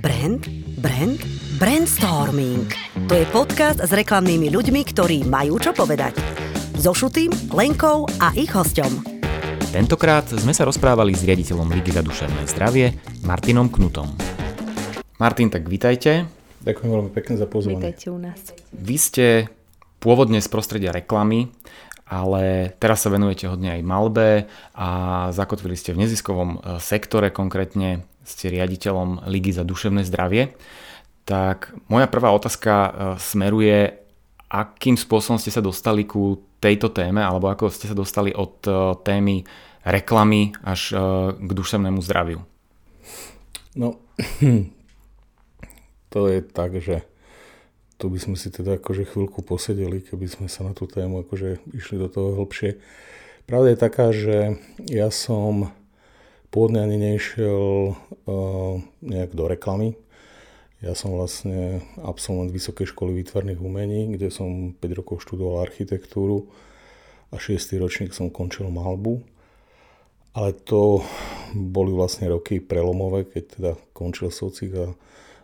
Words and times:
Brand, 0.00 0.48
brand, 0.80 1.20
brainstorming. 1.60 2.72
To 3.04 3.12
je 3.12 3.28
podcast 3.28 3.84
s 3.84 3.92
reklamnými 3.92 4.48
ľuďmi, 4.48 4.80
ktorí 4.88 5.28
majú 5.28 5.60
čo 5.60 5.76
povedať. 5.76 6.16
So 6.80 6.96
Šutým, 6.96 7.28
Lenkou 7.52 8.08
a 8.16 8.32
ich 8.32 8.48
hosťom. 8.48 9.20
Tentokrát 9.68 10.24
sme 10.32 10.56
sa 10.56 10.64
rozprávali 10.64 11.12
s 11.12 11.20
riaditeľom 11.28 11.68
Ligy 11.68 11.92
za 11.92 12.00
duševné 12.00 12.48
zdravie 12.48 12.96
Martinom 13.28 13.68
Knutom. 13.68 14.08
Martin, 15.20 15.52
tak 15.52 15.68
vítajte. 15.68 16.24
Ďakujem 16.64 16.90
veľmi 16.96 17.12
pekne 17.12 17.34
za 17.36 17.44
pozvanie. 17.44 17.84
Vítajte 17.84 18.08
u 18.08 18.16
nás. 18.16 18.40
Vy 18.72 18.96
ste 18.96 19.26
pôvodne 20.00 20.40
z 20.40 20.48
prostredia 20.48 20.96
reklamy, 20.96 21.52
ale 22.08 22.72
teraz 22.80 23.04
sa 23.04 23.12
venujete 23.12 23.52
hodne 23.52 23.76
aj 23.76 23.82
malbe 23.84 24.48
a 24.72 24.88
zakotvili 25.36 25.76
ste 25.76 25.92
v 25.92 26.08
neziskovom 26.08 26.56
e, 26.56 26.58
sektore, 26.80 27.28
konkrétne 27.28 28.08
ste 28.30 28.54
riaditeľom 28.54 29.26
Ligy 29.26 29.50
za 29.50 29.66
duševné 29.66 30.06
zdravie. 30.06 30.54
Tak 31.26 31.74
moja 31.90 32.06
prvá 32.06 32.30
otázka 32.30 32.72
e, 32.72 32.90
smeruje, 33.18 33.92
akým 34.50 34.94
spôsobom 34.94 35.38
ste 35.38 35.50
sa 35.50 35.62
dostali 35.62 36.06
ku 36.06 36.42
tejto 36.58 36.90
téme, 36.90 37.22
alebo 37.22 37.50
ako 37.50 37.70
ste 37.70 37.90
sa 37.90 37.96
dostali 37.98 38.30
od 38.30 38.62
e, 38.66 38.70
témy 39.02 39.42
reklamy 39.86 40.54
až 40.62 40.92
e, 40.92 40.96
k 41.34 41.50
duševnému 41.50 41.98
zdraviu? 42.02 42.42
No, 43.78 44.02
to 46.12 46.20
je 46.26 46.38
tak, 46.42 46.78
že 46.82 47.06
tu 48.00 48.08
by 48.08 48.16
sme 48.16 48.36
si 48.40 48.48
teda 48.48 48.80
akože 48.80 49.12
chvíľku 49.12 49.44
posedeli, 49.44 50.00
keby 50.00 50.26
sme 50.26 50.46
sa 50.48 50.64
na 50.64 50.72
tú 50.72 50.88
tému 50.88 51.20
akože 51.28 51.60
išli 51.76 52.00
do 52.00 52.08
toho 52.08 52.32
hlbšie. 52.40 52.80
Pravda 53.44 53.68
je 53.76 53.78
taká, 53.78 54.06
že 54.14 54.36
ja 54.88 55.12
som 55.12 55.68
pôvodne 56.50 56.82
ani 56.82 56.98
nešiel 56.98 57.94
uh, 57.94 58.74
nejak 59.00 59.32
do 59.34 59.46
reklamy. 59.46 59.94
Ja 60.80 60.96
som 60.96 61.12
vlastne 61.14 61.84
absolvent 62.00 62.50
Vysokej 62.50 62.90
školy 62.90 63.12
výtvarných 63.22 63.60
umení, 63.60 64.16
kde 64.16 64.32
som 64.32 64.72
5 64.74 64.98
rokov 64.98 65.22
študoval 65.22 65.68
architektúru 65.68 66.48
a 67.30 67.36
6. 67.36 67.76
ročník 67.78 68.10
som 68.16 68.32
končil 68.32 68.66
malbu. 68.72 69.22
Ale 70.30 70.54
to 70.54 71.02
boli 71.52 71.90
vlastne 71.90 72.30
roky 72.30 72.62
prelomové, 72.62 73.26
keď 73.26 73.42
teda 73.58 73.72
končil 73.92 74.30
socik 74.30 74.70
a 74.78 74.86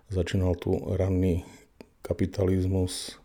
začínal 0.09 0.55
tu 0.57 0.79
ranný 0.95 1.43
kapitalizmus 2.07 3.19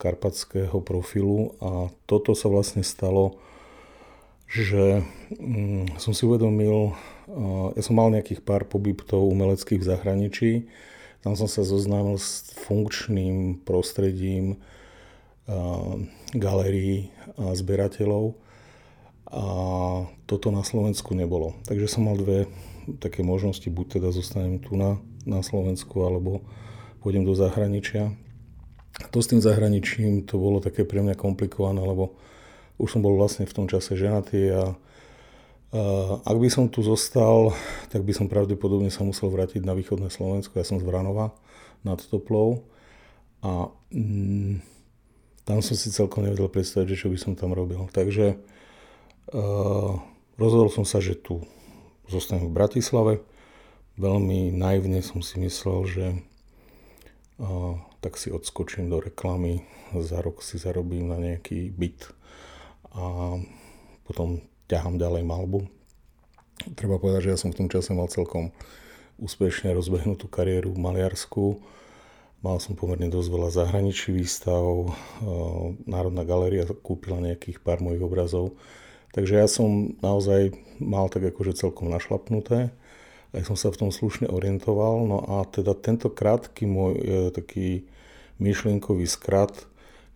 karpatského 0.00 0.80
profilu 0.80 1.56
a 1.60 1.92
toto 2.08 2.32
sa 2.32 2.48
vlastne 2.48 2.80
stalo 2.80 3.36
že 4.46 5.02
mm, 5.36 5.98
som 5.98 6.14
si 6.14 6.22
uvedomil, 6.26 6.94
uh, 6.94 7.68
ja 7.74 7.82
som 7.82 7.98
mal 7.98 8.10
nejakých 8.14 8.42
pár 8.46 8.66
pobytov 8.66 9.26
umeleckých 9.26 9.82
v 9.82 9.88
zahraničí, 9.88 10.50
tam 11.26 11.34
som 11.34 11.50
sa 11.50 11.66
zoznámil 11.66 12.22
s 12.22 12.54
funkčným 12.54 13.66
prostredím 13.66 14.62
uh, 15.50 15.98
galérií 16.34 17.10
a 17.34 17.50
zberateľov 17.58 18.38
a 19.26 19.44
toto 20.30 20.54
na 20.54 20.62
Slovensku 20.62 21.10
nebolo. 21.18 21.58
Takže 21.66 21.90
som 21.90 22.06
mal 22.06 22.14
dve 22.14 22.46
také 23.02 23.26
možnosti, 23.26 23.66
buď 23.66 23.98
teda 23.98 24.14
zostanem 24.14 24.62
tu 24.62 24.78
na, 24.78 25.02
na 25.26 25.42
Slovensku, 25.42 26.06
alebo 26.06 26.46
pôjdem 27.02 27.26
do 27.26 27.34
zahraničia. 27.34 28.14
To 29.10 29.18
s 29.18 29.28
tým 29.28 29.42
zahraničím 29.42 30.24
to 30.24 30.38
bolo 30.38 30.62
také 30.62 30.86
pre 30.86 31.02
mňa 31.02 31.18
komplikované, 31.18 31.82
lebo 31.82 32.14
už 32.76 32.88
som 32.92 33.00
bol 33.00 33.16
vlastne 33.16 33.48
v 33.48 33.56
tom 33.56 33.66
čase 33.66 33.96
ženatý 33.96 34.52
a, 34.52 34.64
a 35.72 35.82
ak 36.24 36.36
by 36.36 36.48
som 36.52 36.68
tu 36.68 36.84
zostal, 36.84 37.56
tak 37.88 38.04
by 38.04 38.12
som 38.12 38.28
pravdepodobne 38.28 38.92
sa 38.92 39.04
musel 39.04 39.32
vrátiť 39.32 39.64
na 39.64 39.72
východné 39.72 40.12
Slovensko. 40.12 40.60
Ja 40.60 40.68
som 40.68 40.80
z 40.80 40.84
Vranova 40.84 41.32
nad 41.84 42.00
Toplou 42.00 42.64
a 43.40 43.72
mm, 43.92 44.60
tam 45.46 45.58
som 45.62 45.78
si 45.78 45.94
celkom 45.94 46.26
nevedel 46.26 46.50
predstaviť, 46.50 46.86
že 46.92 47.00
čo 47.06 47.08
by 47.08 47.18
som 47.20 47.32
tam 47.38 47.54
robil. 47.54 47.86
Takže 47.94 48.34
uh, 48.34 49.92
rozhodol 50.36 50.68
som 50.68 50.82
sa, 50.82 50.98
že 50.98 51.14
tu 51.14 51.46
zostanem 52.10 52.50
v 52.50 52.56
Bratislave. 52.56 53.12
Veľmi 53.96 54.52
naivne 54.52 55.00
som 55.00 55.22
si 55.22 55.38
myslel, 55.40 55.78
že 55.86 56.06
uh, 57.38 57.78
tak 58.02 58.18
si 58.18 58.28
odskočím 58.34 58.90
do 58.90 59.00
reklamy, 59.00 59.62
za 59.94 60.18
rok 60.18 60.42
si 60.42 60.58
zarobím 60.58 61.08
na 61.08 61.16
nejaký 61.22 61.70
byt 61.70 62.10
a 62.96 63.36
potom 64.08 64.40
ťahám 64.72 64.96
ďalej 64.96 65.22
malbu. 65.28 65.68
Treba 66.72 66.96
povedať, 66.96 67.28
že 67.28 67.32
ja 67.36 67.38
som 67.38 67.52
v 67.52 67.58
tom 67.60 67.68
čase 67.68 67.92
mal 67.92 68.08
celkom 68.08 68.50
úspešne 69.20 69.76
rozbehnutú 69.76 70.26
kariéru 70.26 70.72
maliarsku. 70.72 71.60
Mal 72.40 72.56
som 72.60 72.76
pomerne 72.76 73.12
dosť 73.12 73.28
veľa 73.32 73.50
zahraničí 73.52 74.12
výstav, 74.12 74.92
Národná 75.88 76.22
galéria 76.24 76.68
kúpila 76.68 77.20
nejakých 77.20 77.60
pár 77.60 77.80
mojich 77.84 78.04
obrazov. 78.04 78.56
Takže 79.16 79.40
ja 79.40 79.48
som 79.48 79.96
naozaj 80.04 80.52
mal 80.76 81.08
tak 81.08 81.24
akože 81.24 81.56
celkom 81.56 81.88
našlapnuté. 81.88 82.68
Aj 83.32 83.42
som 83.44 83.56
sa 83.56 83.72
v 83.72 83.88
tom 83.88 83.90
slušne 83.92 84.28
orientoval. 84.28 85.08
No 85.08 85.24
a 85.24 85.48
teda 85.48 85.72
tento 85.72 86.12
krátky 86.12 86.68
môj 86.68 86.92
e, 86.96 87.02
taký 87.32 87.88
myšlienkový 88.36 89.08
skrat, 89.08 89.56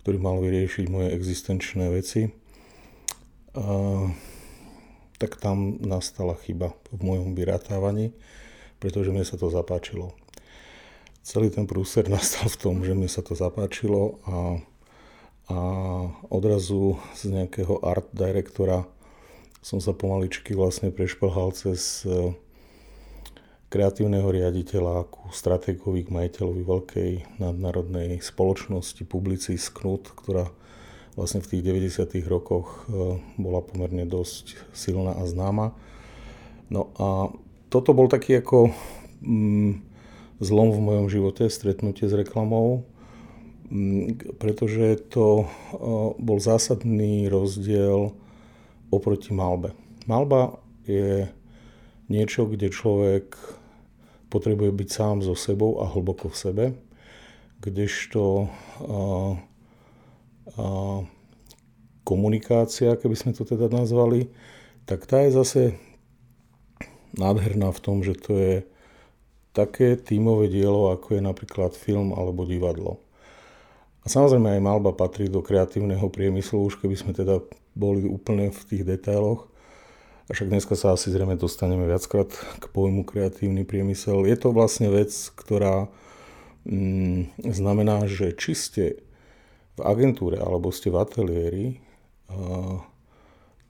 ktorý 0.04 0.20
mal 0.20 0.36
vyriešiť 0.44 0.86
moje 0.92 1.16
existenčné 1.16 1.88
veci, 1.88 2.28
tak 5.21 5.37
tam 5.37 5.77
nastala 5.84 6.38
chyba 6.41 6.72
v 6.94 7.00
mojom 7.05 7.37
vyratávaní, 7.37 8.16
pretože 8.81 9.12
mne 9.12 9.27
sa 9.27 9.37
to 9.37 9.53
zapáčilo. 9.53 10.16
Celý 11.21 11.53
ten 11.53 11.69
prúser 11.69 12.09
nastal 12.12 12.49
v 12.49 12.61
tom, 12.61 12.77
že 12.81 12.97
mne 12.97 13.11
sa 13.11 13.21
to 13.21 13.37
zapáčilo 13.37 14.16
a, 14.25 14.37
a 15.53 15.59
odrazu 16.33 16.97
z 17.19 17.37
nejakého 17.37 17.84
art 17.84 18.09
directora 18.16 18.88
som 19.61 19.77
sa 19.77 19.93
pomaličky 19.93 20.56
vlastne 20.56 20.88
prešplhal 20.88 21.53
cez 21.53 22.09
e, 22.09 22.32
kreatívneho 23.69 24.25
riaditeľa 24.25 25.05
ku 25.12 25.28
stratégovi 25.28 26.09
k 26.09 26.15
majiteľovi 26.17 26.62
veľkej 26.65 27.11
nadnárodnej 27.44 28.25
spoločnosti 28.25 29.05
Publicis 29.05 29.69
Knut, 29.69 30.17
ktorá 30.17 30.49
vlastne 31.19 31.43
v 31.43 31.50
tých 31.56 31.62
90. 31.66 32.21
rokoch 32.31 32.87
e, 32.87 33.19
bola 33.41 33.60
pomerne 33.60 34.06
dosť 34.06 34.56
silná 34.71 35.19
a 35.19 35.25
známa. 35.26 35.75
No 36.71 36.94
a 36.98 37.34
toto 37.71 37.94
bol 37.94 38.06
taký 38.06 38.38
ako 38.38 38.71
mm, 39.22 39.72
zlom 40.38 40.69
v 40.70 40.81
mojom 40.81 41.06
živote, 41.10 41.50
stretnutie 41.50 42.06
s 42.06 42.15
reklamou, 42.15 42.87
mm, 43.69 44.38
pretože 44.38 45.03
to 45.10 45.44
e, 45.44 45.47
bol 46.19 46.38
zásadný 46.38 47.26
rozdiel 47.26 48.15
oproti 48.91 49.34
malbe. 49.34 49.75
Malba 50.06 50.59
je 50.87 51.31
niečo, 52.10 52.47
kde 52.47 52.75
človek 52.75 53.38
potrebuje 54.31 54.70
byť 54.70 54.88
sám 54.91 55.16
so 55.22 55.34
sebou 55.34 55.82
a 55.82 55.91
hlboko 55.91 56.31
v 56.31 56.37
sebe, 56.38 56.65
kdežto 57.62 58.50
a 58.81 58.99
komunikácia, 62.05 62.99
keby 62.99 63.16
sme 63.16 63.31
to 63.37 63.47
teda 63.47 63.71
nazvali, 63.71 64.33
tak 64.88 65.06
tá 65.06 65.22
je 65.22 65.31
zase 65.37 65.62
nádherná 67.15 67.71
v 67.71 67.83
tom, 67.83 68.03
že 68.03 68.19
to 68.19 68.33
je 68.34 68.55
také 69.50 69.99
tímové 69.99 70.47
dielo, 70.47 70.94
ako 70.94 71.19
je 71.19 71.22
napríklad 71.22 71.75
film 71.75 72.15
alebo 72.15 72.47
divadlo. 72.47 73.03
A 74.00 74.09
samozrejme 74.09 74.56
aj 74.56 74.65
malba 74.65 74.97
patrí 74.97 75.28
do 75.28 75.44
kreatívneho 75.44 76.09
priemyslu, 76.09 76.65
už 76.65 76.81
keby 76.81 76.97
sme 76.97 77.12
teda 77.12 77.43
boli 77.77 78.09
úplne 78.09 78.49
v 78.49 78.61
tých 78.65 78.82
detailoch. 78.87 79.50
A 80.31 80.34
však 80.34 80.49
dneska 80.49 80.78
sa 80.78 80.94
asi 80.94 81.11
zrejme 81.11 81.34
dostaneme 81.34 81.91
viackrát 81.91 82.31
k 82.31 82.65
pojmu 82.71 83.03
kreatívny 83.03 83.67
priemysel. 83.67 84.25
Je 84.31 84.38
to 84.38 84.55
vlastne 84.55 84.87
vec, 84.87 85.11
ktorá 85.35 85.91
mm, 86.64 87.35
znamená, 87.50 88.06
že 88.06 88.31
či 88.38 88.55
ste 88.55 88.85
agentúre 89.85 90.41
alebo 90.41 90.73
ste 90.75 90.88
v 90.93 91.00
ateliéri, 91.00 91.67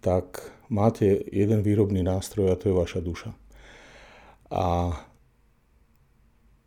tak 0.00 0.50
máte 0.72 1.20
jeden 1.28 1.60
výrobný 1.60 2.00
nástroj 2.00 2.52
a 2.52 2.58
to 2.58 2.72
je 2.72 2.74
vaša 2.74 3.00
duša. 3.04 3.30
A 4.50 4.96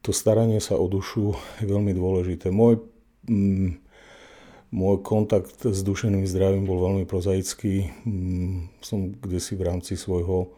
to 0.04 0.12
staranie 0.12 0.60
sa 0.60 0.76
o 0.76 0.86
dušu 0.88 1.34
je 1.64 1.66
veľmi 1.68 1.96
dôležité. 1.96 2.52
Môj, 2.52 2.84
mm, 3.28 3.80
môj 4.76 4.96
kontakt 5.00 5.64
s 5.64 5.80
dušeným 5.80 6.28
zdravím 6.28 6.68
bol 6.68 6.84
veľmi 6.84 7.08
prozaický. 7.08 7.88
Mm, 8.04 8.72
som 8.84 9.16
kde 9.16 9.40
si 9.40 9.56
v 9.56 9.64
rámci 9.64 9.96
svojho 9.96 10.52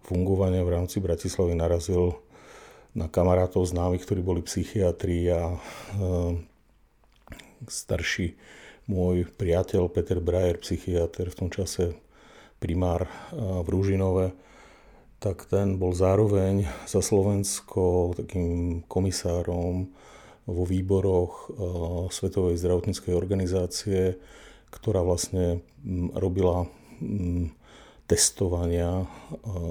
fungovania 0.00 0.64
v 0.64 0.80
rámci 0.80 0.96
Bratislavy 0.98 1.52
narazil 1.52 2.16
na 2.96 3.06
kamarátov 3.06 3.68
známych, 3.68 4.02
ktorí 4.02 4.20
boli 4.24 4.40
psychiatri 4.42 5.30
a 5.30 5.54
starší 7.68 8.38
môj 8.88 9.28
priateľ 9.36 9.92
Peter 9.92 10.18
Brajer, 10.18 10.58
psychiatr, 10.62 11.28
v 11.28 11.38
tom 11.38 11.50
čase 11.52 11.94
primár 12.60 13.08
v 13.32 13.66
Rúžinove, 13.68 14.32
tak 15.20 15.44
ten 15.48 15.76
bol 15.76 15.92
zároveň 15.92 16.64
za 16.88 17.04
Slovensko 17.04 18.16
takým 18.16 18.80
komisárom 18.88 19.92
vo 20.48 20.64
výboroch 20.64 21.52
Svetovej 22.08 22.56
zdravotníckej 22.56 23.12
organizácie, 23.12 24.16
ktorá 24.72 25.04
vlastne 25.04 25.60
robila 26.16 26.66
testovania 28.08 29.04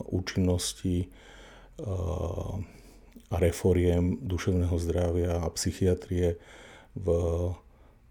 účinnosti 0.07 1.09
a 3.29 3.35
reforiem 3.35 4.21
duševného 4.21 4.77
zdravia 4.79 5.43
a 5.43 5.47
psychiatrie 5.53 6.37
v 6.93 7.07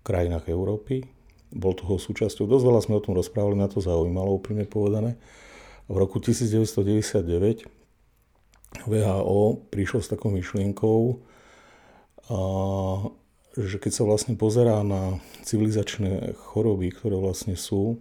krajinách 0.09 0.49
Európy. 0.49 1.05
Bol 1.53 1.77
toho 1.77 2.01
súčasťou. 2.01 2.49
Dosť 2.49 2.65
veľa 2.65 2.81
sme 2.81 2.97
o 2.97 3.05
tom 3.05 3.13
rozprávali, 3.13 3.57
na 3.61 3.69
to 3.69 3.85
zaujímalo, 3.85 4.41
úprimne 4.41 4.65
povedané. 4.65 5.21
V 5.89 5.97
roku 5.97 6.21
1999 6.21 7.65
VHO 8.85 9.41
prišlo 9.73 10.05
s 10.05 10.13
takou 10.13 10.29
myšlienkou, 10.29 11.01
a, 12.29 12.41
že 13.57 13.81
keď 13.81 13.93
sa 13.97 14.05
vlastne 14.05 14.37
pozerá 14.37 14.85
na 14.85 15.17
civilizačné 15.49 16.37
choroby, 16.37 16.93
ktoré 16.93 17.17
vlastne 17.17 17.57
sú, 17.57 17.97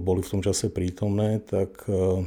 boli 0.00 0.24
v 0.24 0.32
tom 0.32 0.40
čase 0.40 0.72
prítomné, 0.72 1.44
tak 1.44 1.84
a, 1.84 2.24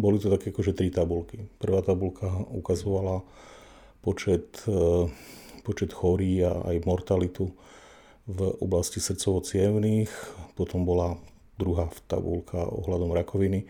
boli 0.00 0.16
to 0.16 0.32
také 0.32 0.48
akože 0.48 0.72
tri 0.72 0.88
tabulky. 0.88 1.44
Prvá 1.60 1.84
tabulka 1.84 2.32
ukazovala 2.48 3.20
počet, 4.00 4.64
a, 4.64 5.12
počet 5.62 5.92
chorí 5.94 6.42
a 6.44 6.52
aj 6.72 6.86
mortalitu 6.88 7.52
v 8.30 8.40
oblasti 8.62 9.02
srdcovo-cievných, 9.02 10.10
potom 10.54 10.86
bola 10.86 11.18
druhá 11.58 11.88
tabulka 12.08 12.62
ohľadom 12.62 13.12
rakoviny 13.12 13.68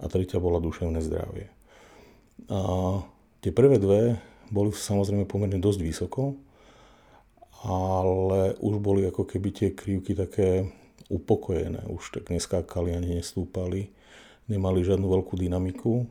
a 0.00 0.08
tretia 0.08 0.40
bola 0.40 0.62
duševné 0.62 1.00
zdravie. 1.04 1.48
A 2.48 2.60
tie 3.40 3.50
prvé 3.52 3.80
dve 3.80 4.20
boli 4.52 4.70
samozrejme 4.72 5.26
pomerne 5.26 5.58
dosť 5.58 5.80
vysoko, 5.82 6.38
ale 7.66 8.54
už 8.62 8.74
boli 8.78 9.08
ako 9.08 9.26
keby 9.26 9.48
tie 9.50 9.68
krivky 9.74 10.14
také 10.14 10.70
upokojené, 11.10 11.86
už 11.90 12.18
tak 12.20 12.30
neskákali 12.30 12.94
ani 12.94 13.18
nestúpali, 13.18 13.90
nemali 14.46 14.86
žiadnu 14.86 15.06
veľkú 15.06 15.34
dynamiku. 15.34 16.06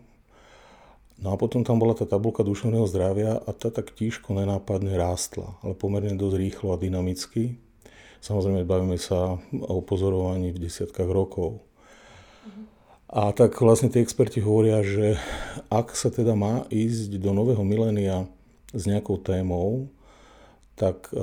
No 1.16 1.32
a 1.32 1.40
potom 1.40 1.64
tam 1.64 1.80
bola 1.80 1.96
tá 1.96 2.04
tabulka 2.04 2.44
duševného 2.44 2.84
zdravia 2.92 3.40
a 3.40 3.50
tá 3.56 3.72
tak 3.72 3.96
tížko 3.96 4.36
nenápadne 4.36 5.00
rástla, 5.00 5.56
ale 5.64 5.72
pomerne 5.72 6.20
dosť 6.20 6.36
rýchlo 6.36 6.76
a 6.76 6.82
dynamicky. 6.82 7.56
Samozrejme, 8.20 8.68
bavíme 8.68 9.00
sa 9.00 9.40
o 9.54 9.80
pozorovaní 9.80 10.52
v 10.52 10.68
desiatkách 10.68 11.08
rokov. 11.08 11.64
A 13.06 13.32
tak 13.32 13.56
vlastne 13.62 13.88
tí 13.88 14.04
experti 14.04 14.44
hovoria, 14.44 14.84
že 14.84 15.16
ak 15.72 15.96
sa 15.96 16.12
teda 16.12 16.36
má 16.36 16.68
ísť 16.68 17.16
do 17.16 17.32
nového 17.32 17.64
milénia 17.64 18.28
s 18.76 18.84
nejakou 18.84 19.16
témou, 19.22 19.88
tak 20.76 21.08
e, 21.14 21.22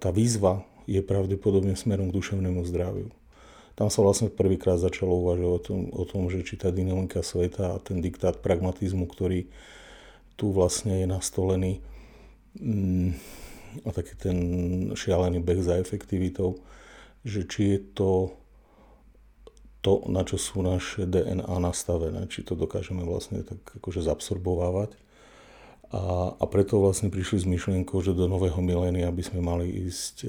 tá 0.00 0.08
výzva 0.08 0.64
je 0.88 1.04
pravdepodobne 1.04 1.76
smerom 1.76 2.08
k 2.08 2.16
duševnému 2.16 2.64
zdraviu. 2.64 3.12
Tam 3.74 3.90
sa 3.90 4.06
vlastne 4.06 4.30
prvýkrát 4.30 4.78
začalo 4.78 5.18
uvažovať 5.18 5.50
o 5.50 5.60
tom, 5.60 5.80
o 5.90 6.04
tom, 6.06 6.22
že 6.30 6.46
či 6.46 6.54
tá 6.54 6.70
dynamika 6.70 7.26
sveta 7.26 7.74
a 7.74 7.82
ten 7.82 7.98
diktát 7.98 8.38
pragmatizmu, 8.38 9.10
ktorý 9.10 9.50
tu 10.38 10.54
vlastne 10.54 11.02
je 11.02 11.06
nastolený, 11.10 11.82
mm, 12.58 13.10
a 13.82 13.90
taký 13.90 14.14
ten 14.14 14.38
šialený 14.94 15.42
beh 15.42 15.58
za 15.58 15.82
efektivitou, 15.82 16.62
že 17.26 17.42
či 17.50 17.62
je 17.74 17.80
to 17.98 18.10
to, 19.84 20.00
na 20.08 20.24
čo 20.24 20.40
sú 20.40 20.64
naše 20.64 21.04
DNA 21.04 21.60
nastavené, 21.60 22.24
či 22.32 22.40
to 22.40 22.56
dokážeme 22.56 23.04
vlastne 23.04 23.44
tak 23.44 23.60
akože 23.60 24.00
zabsorbovávať. 24.00 24.96
A, 25.92 26.32
a 26.40 26.44
preto 26.48 26.80
vlastne 26.80 27.12
prišli 27.12 27.44
s 27.44 27.46
myšlienkou, 27.46 28.00
že 28.00 28.16
do 28.16 28.24
nového 28.24 28.56
milénia 28.64 29.12
by 29.12 29.20
sme 29.20 29.44
mali 29.44 29.68
ísť 29.84 30.24
e, 30.24 30.28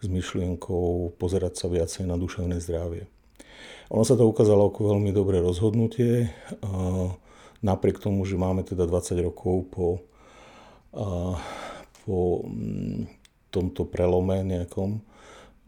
s 0.00 0.06
myšlienkou 0.06 1.14
pozerať 1.18 1.60
sa 1.60 1.66
viacej 1.70 2.08
na 2.08 2.18
duševné 2.18 2.58
zdravie. 2.62 3.06
Ono 3.92 4.02
sa 4.02 4.16
to 4.16 4.24
ukázalo 4.24 4.72
ako 4.72 4.96
veľmi 4.96 5.12
dobré 5.12 5.38
rozhodnutie, 5.44 6.32
napriek 7.60 8.00
tomu, 8.00 8.24
že 8.24 8.40
máme 8.40 8.64
teda 8.64 8.88
20 8.88 9.26
rokov 9.26 9.56
po 9.70 9.86
po 12.04 12.44
mm, 12.44 13.08
tomto 13.48 13.88
prelome 13.88 14.44
nejakom 14.44 15.00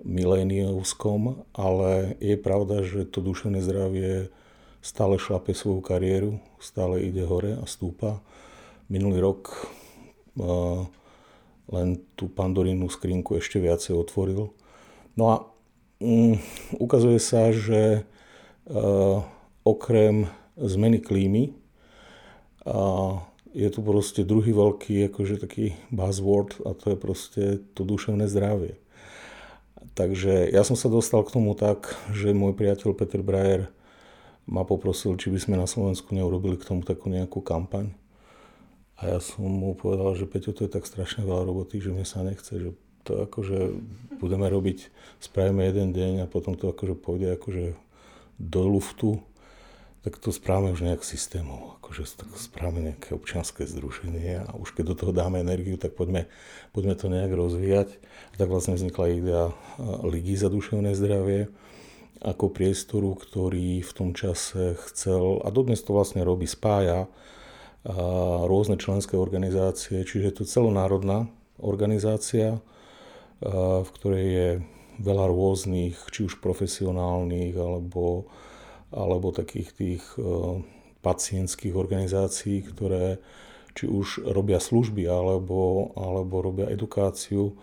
miléniovskom, 0.05 1.49
ale 1.56 2.20
je 2.20 2.37
pravda, 2.37 2.84
že 2.84 3.08
to 3.08 3.25
duševné 3.25 3.64
zdravie 3.64 4.28
stále 4.84 5.17
šlape 5.19 5.56
svoju 5.56 5.81
kariéru, 5.82 6.38
stále 6.61 7.02
ide 7.02 7.25
hore 7.25 7.56
a 7.56 7.64
stúpa. 7.64 8.20
Minulý 8.87 9.19
rok 9.19 9.67
len 11.70 11.98
tú 12.14 12.30
pandorínnu 12.30 12.86
skrinku 12.86 13.38
ešte 13.38 13.58
viacej 13.58 13.98
otvoril. 13.98 14.54
No 15.18 15.24
a 15.32 15.34
um, 15.98 16.38
ukazuje 16.78 17.18
sa, 17.18 17.50
že 17.50 18.06
uh, 18.70 19.24
okrem 19.66 20.30
zmeny 20.54 21.02
klímy 21.02 21.56
uh, 22.64 23.18
je 23.56 23.68
tu 23.72 23.80
proste 23.80 24.20
druhý 24.22 24.52
veľký 24.52 25.08
akože 25.10 25.40
taký 25.40 25.74
buzzword 25.88 26.60
a 26.68 26.76
to 26.76 26.92
je 26.92 26.96
proste 26.96 27.42
to 27.72 27.82
duševné 27.88 28.28
zdravie. 28.28 28.76
Takže 29.96 30.52
ja 30.52 30.60
som 30.60 30.76
sa 30.76 30.92
dostal 30.92 31.24
k 31.24 31.32
tomu 31.32 31.56
tak, 31.56 31.88
že 32.12 32.36
môj 32.36 32.52
priateľ 32.52 32.92
Peter 32.92 33.24
Brajer 33.24 33.72
ma 34.44 34.62
poprosil, 34.62 35.16
či 35.16 35.32
by 35.32 35.38
sme 35.40 35.56
na 35.56 35.64
Slovensku 35.64 36.12
neurobili 36.12 36.60
k 36.60 36.68
tomu 36.68 36.84
takú 36.84 37.08
nejakú 37.08 37.40
kampaň. 37.40 37.96
A 38.96 39.16
ja 39.16 39.19
som 39.20 39.44
mu 39.44 39.76
povedal, 39.76 40.16
že 40.16 40.25
Peťo, 40.25 40.56
to 40.56 40.64
je 40.64 40.72
tak 40.72 40.88
strašne 40.88 41.25
veľa 41.25 41.44
roboty, 41.44 41.81
že 41.84 41.93
mne 41.93 42.08
sa 42.08 42.25
nechce, 42.25 42.48
že 42.48 42.70
to 43.04 43.28
akože 43.28 43.76
budeme 44.19 44.48
robiť, 44.48 44.88
spravíme 45.22 45.62
jeden 45.62 45.93
deň 45.93 46.26
a 46.26 46.31
potom 46.31 46.56
to 46.58 46.72
akože 46.72 46.96
pôjde 46.98 47.38
akože 47.38 47.64
do 48.40 48.62
luftu 48.66 49.22
tak 50.06 50.22
to 50.22 50.31
správame 50.31 50.70
už 50.70 50.87
nejak 50.87 51.02
systémov, 51.02 51.82
akože 51.82 52.06
tak 52.14 52.31
správame 52.38 52.94
nejaké 52.94 53.10
občianské 53.10 53.66
združenie 53.66 54.38
a 54.38 54.54
už 54.54 54.78
keď 54.78 54.94
do 54.94 54.99
toho 55.02 55.10
dáme 55.10 55.42
energiu, 55.42 55.75
tak 55.75 55.99
poďme, 55.99 56.31
poďme 56.70 56.94
to 56.94 57.10
nejak 57.10 57.34
rozvíjať. 57.34 57.99
A 58.31 58.34
tak 58.38 58.46
vlastne 58.46 58.78
vznikla 58.78 59.10
idea 59.10 59.50
Ligy 60.06 60.38
za 60.38 60.46
duševné 60.46 60.94
zdravie 60.94 61.50
ako 62.22 62.54
priestoru, 62.54 63.19
ktorý 63.19 63.82
v 63.82 63.92
tom 63.99 64.14
čase 64.14 64.78
chcel, 64.87 65.42
a 65.42 65.50
dodnes 65.50 65.82
to 65.82 65.90
vlastne 65.90 66.22
robí, 66.22 66.46
spája 66.46 67.10
rôzne 68.50 68.76
členské 68.76 69.14
organizácie, 69.14 70.02
čiže 70.02 70.25
je 70.31 70.35
to 70.43 70.45
celonárodná 70.45 71.31
organizácia, 71.62 72.59
v 73.43 73.88
ktorej 73.95 74.26
je 74.26 74.50
veľa 74.99 75.31
rôznych, 75.31 75.95
či 76.11 76.26
už 76.26 76.43
profesionálnych, 76.43 77.55
alebo 77.55 78.26
alebo 78.95 79.35
takých 79.35 79.69
tých 79.75 80.02
e, 80.19 80.23
pacientských 81.02 81.75
organizácií, 81.75 82.62
ktoré 82.62 83.19
či 83.76 83.90
už 83.90 84.25
robia 84.25 84.62
služby 84.62 85.05
alebo, 85.05 85.93
alebo 85.99 86.40
robia 86.40 86.71
edukáciu, 86.71 87.59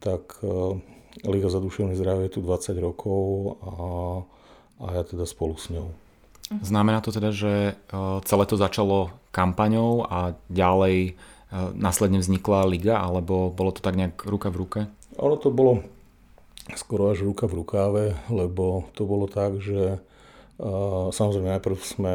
tak 0.00 0.40
e, 0.40 0.80
Liga 1.28 1.52
za 1.52 1.60
duševné 1.60 1.92
zdravie 1.92 2.32
je 2.32 2.34
tu 2.34 2.40
20 2.40 2.72
rokov 2.80 3.22
a, 3.60 3.74
a 4.80 4.86
ja 4.96 5.02
teda 5.04 5.28
spolu 5.28 5.60
s 5.60 5.68
ňou. 5.68 5.92
Znamená 6.60 7.00
to 7.00 7.08
teda, 7.14 7.32
že 7.32 7.72
e, 7.72 8.00
celé 8.28 8.44
to 8.44 8.60
začalo 8.60 9.16
kampaňou 9.32 10.04
a 10.04 10.36
ďalej 10.52 11.16
následne 11.76 12.16
vznikla 12.16 12.64
liga, 12.64 12.96
alebo 12.96 13.52
bolo 13.52 13.76
to 13.76 13.84
tak 13.84 13.92
nejak 13.92 14.24
ruka 14.24 14.48
v 14.48 14.56
ruke? 14.56 14.80
Ono 15.20 15.36
to 15.36 15.52
bolo 15.52 15.84
skoro 16.72 17.12
až 17.12 17.28
ruka 17.28 17.44
v 17.44 17.60
rukáve, 17.60 18.04
lebo 18.32 18.88
to 18.96 19.04
bolo 19.04 19.28
tak, 19.28 19.60
že 19.60 20.00
Samozrejme, 21.10 21.58
najprv 21.58 21.78
sme 21.82 22.12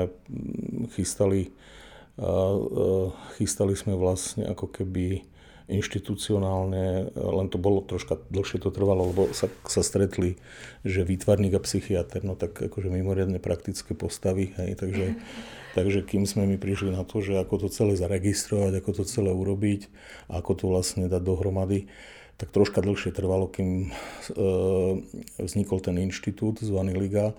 chystali, 0.96 1.52
chystali 3.36 3.74
sme 3.76 4.00
vlastne 4.00 4.48
ako 4.48 4.72
keby 4.72 5.26
inštitucionálne, 5.68 7.12
len 7.12 7.48
to 7.52 7.60
bolo 7.60 7.84
troška 7.84 8.16
dlhšie 8.32 8.64
to 8.64 8.72
trvalo, 8.72 9.12
lebo 9.12 9.36
sa, 9.36 9.52
sa 9.68 9.84
stretli, 9.84 10.40
že 10.88 11.04
výtvarník 11.04 11.60
a 11.60 11.62
psychiatr, 11.62 12.24
no 12.24 12.40
tak 12.40 12.56
akože 12.56 12.88
mimoriadne 12.88 13.44
praktické 13.44 13.92
postavy, 13.92 14.56
hej, 14.56 14.80
takže, 14.80 15.20
takže 15.76 16.08
kým 16.08 16.24
sme 16.24 16.48
mi 16.48 16.56
prišli 16.56 16.96
na 16.96 17.04
to, 17.04 17.20
že 17.20 17.36
ako 17.36 17.68
to 17.68 17.68
celé 17.68 18.00
zaregistrovať, 18.00 18.80
ako 18.80 18.92
to 18.96 19.04
celé 19.04 19.36
urobiť, 19.36 19.92
ako 20.32 20.52
to 20.56 20.66
vlastne 20.72 21.12
dať 21.12 21.22
dohromady, 21.22 21.92
tak 22.40 22.56
troška 22.56 22.80
dlhšie 22.80 23.12
trvalo, 23.12 23.52
kým 23.52 23.90
e, 23.90 24.42
vznikol 25.42 25.84
ten 25.84 26.00
inštitút 26.00 26.64
zvaný 26.64 26.96
Liga, 26.96 27.36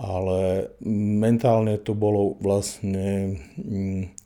ale 0.00 0.72
mentálne 1.20 1.76
to 1.76 1.92
bolo 1.92 2.36
vlastne 2.40 3.40
mm, 3.60 4.25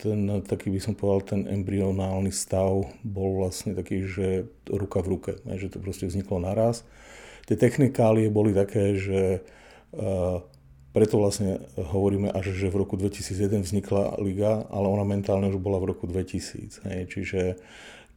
ten, 0.00 0.40
taký 0.40 0.72
by 0.72 0.80
som 0.80 0.96
povedal, 0.96 1.36
ten 1.36 1.42
embryonálny 1.44 2.32
stav 2.32 2.88
bol 3.04 3.44
vlastne 3.44 3.76
taký, 3.76 4.08
že 4.08 4.48
ruka 4.64 5.04
v 5.04 5.10
ruke, 5.12 5.32
že 5.44 5.68
to 5.68 5.76
proste 5.76 6.08
vzniklo 6.08 6.40
naraz. 6.40 6.82
Tie 7.44 7.60
technikálie 7.60 8.32
boli 8.32 8.56
také, 8.56 8.96
že 8.96 9.44
uh, 9.92 10.40
preto 10.90 11.22
vlastne 11.22 11.62
hovoríme 11.78 12.32
až, 12.34 12.50
že 12.50 12.72
v 12.72 12.82
roku 12.82 12.98
2001 12.98 13.62
vznikla 13.62 14.18
liga, 14.18 14.66
ale 14.74 14.86
ona 14.90 15.06
mentálne 15.06 15.46
už 15.52 15.62
bola 15.62 15.78
v 15.78 15.94
roku 15.94 16.10
2000. 16.10 16.82
Hej. 16.82 17.00
Čiže, 17.14 17.42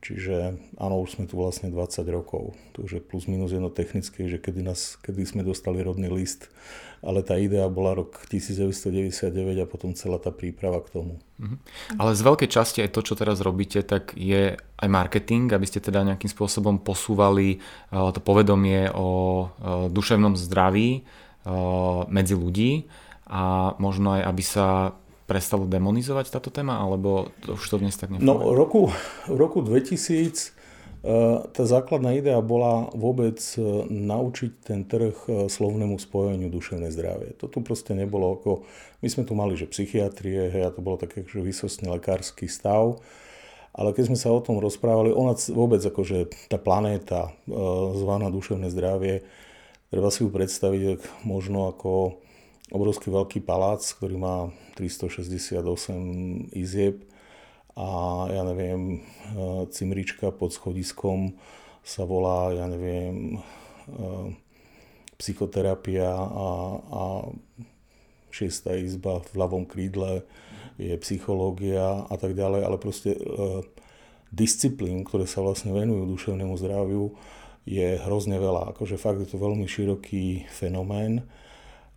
čiže 0.02 0.36
áno, 0.82 0.98
už 1.04 1.20
sme 1.20 1.26
tu 1.30 1.38
vlastne 1.38 1.70
20 1.70 1.78
rokov. 2.10 2.58
To 2.74 2.82
už 2.82 2.98
je 2.98 3.02
plus 3.02 3.30
minus 3.30 3.54
jedno 3.54 3.70
technické, 3.70 4.26
že 4.26 4.42
kedy, 4.42 4.66
nás, 4.66 4.98
kedy 5.06 5.22
sme 5.22 5.42
dostali 5.46 5.86
rodný 5.86 6.10
list, 6.10 6.50
ale 7.04 7.20
tá 7.22 7.36
idea 7.36 7.68
bola 7.68 7.92
rok 7.94 8.24
1999 8.32 9.60
a 9.60 9.68
potom 9.68 9.92
celá 9.92 10.18
tá 10.18 10.32
príprava 10.32 10.80
k 10.80 10.90
tomu. 10.96 11.20
Mhm. 11.38 11.56
Ale 12.00 12.16
z 12.16 12.22
veľkej 12.24 12.50
časti 12.50 12.80
aj 12.80 12.96
to, 12.96 13.04
čo 13.04 13.20
teraz 13.20 13.44
robíte, 13.44 13.84
tak 13.84 14.16
je 14.16 14.56
aj 14.56 14.90
marketing, 14.90 15.52
aby 15.52 15.68
ste 15.68 15.84
teda 15.84 16.08
nejakým 16.08 16.32
spôsobom 16.32 16.80
posúvali 16.80 17.60
eh, 17.60 18.10
to 18.16 18.20
povedomie 18.24 18.88
o 18.96 19.08
eh, 19.44 19.92
duševnom 19.92 20.40
zdraví 20.40 21.04
medzi 22.08 22.40
ľudí 22.40 22.88
a 23.28 23.76
možno 23.76 24.16
aj, 24.16 24.22
aby 24.32 24.44
sa 24.48 24.96
prestalo 25.28 25.68
demonizovať 25.68 26.32
táto 26.32 26.52
téma, 26.52 26.80
alebo 26.84 27.32
to 27.44 27.56
už 27.56 27.68
to 27.68 27.78
dnes 27.80 27.96
tak 27.96 28.12
nefunguje? 28.12 28.28
No, 28.28 28.56
roku, 28.56 28.92
roku 29.28 29.60
2000 29.60 30.63
tá 31.52 31.64
základná 31.68 32.16
idea 32.16 32.40
bola 32.40 32.88
vôbec 32.96 33.36
e, 33.36 33.60
naučiť 33.92 34.52
ten 34.64 34.88
trh 34.88 35.16
e, 35.28 35.52
slovnému 35.52 36.00
spojeniu 36.00 36.48
duševné 36.48 36.88
zdravie. 36.96 37.36
To 37.44 37.52
tu 37.52 37.60
proste 37.60 37.92
nebolo 37.92 38.40
ako... 38.40 38.64
My 39.04 39.12
sme 39.12 39.28
tu 39.28 39.36
mali, 39.36 39.60
že 39.60 39.68
psychiatrie, 39.68 40.48
hej, 40.48 40.64
a 40.64 40.72
to 40.72 40.80
bolo 40.80 40.96
také, 40.96 41.28
že 41.28 41.44
vysostný 41.44 41.92
lekársky 41.92 42.48
stav, 42.48 43.04
ale 43.76 43.92
keď 43.92 44.16
sme 44.16 44.18
sa 44.18 44.32
o 44.32 44.40
tom 44.40 44.64
rozprávali, 44.64 45.12
ona 45.12 45.36
vôbec 45.52 45.84
akože 45.84 46.48
tá 46.48 46.56
planéta 46.56 47.36
zvaná 48.00 48.32
duševné 48.32 48.72
zdravie, 48.72 49.28
Treba 49.94 50.10
si 50.10 50.26
ju 50.26 50.34
predstaviť 50.34 51.22
možno 51.22 51.70
ako 51.70 52.18
obrovský 52.74 53.14
veľký 53.14 53.46
palác, 53.46 53.86
ktorý 53.86 54.18
má 54.18 54.50
368 54.74 55.62
izieb 56.50 57.06
a 57.74 57.90
ja 58.30 58.44
neviem, 58.46 58.98
e, 58.98 59.66
cimrička 59.74 60.30
pod 60.30 60.54
schodiskom 60.54 61.34
sa 61.82 62.06
volá, 62.06 62.54
ja 62.54 62.70
neviem, 62.70 63.38
e, 63.38 63.40
psychoterapia 65.18 66.10
a, 66.14 66.50
a 66.78 67.02
šiesta 68.30 68.78
izba 68.78 69.22
v 69.26 69.34
ľavom 69.34 69.66
krídle 69.66 70.26
je 70.78 70.94
psychológia 71.02 72.06
a 72.10 72.16
tak 72.18 72.38
ďalej, 72.38 72.62
ale 72.62 72.78
proste 72.78 73.18
e, 73.18 73.22
disciplín, 74.30 75.06
ktoré 75.06 75.26
sa 75.26 75.42
vlastne 75.42 75.74
venujú 75.74 76.10
duševnému 76.14 76.54
zdraviu, 76.58 77.14
je 77.64 77.98
hrozne 78.06 78.38
veľa. 78.38 78.76
Akože 78.76 79.00
fakt 79.00 79.22
je 79.24 79.30
to 79.30 79.40
veľmi 79.40 79.64
široký 79.70 80.50
fenomén. 80.52 81.24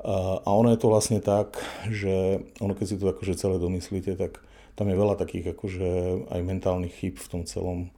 A 0.07 0.47
ono 0.47 0.71
je 0.71 0.79
to 0.79 0.93
vlastne 0.93 1.19
tak, 1.19 1.59
že 1.91 2.45
ono 2.63 2.77
keď 2.77 2.87
si 2.87 2.97
to 3.01 3.11
akože 3.11 3.35
celé 3.35 3.59
domyslíte, 3.59 4.15
tak 4.15 4.39
tam 4.77 4.93
je 4.93 4.97
veľa 4.97 5.17
takých 5.17 5.57
akože 5.57 5.89
aj 6.29 6.41
mentálnych 6.45 6.93
chyb 6.93 7.17
v 7.17 7.31
tom 7.33 7.43
celom, 7.49 7.89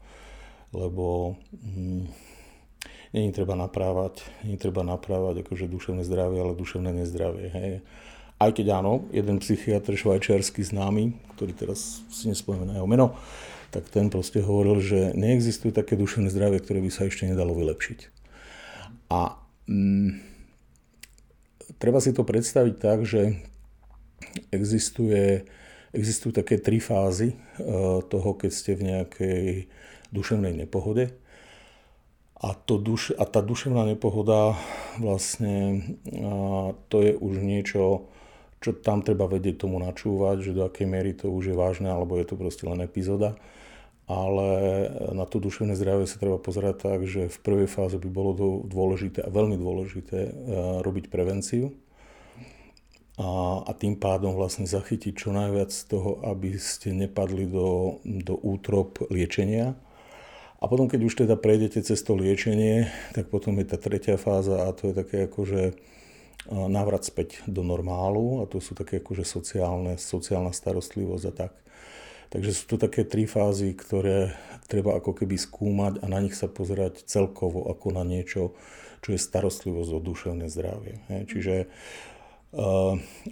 lebo 0.71 1.35
hm, 1.51 2.07
není 3.13 3.35
treba 3.35 3.59
naprávať, 3.59 4.23
není 4.47 4.57
treba 4.57 4.87
naprávať 4.87 5.43
akože 5.43 5.67
duševné 5.67 6.07
zdravie, 6.07 6.39
ale 6.39 6.55
duševné 6.55 6.95
nezdravie. 7.03 7.47
Hej. 7.51 7.71
Aj 8.39 8.51
keď 8.55 8.79
áno, 8.79 9.11
jeden 9.11 9.43
psychiatr 9.43 9.99
švajčiarsky 9.99 10.63
známy, 10.63 11.19
ktorý 11.35 11.53
teraz 11.59 12.07
si 12.15 12.31
nespomínam 12.31 12.71
na 12.71 12.79
jeho 12.79 12.87
meno, 12.87 13.19
tak 13.75 13.91
ten 13.91 14.09
proste 14.09 14.39
hovoril, 14.41 14.79
že 14.79 15.13
neexistuje 15.19 15.75
také 15.75 15.99
duševné 15.99 16.31
zdravie, 16.31 16.63
ktoré 16.63 16.79
by 16.79 16.91
sa 16.95 17.11
ešte 17.11 17.27
nedalo 17.27 17.53
vylepšiť. 17.59 17.99
A 19.11 19.35
mm, 19.67 20.11
treba 21.83 21.99
si 21.99 22.15
to 22.15 22.23
predstaviť 22.23 22.75
tak, 22.79 23.03
že 23.03 23.43
existuje, 24.55 25.45
existujú 25.95 26.35
také 26.37 26.61
tri 26.61 26.79
fázy 26.81 27.35
uh, 27.35 28.01
toho, 28.05 28.35
keď 28.35 28.51
ste 28.51 28.73
v 28.75 28.83
nejakej 28.95 29.43
duševnej 30.13 30.55
nepohode. 30.65 31.13
A, 32.39 32.55
to 32.55 32.79
duš, 32.79 33.11
a 33.19 33.27
tá 33.27 33.43
duševná 33.43 33.83
nepohoda 33.83 34.55
vlastne 35.03 35.83
uh, 36.07 36.71
to 36.87 37.03
je 37.03 37.13
už 37.19 37.35
niečo, 37.43 38.07
čo 38.63 38.71
tam 38.75 39.03
treba 39.03 39.27
vedieť 39.27 39.67
tomu 39.67 39.83
načúvať, 39.83 40.47
že 40.47 40.57
do 40.57 40.63
akej 40.67 40.87
miery 40.87 41.15
to 41.19 41.31
už 41.31 41.51
je 41.51 41.57
vážne, 41.59 41.91
alebo 41.91 42.15
je 42.15 42.27
to 42.31 42.39
proste 42.39 42.63
len 42.63 42.79
epizóda 42.83 43.35
ale 44.09 44.49
na 45.13 45.29
to 45.29 45.37
duševné 45.37 45.77
zdravie 45.77 46.09
sa 46.09 46.17
treba 46.17 46.41
pozerať 46.41 46.81
tak, 46.81 47.01
že 47.05 47.29
v 47.29 47.39
prvej 47.45 47.69
fáze 47.69 48.01
by 48.01 48.09
bolo 48.09 48.65
dôležité 48.65 49.21
a 49.21 49.29
veľmi 49.29 49.61
dôležité 49.61 50.19
e, 50.25 50.31
robiť 50.81 51.13
prevenciu 51.13 51.77
a, 53.19 53.29
a 53.67 53.73
tým 53.75 53.99
pádom 53.99 54.39
vlastne 54.39 54.65
zachytiť 54.65 55.13
čo 55.19 55.35
najviac 55.35 55.75
z 55.75 55.83
toho, 55.91 56.23
aby 56.23 56.55
ste 56.55 56.95
nepadli 56.95 57.51
do, 57.51 57.99
do 58.07 58.39
útrop 58.39 59.03
liečenia. 59.11 59.75
A 60.59 60.65
potom, 60.67 60.87
keď 60.87 61.01
už 61.03 61.15
teda 61.27 61.35
prejdete 61.35 61.83
cez 61.83 61.99
to 62.03 62.15
liečenie, 62.15 62.91
tak 63.15 63.31
potom 63.31 63.59
je 63.59 63.67
tá 63.67 63.79
tretia 63.79 64.19
fáza 64.19 64.67
a 64.67 64.75
to 64.75 64.91
je 64.91 64.95
také 64.95 65.27
akože 65.27 65.75
návrat 66.49 67.05
späť 67.05 67.43
do 67.45 67.61
normálu 67.67 68.41
a 68.43 68.49
to 68.49 68.63
sú 68.63 68.73
také 68.73 69.03
akože 69.03 69.27
sociálne, 69.27 70.01
sociálna 70.01 70.55
starostlivosť 70.55 71.25
a 71.29 71.33
tak. 71.35 71.53
Takže 72.29 72.51
sú 72.53 72.65
to 72.71 72.77
také 72.77 73.09
tri 73.09 73.25
fázy, 73.25 73.73
ktoré 73.73 74.37
treba 74.69 74.97
ako 75.01 75.17
keby 75.17 75.37
skúmať 75.41 76.05
a 76.05 76.07
na 76.13 76.21
nich 76.21 76.37
sa 76.37 76.45
pozerať 76.45 77.05
celkovo 77.09 77.69
ako 77.73 77.97
na 77.97 78.05
niečo, 78.05 78.53
čo 79.01 79.17
je 79.17 79.21
starostlivosť 79.21 79.91
o 79.97 80.01
duševné 80.03 80.47
zdravie. 80.53 81.01
Čiže 81.09 81.71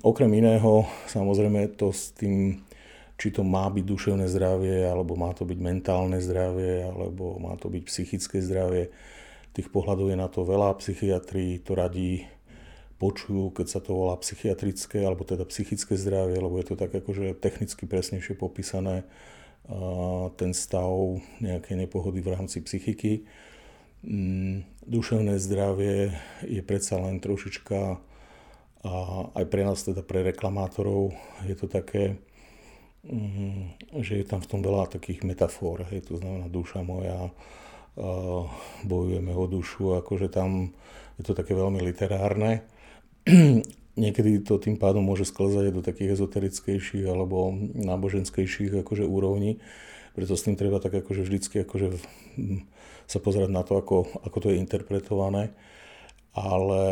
okrem 0.05 0.31
iného, 0.37 0.85
samozrejme 1.09 1.79
to 1.79 1.93
s 1.93 2.13
tým, 2.13 2.61
či 3.17 3.33
to 3.33 3.41
má 3.41 3.69
byť 3.73 3.85
duševné 3.85 4.29
zdravie, 4.29 4.85
alebo 4.85 5.17
má 5.17 5.33
to 5.33 5.49
byť 5.49 5.59
mentálne 5.61 6.21
zdravie, 6.21 6.85
alebo 6.85 7.41
má 7.41 7.57
to 7.57 7.73
byť 7.73 7.83
psychické 7.89 8.45
zdravie, 8.45 8.93
tých 9.57 9.73
pohľadov 9.73 10.13
je 10.13 10.19
na 10.21 10.29
to 10.29 10.45
veľa. 10.45 10.77
Psychiatri 10.77 11.65
to 11.65 11.73
radí 11.73 12.29
počujú, 13.01 13.57
keď 13.57 13.67
sa 13.69 13.81
to 13.81 13.97
volá 13.97 14.17
psychiatrické 14.21 15.05
alebo 15.05 15.25
teda 15.25 15.45
psychické 15.49 15.97
zdravie, 15.97 16.41
lebo 16.41 16.57
je 16.61 16.73
to 16.73 16.77
tak 16.77 16.93
akože 16.93 17.37
technicky 17.41 17.85
presnejšie 17.85 18.37
popísané 18.37 19.05
ten 20.37 20.53
stav 20.55 21.21
nejakej 21.43 21.77
nepohody 21.89 22.23
v 22.23 22.33
rámci 22.33 22.63
psychiky. 22.63 23.27
Mm, 24.07 24.63
duševné 24.87 25.41
zdravie 25.41 26.15
je 26.47 26.63
predsa 26.63 27.01
len 27.01 27.19
trošička 27.19 27.99
a 28.87 28.95
aj 29.35 29.45
pre 29.51 29.67
nás, 29.67 29.83
teda 29.83 30.07
pre 30.07 30.23
reklamátorov, 30.23 31.11
je 31.43 31.59
to 31.59 31.67
také, 31.67 32.23
mm, 33.03 33.99
že 33.99 34.23
je 34.23 34.25
tam 34.25 34.39
v 34.39 34.51
tom 34.55 34.61
veľa 34.63 34.87
takých 34.87 35.27
metafor, 35.27 35.83
hej, 35.91 36.07
to 36.07 36.23
znamená 36.23 36.47
duša 36.47 36.87
moja, 36.87 37.35
bojujeme 38.85 39.33
o 39.33 39.45
dušu, 39.49 39.99
akože 40.05 40.29
tam 40.29 40.77
je 41.17 41.25
to 41.25 41.33
také 41.33 41.57
veľmi 41.57 41.81
literárne 41.81 42.61
niekedy 43.97 44.45
to 44.45 44.61
tým 44.61 44.77
pádom 44.77 45.03
môže 45.03 45.27
sklzať 45.27 45.73
do 45.73 45.83
takých 45.83 46.21
ezoterickejších 46.21 47.09
alebo 47.09 47.51
náboženskejších 47.75 48.85
akože 48.85 49.05
úrovní. 49.09 49.59
Preto 50.13 50.37
s 50.37 50.45
tým 50.45 50.57
treba 50.57 50.81
tak 50.81 50.95
akože 50.97 51.25
vždycky 51.25 51.65
akože 51.65 51.97
sa 53.11 53.19
pozerať 53.19 53.51
na 53.51 53.65
to, 53.65 53.81
ako, 53.81 54.07
ako 54.25 54.37
to 54.41 54.47
je 54.53 54.61
interpretované. 54.61 55.53
Ale 56.37 56.83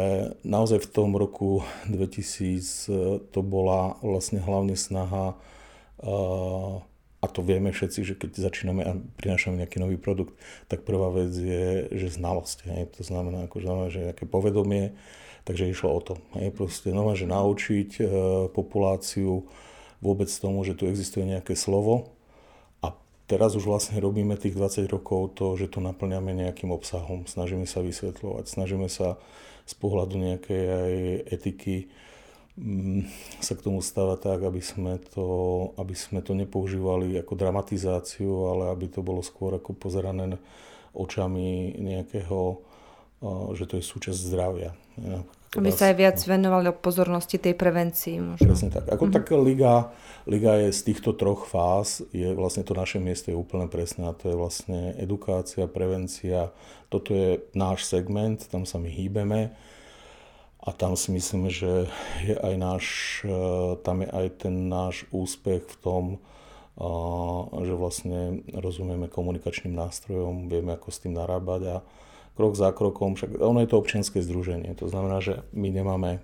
naozaj 0.40 0.88
v 0.88 0.90
tom 0.90 1.20
roku 1.20 1.60
2000 1.92 3.28
to 3.28 3.40
bola 3.44 4.00
vlastne 4.00 4.40
hlavne 4.40 4.72
snaha 4.72 5.36
a 7.20 7.24
to 7.28 7.40
vieme 7.44 7.68
všetci, 7.68 8.00
že 8.04 8.14
keď 8.16 8.30
začíname 8.40 8.82
a 8.84 8.96
prinášame 9.20 9.60
nejaký 9.60 9.80
nový 9.80 10.00
produkt, 10.00 10.36
tak 10.68 10.88
prvá 10.88 11.12
vec 11.12 11.32
je, 11.32 11.92
že 11.92 12.16
znalosť. 12.16 12.58
Hej. 12.72 12.82
To 13.00 13.02
znamená, 13.04 13.48
ako, 13.48 13.64
znamená, 13.64 13.86
že 13.92 14.12
nejaké 14.12 14.24
povedomie, 14.24 14.96
Takže 15.44 15.68
išlo 15.68 15.92
o 15.92 16.00
to. 16.00 16.14
Hej, 16.40 16.56
proste 16.56 16.88
nové, 16.88 17.12
že 17.20 17.28
naučiť 17.28 18.00
e, 18.00 18.02
populáciu 18.48 19.44
vôbec 20.00 20.28
tomu, 20.32 20.64
že 20.64 20.72
tu 20.72 20.88
existuje 20.88 21.28
nejaké 21.28 21.52
slovo 21.52 22.16
teraz 23.24 23.56
už 23.56 23.64
vlastne 23.64 23.96
robíme 24.00 24.36
tých 24.36 24.56
20 24.56 24.84
rokov 24.90 25.36
to, 25.38 25.56
že 25.56 25.72
to 25.72 25.80
naplňame 25.80 26.36
nejakým 26.36 26.70
obsahom. 26.72 27.24
Snažíme 27.24 27.64
sa 27.64 27.80
vysvetľovať, 27.80 28.44
snažíme 28.48 28.88
sa 28.92 29.16
z 29.64 29.74
pohľadu 29.80 30.20
nejakej 30.20 30.62
aj 30.68 30.92
etiky 31.32 31.88
mm, 32.60 33.08
sa 33.40 33.56
k 33.56 33.64
tomu 33.64 33.80
stávať 33.80 34.18
tak, 34.28 34.40
aby 34.44 34.60
sme, 34.60 35.00
to, 35.00 35.26
aby 35.80 35.96
sme 35.96 36.20
to 36.20 36.36
nepoužívali 36.36 37.16
ako 37.16 37.32
dramatizáciu, 37.32 38.52
ale 38.52 38.70
aby 38.72 38.92
to 38.92 39.00
bolo 39.00 39.24
skôr 39.24 39.56
ako 39.56 39.72
pozerané 39.72 40.36
očami 40.94 41.74
nejakého 41.80 42.60
že 43.54 43.64
to 43.68 43.78
je 43.78 43.84
súčasť 43.84 44.18
zdravia. 44.18 44.74
Aby 45.54 45.70
sa 45.70 45.94
aj 45.94 45.96
viac 45.96 46.18
venovali 46.18 46.66
o 46.70 46.74
pozornosti 46.74 47.38
tej 47.38 47.54
prevencii. 47.54 48.18
Možno. 48.18 48.42
Presne 48.42 48.74
tak. 48.74 48.90
Ako 48.90 49.06
mm-hmm. 49.06 49.18
taká 49.22 49.36
liga, 49.38 49.74
liga 50.26 50.58
je 50.66 50.74
z 50.74 50.80
týchto 50.90 51.14
troch 51.14 51.46
fáz, 51.46 52.02
je 52.10 52.34
vlastne 52.34 52.66
to 52.66 52.74
naše 52.74 52.98
miesto 52.98 53.30
je 53.30 53.38
úplne 53.38 53.70
presné 53.70 54.10
a 54.10 54.16
to 54.18 54.34
je 54.34 54.36
vlastne 54.36 54.98
edukácia, 54.98 55.70
prevencia. 55.70 56.50
Toto 56.90 57.14
je 57.14 57.38
náš 57.54 57.86
segment, 57.86 58.42
tam 58.50 58.66
sa 58.66 58.82
my 58.82 58.90
hýbeme. 58.90 59.54
a 60.64 60.72
tam 60.72 60.96
si 60.96 61.12
myslím, 61.12 61.52
že 61.52 61.92
je 62.24 62.34
aj 62.40 62.54
náš, 62.56 62.86
e, 63.20 63.76
tam 63.84 64.00
je 64.00 64.08
aj 64.08 64.26
ten 64.48 64.72
náš 64.72 65.04
úspech 65.12 65.60
v 65.60 65.76
tom, 65.84 66.04
že 67.62 67.74
vlastne 67.78 68.42
rozumieme 68.50 69.06
komunikačným 69.06 69.78
nástrojom, 69.78 70.50
vieme 70.50 70.74
ako 70.74 70.90
s 70.90 71.06
tým 71.06 71.14
narábať 71.14 71.62
a 71.70 71.76
krok 72.34 72.58
za 72.58 72.74
krokom, 72.74 73.14
však 73.14 73.38
ono 73.38 73.62
je 73.62 73.70
to 73.70 73.78
občianske 73.78 74.18
združenie, 74.22 74.74
to 74.74 74.90
znamená, 74.90 75.22
že 75.22 75.46
my 75.54 75.70
nemáme 75.70 76.22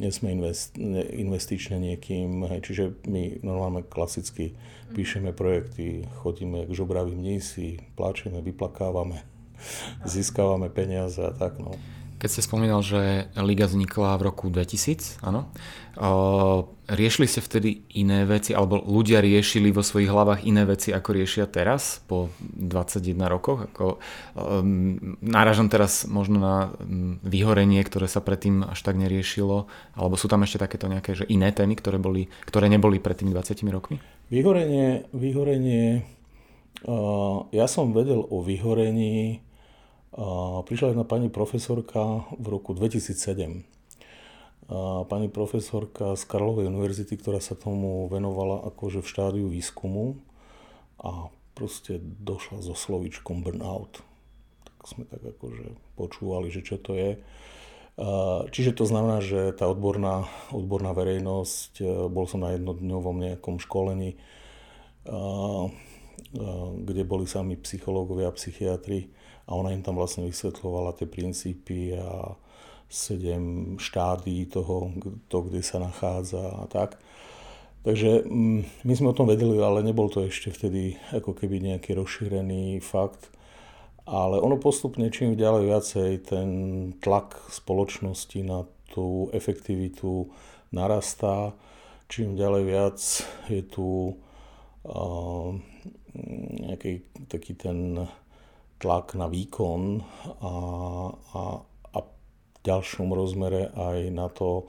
nie 0.00 0.08
sme 0.08 0.32
invest, 0.32 0.80
investične 1.12 1.76
niekým, 1.76 2.48
hej, 2.48 2.60
čiže 2.64 2.84
my 3.04 3.44
normálne 3.44 3.84
klasicky 3.84 4.56
píšeme 4.96 5.36
projekty, 5.36 6.08
chodíme 6.24 6.64
k 6.64 6.72
žobravým 6.72 7.20
mnísi, 7.20 7.84
plačeme, 8.00 8.40
vyplakávame, 8.40 9.20
získavame 10.08 10.72
peniaze 10.72 11.20
a 11.20 11.36
tak. 11.36 11.60
No. 11.60 11.76
Keď 12.20 12.28
ste 12.28 12.44
spomínal, 12.44 12.84
že 12.84 13.32
Liga 13.40 13.64
vznikla 13.64 14.20
v 14.20 14.28
roku 14.28 14.52
2000, 14.52 15.24
áno, 15.24 15.48
riešili 16.84 17.24
ste 17.24 17.40
vtedy 17.40 17.88
iné 17.96 18.28
veci, 18.28 18.52
alebo 18.52 18.76
ľudia 18.84 19.24
riešili 19.24 19.72
vo 19.72 19.80
svojich 19.80 20.12
hlavách 20.12 20.44
iné 20.44 20.68
veci, 20.68 20.92
ako 20.92 21.16
riešia 21.16 21.48
teraz, 21.48 22.04
po 22.04 22.28
21 22.44 23.24
rokoch? 23.24 23.72
Ako, 23.72 24.04
náražam 25.24 25.72
teraz 25.72 26.04
možno 26.04 26.36
na 26.36 26.56
vyhorenie, 27.24 27.80
ktoré 27.88 28.04
sa 28.04 28.20
predtým 28.20 28.68
až 28.68 28.84
tak 28.84 29.00
neriešilo, 29.00 29.64
alebo 29.96 30.20
sú 30.20 30.28
tam 30.28 30.44
ešte 30.44 30.60
takéto 30.60 30.92
nejaké 30.92 31.16
že 31.16 31.24
iné 31.24 31.48
témy, 31.56 31.72
ktoré, 31.80 31.96
boli, 31.96 32.28
ktoré 32.44 32.68
neboli 32.68 33.00
pred 33.00 33.16
tými 33.16 33.32
20 33.32 33.64
rokmi? 33.72 33.96
Vyhorenie, 34.28 35.08
vyhorenie 35.16 36.04
ja 37.52 37.66
som 37.68 37.92
vedel 37.92 38.24
o 38.24 38.40
vyhorení 38.40 39.44
Prišla 40.10 40.90
jedna 40.90 41.06
pani 41.06 41.30
profesorka 41.30 42.26
v 42.34 42.46
roku 42.50 42.74
2007. 42.74 43.62
Pani 45.06 45.28
profesorka 45.30 46.18
z 46.18 46.22
Karlovej 46.26 46.66
univerzity, 46.66 47.14
ktorá 47.14 47.38
sa 47.38 47.54
tomu 47.54 48.10
venovala 48.10 48.66
akože 48.74 49.06
v 49.06 49.10
štádiu 49.10 49.46
výskumu 49.46 50.18
a 50.98 51.30
proste 51.54 52.02
došla 52.02 52.58
so 52.58 52.74
slovičkom 52.74 53.46
burnout. 53.46 54.02
Tak 54.66 54.78
sme 54.90 55.06
tak 55.06 55.22
akože 55.22 55.78
počúvali, 55.94 56.50
že 56.50 56.66
čo 56.66 56.74
to 56.82 56.98
je. 56.98 57.22
Čiže 58.50 58.74
to 58.74 58.90
znamená, 58.90 59.22
že 59.22 59.54
tá 59.54 59.70
odborná, 59.70 60.26
odborná 60.50 60.96
verejnosť, 60.96 61.72
e, 61.84 62.08
bol 62.08 62.24
som 62.24 62.40
na 62.40 62.56
jednodňovom 62.56 63.20
nejakom 63.20 63.60
školení, 63.60 64.16
kde 66.80 67.02
boli 67.04 67.28
sami 67.28 67.60
psychológovia 67.60 68.32
a 68.32 68.36
psychiatri 68.36 69.12
a 69.50 69.58
ona 69.58 69.74
im 69.74 69.82
tam 69.82 69.98
vlastne 69.98 70.22
vysvetľovala 70.30 70.94
tie 70.94 71.10
princípy 71.10 71.98
a 71.98 72.38
sedem 72.86 73.74
štádí 73.82 74.46
toho, 74.46 74.94
to, 75.26 75.38
kde 75.46 75.62
sa 75.62 75.82
nachádza 75.82 76.38
a 76.38 76.64
tak. 76.70 77.02
Takže 77.82 78.26
mm, 78.28 78.86
my 78.86 78.92
sme 78.94 79.10
o 79.10 79.16
tom 79.16 79.26
vedeli, 79.26 79.58
ale 79.58 79.82
nebol 79.82 80.06
to 80.06 80.22
ešte 80.26 80.54
vtedy 80.54 81.00
ako 81.10 81.34
keby 81.34 81.58
nejaký 81.58 81.98
rozšírený 81.98 82.78
fakt. 82.78 83.32
Ale 84.06 84.42
ono 84.42 84.58
postupne 84.58 85.06
čím 85.10 85.38
ďalej 85.38 85.62
viacej 85.70 86.10
ten 86.26 86.48
tlak 86.98 87.38
spoločnosti 87.50 88.42
na 88.42 88.66
tú 88.90 89.30
efektivitu 89.30 90.30
narastá, 90.74 91.54
čím 92.10 92.34
ďalej 92.34 92.62
viac 92.66 92.98
je 93.46 93.62
tu 93.62 94.18
uh, 94.82 95.50
nejaký 96.58 97.06
taký 97.30 97.54
ten 97.54 98.02
tlak 98.80 99.12
na 99.14 99.28
výkon 99.28 100.00
a, 100.40 100.52
a, 101.12 101.42
a 101.92 101.98
v 102.00 102.58
ďalšom 102.64 103.12
rozmere 103.12 103.68
aj 103.76 103.98
na 104.08 104.26
to, 104.32 104.64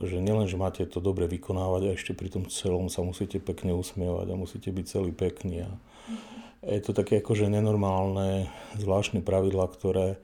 že 0.00 0.22
nielen, 0.24 0.48
že 0.48 0.56
máte 0.56 0.88
to 0.88 1.04
dobre 1.04 1.28
vykonávať, 1.28 1.82
a 1.84 1.94
ešte 1.98 2.16
pri 2.16 2.32
tom 2.32 2.48
celom 2.48 2.88
sa 2.88 3.04
musíte 3.04 3.42
pekne 3.42 3.76
usmievať 3.76 4.32
a 4.32 4.40
musíte 4.40 4.72
byť 4.72 4.86
celý 4.88 5.12
pekný. 5.12 5.68
A 5.68 5.70
je 6.64 6.80
to 6.80 6.96
také 6.96 7.20
akože 7.20 7.50
nenormálne, 7.50 8.48
zvláštne 8.80 9.20
pravidla, 9.20 9.68
ktoré 9.68 10.16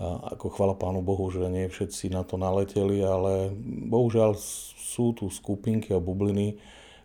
ako 0.00 0.56
chvala 0.56 0.72
Pánu 0.72 1.04
Bohu, 1.04 1.28
že 1.28 1.44
nie 1.52 1.68
všetci 1.68 2.08
na 2.16 2.24
to 2.24 2.40
naleteli, 2.40 3.04
ale 3.04 3.52
bohužiaľ 3.92 4.40
sú 4.40 5.12
tu 5.12 5.28
skupinky 5.28 5.92
a 5.92 6.00
bubliny, 6.00 6.56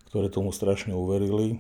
ktoré 0.08 0.32
tomu 0.32 0.56
strašne 0.56 0.96
uverili 0.96 1.60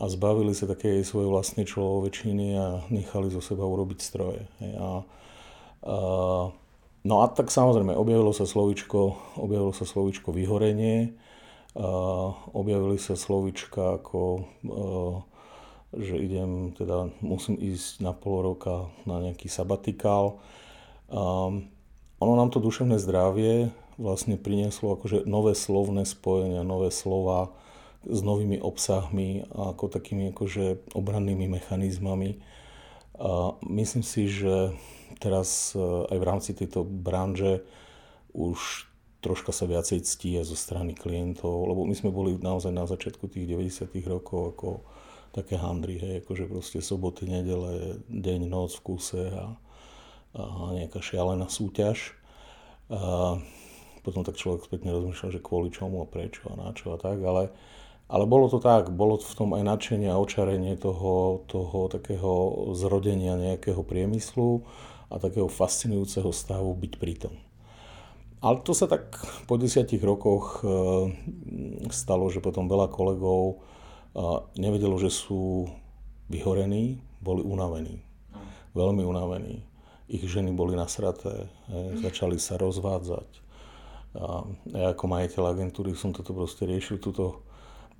a 0.00 0.08
zbavili 0.08 0.56
sa 0.56 0.64
také 0.64 1.02
svojej 1.04 1.28
vlastnej 1.28 1.66
človečiny 1.68 2.46
a 2.56 2.66
nechali 2.88 3.28
zo 3.28 3.44
seba 3.44 3.68
urobiť 3.68 3.98
stroje. 4.00 4.48
A, 4.62 4.64
a, 4.80 4.88
no 7.04 7.14
a 7.20 7.24
tak 7.28 7.52
samozrejme, 7.52 7.92
objavilo 7.92 8.32
sa 8.32 8.48
slovičko, 8.48 9.00
objavilo 9.36 9.76
sa 9.76 9.84
slovičko 9.84 10.32
vyhorenie, 10.32 11.12
a 11.70 11.86
objavili 12.50 12.98
sa 12.98 13.14
slovička 13.14 14.00
ako, 14.00 14.20
a, 14.40 14.42
že 15.94 16.16
idem, 16.16 16.72
teda 16.74 17.10
musím 17.20 17.60
ísť 17.60 18.00
na 18.00 18.16
pol 18.16 18.46
roka 18.46 18.88
na 19.04 19.20
nejaký 19.20 19.52
sabatikál. 19.52 20.40
A, 21.12 21.50
ono 22.20 22.32
nám 22.36 22.52
to 22.52 22.60
duševné 22.60 23.00
zdravie 23.00 23.72
vlastne 24.00 24.40
prinieslo 24.40 24.96
akože 24.96 25.28
nové 25.28 25.52
slovné 25.52 26.08
spojenia, 26.08 26.64
nové 26.64 26.88
slova, 26.88 27.52
s 28.08 28.20
novými 28.24 28.60
obsahmi 28.64 29.44
a 29.52 29.76
ako 29.76 29.92
takými 29.92 30.32
akože 30.32 30.96
obrannými 30.96 31.46
mechanizmami. 31.50 32.40
A 33.20 33.52
myslím 33.68 34.00
si, 34.00 34.32
že 34.32 34.72
teraz 35.20 35.76
e, 35.76 35.80
aj 36.08 36.16
v 36.16 36.24
rámci 36.24 36.50
tejto 36.56 36.88
branže 36.88 37.60
už 38.32 38.88
troška 39.20 39.52
sa 39.52 39.68
viacej 39.68 40.00
ctí 40.00 40.40
zo 40.40 40.56
strany 40.56 40.96
klientov, 40.96 41.68
lebo 41.68 41.84
my 41.84 41.92
sme 41.92 42.08
boli 42.08 42.40
naozaj 42.40 42.72
na 42.72 42.88
začiatku 42.88 43.28
tých 43.28 43.44
90 43.52 43.92
rokov 44.08 44.56
ako 44.56 44.68
také 45.30 45.60
handry, 45.60 46.00
hej, 46.00 46.14
akože 46.24 46.48
proste 46.48 46.80
soboty, 46.80 47.28
nedele, 47.28 48.00
deň, 48.08 48.40
noc 48.48 48.74
v 48.80 48.82
kuse 48.82 49.24
a, 49.30 49.54
a 50.34 50.42
nejaká 50.74 50.98
šialená 50.98 51.46
súťaž. 51.46 52.16
A 52.90 53.38
potom 54.02 54.24
tak 54.24 54.40
človek 54.40 54.66
spätne 54.66 54.90
rozmýšľal, 54.90 55.30
že 55.36 55.44
kvôli 55.44 55.70
čomu 55.70 56.02
a 56.02 56.06
prečo 56.08 56.50
a 56.50 56.58
na 56.58 56.74
čo 56.74 56.90
a 56.90 56.98
tak, 56.98 57.20
ale 57.22 57.52
ale 58.10 58.26
bolo 58.26 58.50
to 58.50 58.58
tak, 58.58 58.90
bolo 58.90 59.22
v 59.22 59.34
tom 59.38 59.54
aj 59.54 59.62
nadšenie 59.62 60.10
a 60.10 60.18
očarenie 60.18 60.74
toho, 60.74 61.46
toho 61.46 61.86
takého 61.86 62.32
zrodenia 62.74 63.38
nejakého 63.38 63.86
priemyslu 63.86 64.66
a 65.14 65.22
takého 65.22 65.46
fascinujúceho 65.46 66.34
stavu 66.34 66.74
byť 66.74 66.92
pritom. 66.98 67.30
Ale 68.42 68.66
to 68.66 68.74
sa 68.74 68.90
tak 68.90 69.14
po 69.46 69.54
desiatich 69.54 70.02
rokoch 70.02 70.58
e, 70.58 70.66
stalo, 71.94 72.26
že 72.32 72.42
potom 72.42 72.66
veľa 72.66 72.90
kolegov 72.90 73.54
e, 73.54 73.56
nevedelo, 74.58 74.98
že 74.98 75.12
sú 75.12 75.70
vyhorení, 76.26 76.98
boli 77.22 77.46
unavení. 77.46 78.02
Veľmi 78.74 79.06
unavení. 79.06 79.62
Ich 80.10 80.26
ženy 80.26 80.50
boli 80.50 80.74
nasraté, 80.74 81.46
začali 82.02 82.34
sa 82.42 82.58
rozvádzať. 82.58 83.30
A 84.18 84.42
ja 84.74 84.86
ako 84.90 85.06
majiteľ 85.06 85.54
agentúry 85.54 85.94
som 85.94 86.10
toto 86.10 86.34
proste 86.34 86.66
riešil, 86.66 86.98
túto 86.98 87.46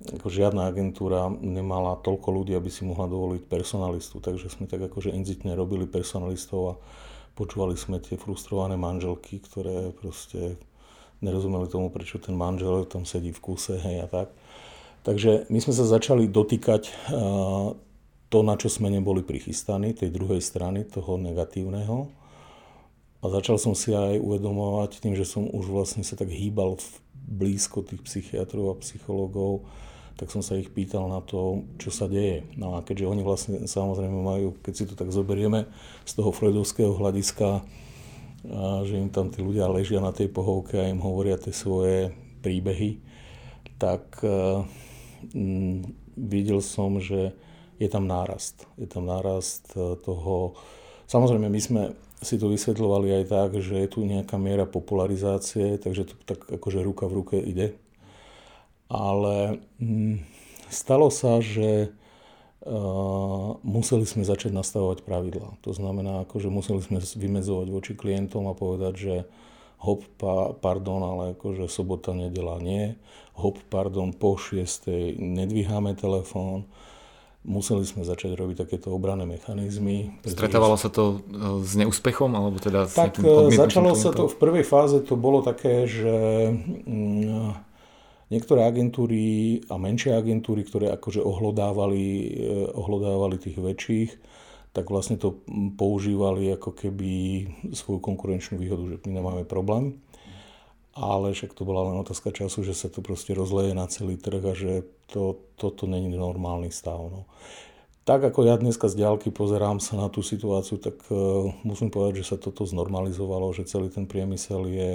ako 0.01 0.27
žiadna 0.33 0.71
agentúra 0.71 1.29
nemala 1.29 1.99
toľko 2.01 2.33
ľudí, 2.33 2.57
aby 2.57 2.73
si 2.73 2.81
mohla 2.81 3.05
dovoliť 3.05 3.45
personalistu, 3.45 4.17
takže 4.17 4.49
sme 4.49 4.65
tak 4.65 4.81
akože 4.89 5.13
inzitne 5.13 5.53
robili 5.53 5.85
personalistov 5.85 6.61
a 6.65 6.73
počúvali 7.37 7.77
sme 7.77 8.01
tie 8.01 8.17
frustrované 8.17 8.75
manželky, 8.75 9.37
ktoré 9.37 9.93
proste 9.93 10.57
nerozumeli 11.21 11.69
tomu, 11.69 11.93
prečo 11.93 12.17
ten 12.17 12.33
manžel 12.33 12.89
tam 12.89 13.05
sedí 13.05 13.29
v 13.29 13.39
kuse, 13.39 13.77
hej 13.77 14.03
a 14.03 14.07
tak. 14.09 14.33
Takže 15.05 15.49
my 15.49 15.59
sme 15.61 15.73
sa 15.73 15.85
začali 15.85 16.29
dotýkať 16.29 16.89
to, 18.31 18.39
na 18.41 18.55
čo 18.57 18.69
sme 18.69 18.89
neboli 18.89 19.21
prichystaní, 19.21 19.93
tej 19.93 20.13
druhej 20.13 20.41
strany, 20.41 20.85
toho 20.85 21.17
negatívneho. 21.17 22.09
A 23.21 23.25
začal 23.29 23.61
som 23.61 23.77
si 23.77 23.93
aj 23.93 24.17
uvedomovať 24.17 24.97
tým, 24.97 25.13
že 25.13 25.29
som 25.29 25.45
už 25.45 25.69
vlastne 25.69 26.01
sa 26.01 26.17
tak 26.17 26.33
hýbal 26.33 26.81
v 26.81 26.85
blízko 27.13 27.85
tých 27.85 28.01
psychiatrov 28.01 28.73
a 28.73 28.79
psychológov, 28.81 29.61
tak 30.21 30.29
som 30.29 30.45
sa 30.45 30.53
ich 30.53 30.69
pýtal 30.69 31.09
na 31.09 31.17
to, 31.17 31.65
čo 31.81 31.89
sa 31.89 32.05
deje. 32.05 32.45
No 32.53 32.77
a 32.77 32.85
keďže 32.85 33.09
oni 33.09 33.25
vlastne 33.25 33.65
samozrejme 33.65 34.21
majú, 34.21 34.53
keď 34.61 34.73
si 34.77 34.85
to 34.85 34.93
tak 34.93 35.09
zoberieme 35.09 35.65
z 36.05 36.11
toho 36.13 36.29
freudovského 36.29 36.93
hľadiska, 36.93 37.65
a 38.45 38.85
že 38.85 39.01
im 39.01 39.09
tam 39.09 39.33
tí 39.33 39.41
ľudia 39.41 39.65
ležia 39.65 39.97
na 39.97 40.13
tej 40.13 40.29
pohovke 40.29 40.77
a 40.77 40.93
im 40.93 41.01
hovoria 41.01 41.41
tie 41.41 41.49
svoje 41.49 42.13
príbehy, 42.45 43.01
tak 43.81 44.21
mm, 45.33 45.89
videl 46.13 46.61
som, 46.61 47.01
že 47.01 47.33
je 47.81 47.89
tam 47.89 48.05
nárast. 48.05 48.69
Je 48.77 48.85
tam 48.85 49.09
nárast 49.09 49.73
e, 49.73 49.97
toho... 50.05 50.53
Samozrejme, 51.09 51.49
my 51.49 51.61
sme 51.61 51.81
si 52.21 52.37
to 52.37 52.45
vysvetľovali 52.45 53.09
aj 53.09 53.23
tak, 53.25 53.49
že 53.57 53.73
je 53.73 53.89
tu 53.89 54.05
nejaká 54.05 54.37
miera 54.37 54.69
popularizácie, 54.69 55.81
takže 55.81 56.13
to 56.13 56.13
tak 56.29 56.45
akože 56.45 56.85
ruka 56.85 57.09
v 57.09 57.17
ruke 57.17 57.37
ide 57.41 57.73
ale 58.91 59.63
mm, 59.79 60.19
stalo 60.67 61.07
sa, 61.07 61.39
že 61.39 61.95
museli 63.65 64.05
sme 64.05 64.21
začať 64.21 64.53
nastavovať 64.53 65.01
pravidlá. 65.01 65.57
To 65.65 65.71
znamená, 65.73 66.29
akože 66.29 66.53
museli 66.53 66.77
sme 66.85 67.01
vymedzovať 67.01 67.67
voči 67.73 67.93
klientom 67.97 68.45
a 68.45 68.53
povedať, 68.53 68.93
že 68.93 69.15
hop, 69.81 70.05
pa, 70.21 70.53
pardon, 70.53 71.01
ale 71.01 71.33
akože 71.33 71.65
sobota, 71.65 72.13
nedela 72.13 72.61
nie, 72.61 72.93
hop, 73.33 73.57
pardon, 73.73 74.13
po 74.13 74.37
6. 74.37 74.85
nedvíhame 75.17 75.97
telefón, 75.97 76.69
museli 77.41 77.81
sme 77.81 78.05
začať 78.05 78.37
robiť 78.37 78.69
takéto 78.69 78.93
obrané 78.93 79.25
mechanizmy. 79.25 80.13
Stretávalo 80.21 80.77
sa 80.77 80.93
to 80.93 81.25
e, 81.25 81.65
s 81.65 81.73
neúspechom? 81.73 82.29
Alebo 82.37 82.61
teda 82.61 82.85
tak 82.85 83.17
e, 83.17 83.49
začalo 83.49 83.97
sa 83.97 84.13
to, 84.13 84.29
v 84.29 84.37
prvej 84.37 84.61
fáze 84.61 85.01
to 85.01 85.17
bolo 85.17 85.41
také, 85.41 85.89
že 85.89 86.13
mm, 86.85 87.70
niektoré 88.31 88.63
agentúry 88.63 89.59
a 89.67 89.75
menšie 89.75 90.15
agentúry, 90.15 90.63
ktoré 90.63 90.89
akože 90.95 91.19
ohlodávali, 91.19 92.05
e, 92.31 92.65
ohlodávali 92.71 93.35
tých 93.37 93.59
väčších, 93.59 94.11
tak 94.71 94.87
vlastne 94.87 95.19
to 95.19 95.43
používali 95.75 96.47
ako 96.55 96.71
keby 96.71 97.43
svoju 97.75 97.99
konkurenčnú 97.99 98.55
výhodu, 98.55 98.95
že 98.95 98.97
my 99.03 99.19
nemáme 99.19 99.43
problém. 99.43 99.99
Ale 100.95 101.31
však 101.31 101.55
to 101.55 101.63
bola 101.63 101.91
len 101.91 101.99
otázka 101.99 102.31
času, 102.31 102.63
že 102.63 102.75
sa 102.75 102.87
to 102.87 103.03
proste 103.03 103.35
rozleje 103.35 103.75
na 103.75 103.87
celý 103.87 104.15
trh 104.15 104.43
a 104.43 104.53
že 104.55 104.87
to, 105.11 105.39
toto 105.59 105.87
není 105.87 106.11
normálny 106.11 106.71
stav. 106.71 106.99
No. 106.99 107.27
Tak 108.03 108.31
ako 108.31 108.47
ja 108.47 108.59
dneska 108.59 108.91
z 108.91 108.99
ďalky 109.07 109.31
pozerám 109.31 109.79
sa 109.79 109.95
na 109.95 110.11
tú 110.11 110.19
situáciu, 110.19 110.81
tak 110.83 110.99
uh, 111.07 111.47
musím 111.63 111.93
povedať, 111.93 112.23
že 112.23 112.35
sa 112.35 112.37
toto 112.39 112.67
znormalizovalo, 112.67 113.55
že 113.55 113.67
celý 113.67 113.87
ten 113.87 114.03
priemysel 114.03 114.67
je 114.67 114.91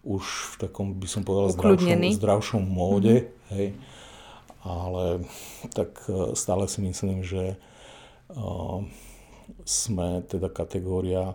už 0.00 0.24
v 0.24 0.54
takom, 0.66 0.96
by 0.96 1.08
som 1.08 1.22
povedal, 1.22 1.52
zdravšom, 1.52 2.16
zdravšom 2.16 2.62
móde. 2.64 3.28
Mm-hmm. 3.28 3.52
Hej. 3.52 3.68
Ale 4.60 5.04
tak 5.72 6.04
uh, 6.08 6.36
stále 6.36 6.68
si 6.68 6.84
myslím, 6.84 7.24
že 7.24 7.56
sme 9.64 10.22
teda 10.26 10.46
kategória, 10.46 11.34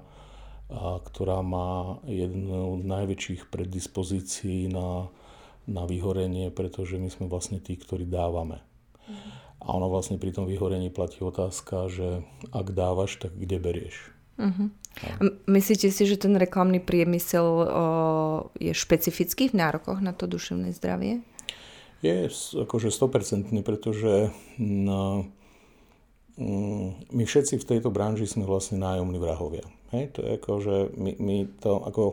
ktorá 1.11 1.43
má 1.45 1.99
jednu 2.07 2.81
z 2.81 2.83
najväčších 2.87 3.41
predispozícií 3.51 4.71
na, 4.71 5.11
na 5.69 5.83
vyhorenie, 5.85 6.49
pretože 6.49 6.97
my 6.97 7.11
sme 7.11 7.25
vlastne 7.27 7.61
tí, 7.61 7.77
ktorí 7.77 8.07
dávame. 8.07 8.63
A 9.61 9.67
ono 9.73 9.89
vlastne 9.89 10.17
pri 10.17 10.33
tom 10.33 10.49
vyhorení 10.49 10.89
platí 10.89 11.21
otázka, 11.21 11.89
že 11.89 12.25
ak 12.49 12.73
dávaš, 12.73 13.17
tak 13.21 13.33
kde 13.37 13.57
berieš. 13.61 14.14
Uh-huh. 14.35 14.67
Myslíte 15.47 15.91
si, 15.91 16.03
že 16.07 16.15
ten 16.19 16.35
reklamný 16.35 16.79
priemysel 16.79 17.43
o, 17.43 17.65
je 18.55 18.71
špecifický 18.71 19.51
v 19.51 19.59
nárokoch 19.59 19.99
na 19.99 20.15
to 20.15 20.27
duševné 20.27 20.71
zdravie? 20.75 21.23
Je 21.99 22.27
akože 22.31 22.91
100%, 22.91 23.51
pretože 23.63 24.31
na, 24.59 25.25
my 27.11 27.23
všetci 27.23 27.59
v 27.59 27.67
tejto 27.67 27.89
branži 27.91 28.27
sme 28.27 28.47
vlastne 28.47 28.79
nájomní 28.79 29.19
vrahovia. 29.19 29.65
Hej? 29.95 30.15
To 30.15 30.19
je 30.23 30.29
ako, 30.35 30.51
že 30.63 30.75
my, 30.95 31.11
my 31.19 31.37
to 31.59 31.71
ako 31.83 32.03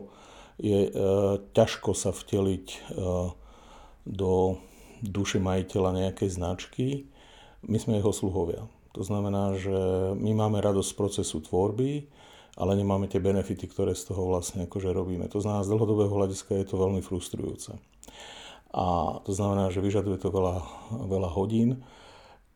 je 0.59 0.79
e, 0.87 0.91
ťažko 1.51 1.91
sa 1.91 2.15
vteliť 2.15 2.65
e, 2.71 2.77
do 4.07 4.33
duše 5.03 5.39
majiteľa 5.43 6.07
nejakej 6.07 6.29
značky. 6.29 6.85
My 7.63 7.79
sme 7.79 7.99
jeho 7.99 8.11
sluhovia. 8.15 8.67
To 8.93 9.01
znamená, 9.01 9.57
že 9.57 9.73
my 10.17 10.31
máme 10.37 10.61
radosť 10.61 10.89
z 10.93 10.97
procesu 10.97 11.37
tvorby, 11.41 12.05
ale 12.53 12.77
nemáme 12.77 13.09
tie 13.09 13.17
benefity, 13.17 13.65
ktoré 13.65 13.97
z 13.97 14.13
toho 14.13 14.29
vlastne 14.29 14.69
akože 14.69 14.93
robíme. 14.93 15.25
To 15.33 15.41
znamená, 15.41 15.65
z 15.65 15.73
dlhodobého 15.73 16.13
hľadiska 16.13 16.53
je 16.61 16.65
to 16.69 16.77
veľmi 16.77 17.01
frustrujúce. 17.01 17.73
A 18.73 19.17
to 19.25 19.31
znamená, 19.33 19.73
že 19.73 19.81
vyžaduje 19.81 20.21
to 20.21 20.29
veľa, 20.29 20.61
veľa 21.09 21.29
hodín 21.33 21.81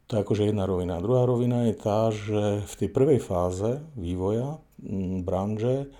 to 0.07 0.15
je 0.15 0.23
akože 0.23 0.47
jedna 0.47 0.63
rovina. 0.63 1.03
Druhá 1.03 1.27
rovina 1.27 1.67
je 1.67 1.75
tá, 1.75 2.07
že 2.15 2.63
v 2.63 2.73
tej 2.79 2.89
prvej 2.95 3.19
fáze 3.19 3.83
vývoja 3.99 4.55
m, 4.79 5.19
branže 5.27 5.91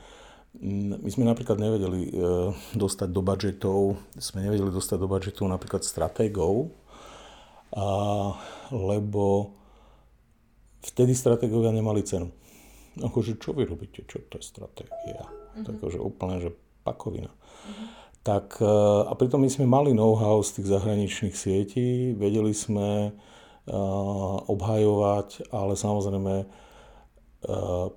m, 0.56 0.96
my 1.04 1.10
sme 1.12 1.28
napríklad 1.28 1.60
nevedeli 1.60 2.08
e, 2.08 2.12
dostať 2.72 3.10
do 3.12 3.20
budžetov, 3.20 4.00
sme 4.16 4.48
nevedeli 4.48 4.72
dostať 4.72 4.98
do 5.04 5.12
budžetov 5.12 5.52
napríklad 5.52 5.84
stratégov, 5.84 6.72
a, 7.76 8.32
lebo 8.72 9.52
vtedy 10.84 11.14
stratégovia 11.14 11.74
nemali 11.74 12.04
cenu. 12.04 12.34
Akože 12.98 13.38
čo 13.38 13.54
vy 13.54 13.70
robíte, 13.70 14.06
čo 14.10 14.26
to 14.26 14.42
je 14.42 14.46
stratégia? 14.46 15.26
Mm-hmm. 15.26 15.78
Takže 15.78 16.02
úplne, 16.02 16.42
že 16.42 16.50
pakovina. 16.82 17.30
Mm-hmm. 17.30 17.88
Tak, 18.26 18.60
e, 18.60 18.74
a 19.06 19.14
pritom 19.14 19.40
my 19.40 19.50
sme 19.50 19.70
mali 19.70 19.94
know-how 19.94 20.42
z 20.42 20.60
tých 20.60 20.68
zahraničných 20.74 21.36
sietí, 21.38 22.18
vedeli 22.18 22.52
sme, 22.52 23.14
obhajovať, 24.48 25.52
ale 25.52 25.76
samozrejme 25.76 26.48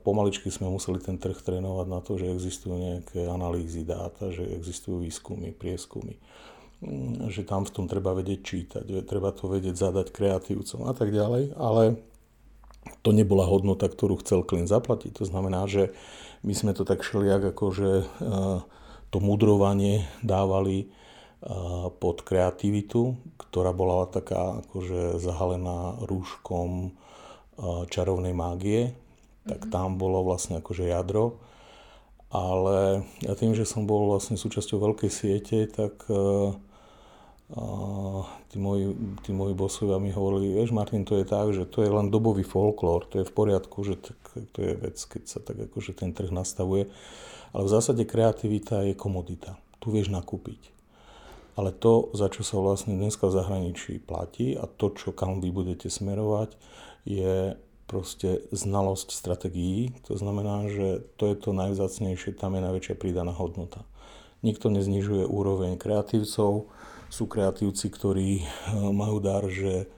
pomaličky 0.04 0.52
sme 0.52 0.68
museli 0.68 1.00
ten 1.00 1.16
trh 1.16 1.38
trénovať 1.38 1.86
na 1.88 2.00
to, 2.04 2.20
že 2.20 2.28
existujú 2.28 2.76
nejaké 2.76 3.24
analýzy 3.24 3.86
dáta, 3.88 4.28
že 4.34 4.44
existujú 4.44 5.00
výskumy, 5.00 5.56
prieskumy 5.56 6.20
mm, 6.84 7.32
že 7.32 7.46
tam 7.48 7.64
v 7.64 7.72
tom 7.72 7.86
treba 7.88 8.12
vedieť 8.12 8.40
čítať, 8.44 8.84
treba 9.08 9.32
to 9.32 9.48
vedieť 9.48 9.74
zadať 9.80 10.12
kreatívcom 10.12 10.84
a 10.86 10.92
tak 10.92 11.08
ďalej, 11.08 11.56
ale 11.56 11.98
to 13.00 13.10
nebola 13.12 13.48
hodnota, 13.48 13.88
ktorú 13.88 14.20
chcel 14.20 14.44
klient 14.44 14.68
zaplatiť. 14.68 15.20
To 15.20 15.24
znamená, 15.24 15.64
že 15.68 15.92
my 16.44 16.52
sme 16.56 16.72
to 16.72 16.88
tak 16.88 17.04
šeliak, 17.04 17.52
akože 17.52 18.04
to 19.10 19.18
mudrovanie 19.20 20.08
dávali 20.24 20.88
pod 22.00 22.20
kreativitu, 22.24 23.16
ktorá 23.36 23.72
bola 23.72 24.04
taká 24.08 24.60
akože 24.64 25.16
zahalená 25.20 26.00
rúškom 26.04 26.92
čarovnej 27.88 28.32
mágie, 28.32 28.92
tak 29.48 29.68
mhm. 29.68 29.70
tam 29.72 29.88
bolo 29.96 30.24
vlastne 30.24 30.60
akože 30.60 30.88
jadro. 30.88 31.40
Ale 32.30 33.02
ja 33.26 33.34
tým, 33.34 33.58
že 33.58 33.66
som 33.66 33.90
bol 33.90 34.06
vlastne 34.06 34.38
súčasťou 34.38 34.78
veľkej 34.78 35.10
siete, 35.10 35.66
tak 35.66 36.06
tí, 38.50 38.58
moji, 38.58 38.94
tí 39.26 39.30
moji 39.34 39.54
bosovia 39.54 39.98
mi 39.98 40.14
hovorili, 40.14 40.54
vieš 40.54 40.70
Martin, 40.70 41.02
to 41.04 41.18
je 41.18 41.26
tak, 41.26 41.50
že 41.50 41.66
to 41.66 41.82
je 41.82 41.90
len 41.90 42.10
dobový 42.10 42.46
folklór, 42.46 43.06
to 43.10 43.22
je 43.22 43.28
v 43.28 43.32
poriadku, 43.34 43.82
že 43.82 43.98
to 44.54 44.58
je 44.58 44.72
vec, 44.78 44.96
keď 44.96 45.22
sa 45.26 45.38
tak 45.42 45.58
akože 45.70 45.98
ten 45.98 46.14
trh 46.14 46.30
nastavuje. 46.30 46.86
Ale 47.50 47.62
v 47.66 47.72
zásade 47.74 48.06
kreativita 48.06 48.86
je 48.86 48.94
komodita. 48.94 49.58
Tu 49.82 49.90
vieš 49.90 50.14
nakúpiť 50.14 50.80
ale 51.60 51.76
to, 51.76 52.08
za 52.16 52.32
čo 52.32 52.40
sa 52.40 52.56
vlastne 52.56 52.96
dneska 52.96 53.28
v 53.28 53.36
zahraničí 53.36 54.00
platí 54.00 54.56
a 54.56 54.64
to, 54.64 54.96
čo 54.96 55.12
kam 55.12 55.44
vy 55.44 55.52
budete 55.52 55.92
smerovať, 55.92 56.56
je 57.04 57.52
proste 57.84 58.48
znalosť 58.48 59.12
strategií. 59.12 59.92
To 60.08 60.16
znamená, 60.16 60.72
že 60.72 61.04
to 61.20 61.28
je 61.28 61.36
to 61.36 61.50
najvzácnejšie, 61.52 62.38
tam 62.38 62.56
je 62.56 62.64
najväčšia 62.64 62.94
prídaná 62.96 63.36
hodnota. 63.36 63.84
Nikto 64.40 64.72
neznižuje 64.72 65.28
úroveň 65.28 65.76
kreatívcov, 65.76 66.72
sú 67.10 67.26
kreatívci, 67.26 67.90
ktorí 67.90 68.30
eh, 68.40 68.46
majú 68.94 69.18
dar, 69.18 69.44
že 69.50 69.90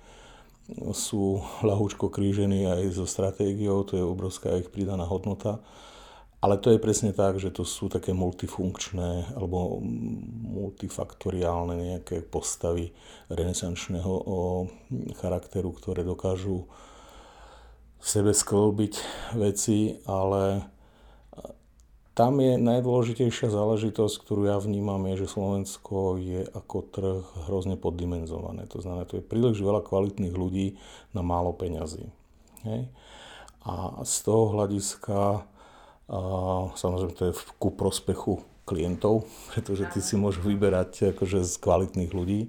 sú 0.97 1.43
ľahúčko 1.61 2.09
krížení 2.09 2.65
aj 2.65 2.97
so 2.97 3.05
stratégiou, 3.05 3.85
to 3.85 3.99
je 3.99 4.05
obrovská 4.05 4.57
ich 4.57 4.73
pridaná 4.73 5.05
hodnota. 5.05 5.61
Ale 6.43 6.59
to 6.59 6.75
je 6.75 6.83
presne 6.83 7.15
tak, 7.15 7.39
že 7.39 7.55
to 7.55 7.63
sú 7.63 7.87
také 7.87 8.11
multifunkčné 8.11 9.39
alebo 9.39 9.79
multifaktoriálne 10.59 11.79
nejaké 11.79 12.19
postavy 12.27 12.91
renesančného 13.31 14.13
charakteru, 15.23 15.71
ktoré 15.71 16.03
dokážu 16.03 16.67
v 18.03 18.07
sebe 18.11 18.35
sklbiť 18.35 18.95
veci, 19.39 20.03
ale 20.03 20.67
tam 22.13 22.41
je 22.45 22.61
najdôležitejšia 22.61 23.49
záležitosť, 23.49 24.15
ktorú 24.21 24.49
ja 24.53 24.61
vnímam, 24.61 25.01
je, 25.13 25.25
že 25.25 25.33
Slovensko 25.33 26.21
je 26.21 26.45
ako 26.45 26.77
trh 26.93 27.25
hrozne 27.49 27.81
poddimenzované. 27.81 28.69
To 28.73 28.85
znamená, 28.85 29.09
to 29.09 29.21
je 29.21 29.25
príliš 29.25 29.65
veľa 29.65 29.81
kvalitných 29.81 30.37
ľudí 30.37 30.77
na 31.17 31.25
málo 31.25 31.57
peňazí. 31.57 32.13
Hej? 32.69 32.93
A 33.65 34.05
z 34.05 34.15
toho 34.27 34.53
hľadiska 34.53 35.49
a 36.13 36.19
samozrejme 36.77 37.15
to 37.17 37.25
je 37.31 37.35
ku 37.57 37.73
prospechu 37.73 38.45
klientov, 38.69 39.25
pretože 39.55 39.89
ty 39.97 40.05
si 40.05 40.21
môžeš 40.21 40.45
vyberať 40.45 41.17
akože 41.17 41.41
z 41.41 41.55
kvalitných 41.57 42.13
ľudí. 42.13 42.41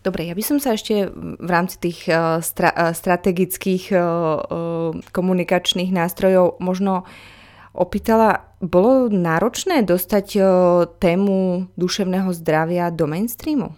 Dobre, 0.00 0.30
ja 0.30 0.38
by 0.38 0.44
som 0.46 0.58
sa 0.62 0.78
ešte 0.78 1.10
v 1.18 1.50
rámci 1.50 1.82
tých 1.82 2.06
uh, 2.06 2.38
stra- 2.38 2.72
uh, 2.72 2.94
strategických 2.94 3.90
uh, 3.90 4.94
komunikačných 5.10 5.90
nástrojov 5.90 6.62
možno 6.62 7.02
opýtala, 7.76 8.48
bolo 8.64 9.12
náročné 9.12 9.84
dostať 9.84 10.40
tému 10.98 11.68
duševného 11.76 12.32
zdravia 12.32 12.88
do 12.88 13.04
mainstreamu? 13.04 13.76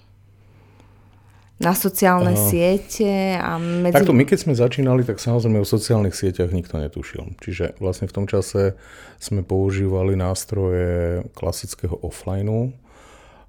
na 1.58 1.74
sociálne 1.74 2.38
uh, 2.38 2.38
siete 2.38 3.34
a 3.34 3.58
medzi... 3.58 3.98
Takto 3.98 4.14
my 4.14 4.22
keď 4.22 4.38
sme 4.38 4.54
začínali, 4.54 5.02
tak 5.02 5.18
samozrejme 5.18 5.58
o 5.58 5.66
sociálnych 5.66 6.14
sieťach 6.14 6.54
nikto 6.54 6.78
netušil. 6.78 7.34
Čiže 7.42 7.74
vlastne 7.82 8.06
v 8.06 8.14
tom 8.14 8.26
čase 8.30 8.78
sme 9.18 9.42
používali 9.42 10.14
nástroje 10.14 11.26
klasického 11.34 11.98
offlineu. 11.98 12.70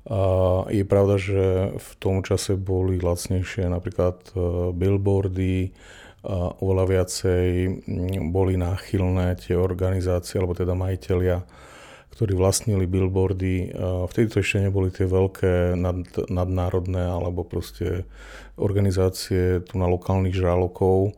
A 0.09 0.65
je 0.73 0.81
pravda, 0.89 1.21
že 1.21 1.69
v 1.77 1.89
tom 2.01 2.25
čase 2.25 2.57
boli 2.57 2.97
lacnejšie 2.97 3.69
napríklad 3.69 4.33
e, 4.33 4.73
billboardy, 4.73 5.69
oveľa 6.60 6.86
viacej 6.99 7.45
mm, 7.88 8.36
boli 8.36 8.60
náchylné 8.60 9.39
tie 9.39 9.55
organizácie, 9.55 10.39
alebo 10.39 10.51
teda 10.51 10.75
majiteľia, 10.75 11.47
ktorí 12.12 12.36
vlastnili 12.36 12.84
billboardy. 12.84 13.71
Vtedy 14.12 14.27
to 14.27 14.43
ešte 14.43 14.67
neboli 14.67 14.91
tie 14.91 15.08
veľké 15.08 15.79
nad, 15.79 16.03
nadnárodné 16.27 17.08
alebo 17.08 17.47
proste 17.47 18.03
organizácie 18.60 19.63
tu 19.63 19.79
na 19.79 19.88
lokálnych 19.88 20.36
žralokov, 20.36 21.15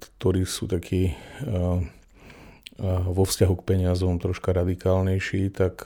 ktorí 0.00 0.48
sú 0.48 0.64
takí 0.72 1.12
vo 2.80 3.24
vzťahu 3.28 3.54
k 3.60 3.66
peniazom 3.76 4.16
troška 4.16 4.56
radikálnejší, 4.56 5.52
tak 5.52 5.84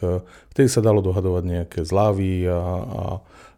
vtedy 0.55 0.71
sa 0.71 0.83
dalo 0.83 1.03
dohadovať 1.03 1.43
nejaké 1.43 1.81
zlávy 1.83 2.47
a, 2.47 2.59
a 2.83 3.03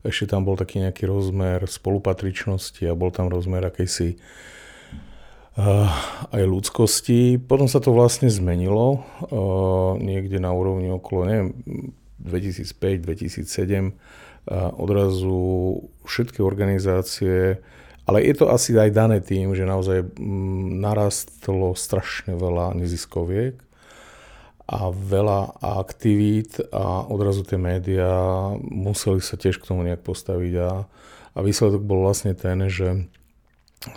ešte 0.03 0.35
tam 0.35 0.43
bol 0.43 0.59
taký 0.59 0.83
nejaký 0.83 1.07
rozmer 1.07 1.63
spolupatričnosti 1.67 2.83
a 2.87 2.99
bol 2.99 3.15
tam 3.15 3.31
rozmer 3.31 3.63
akejsi 3.63 4.19
uh, 5.59 5.91
aj 6.35 6.43
ľudskosti. 6.43 7.39
Potom 7.39 7.71
sa 7.71 7.79
to 7.79 7.95
vlastne 7.95 8.27
zmenilo 8.27 8.99
uh, 8.99 9.95
niekde 9.99 10.43
na 10.43 10.51
úrovni 10.51 10.91
okolo, 10.91 11.27
neviem, 11.27 11.49
2005-2007. 12.23 13.95
Uh, 14.43 14.75
odrazu 14.75 15.87
všetky 16.03 16.43
organizácie 16.43 17.63
ale 18.03 18.27
je 18.27 18.35
to 18.35 18.51
asi 18.51 18.75
aj 18.75 18.91
dané 18.91 19.23
tým, 19.23 19.55
že 19.55 19.63
naozaj 19.63 20.19
mm, 20.19 20.83
narastlo 20.83 21.79
strašne 21.79 22.35
veľa 22.35 22.75
neziskoviek 22.75 23.55
a 24.73 24.89
veľa 24.89 25.61
aktivít 25.61 26.57
a 26.73 27.05
odrazu 27.05 27.45
tie 27.45 27.61
médiá 27.61 28.09
museli 28.65 29.21
sa 29.21 29.37
tiež 29.37 29.61
k 29.61 29.69
tomu 29.69 29.85
nejak 29.85 30.01
postaviť 30.01 30.55
a, 30.65 30.89
a 31.37 31.39
výsledok 31.45 31.85
bol 31.85 32.09
vlastne 32.09 32.33
ten, 32.33 32.57
že 32.73 33.05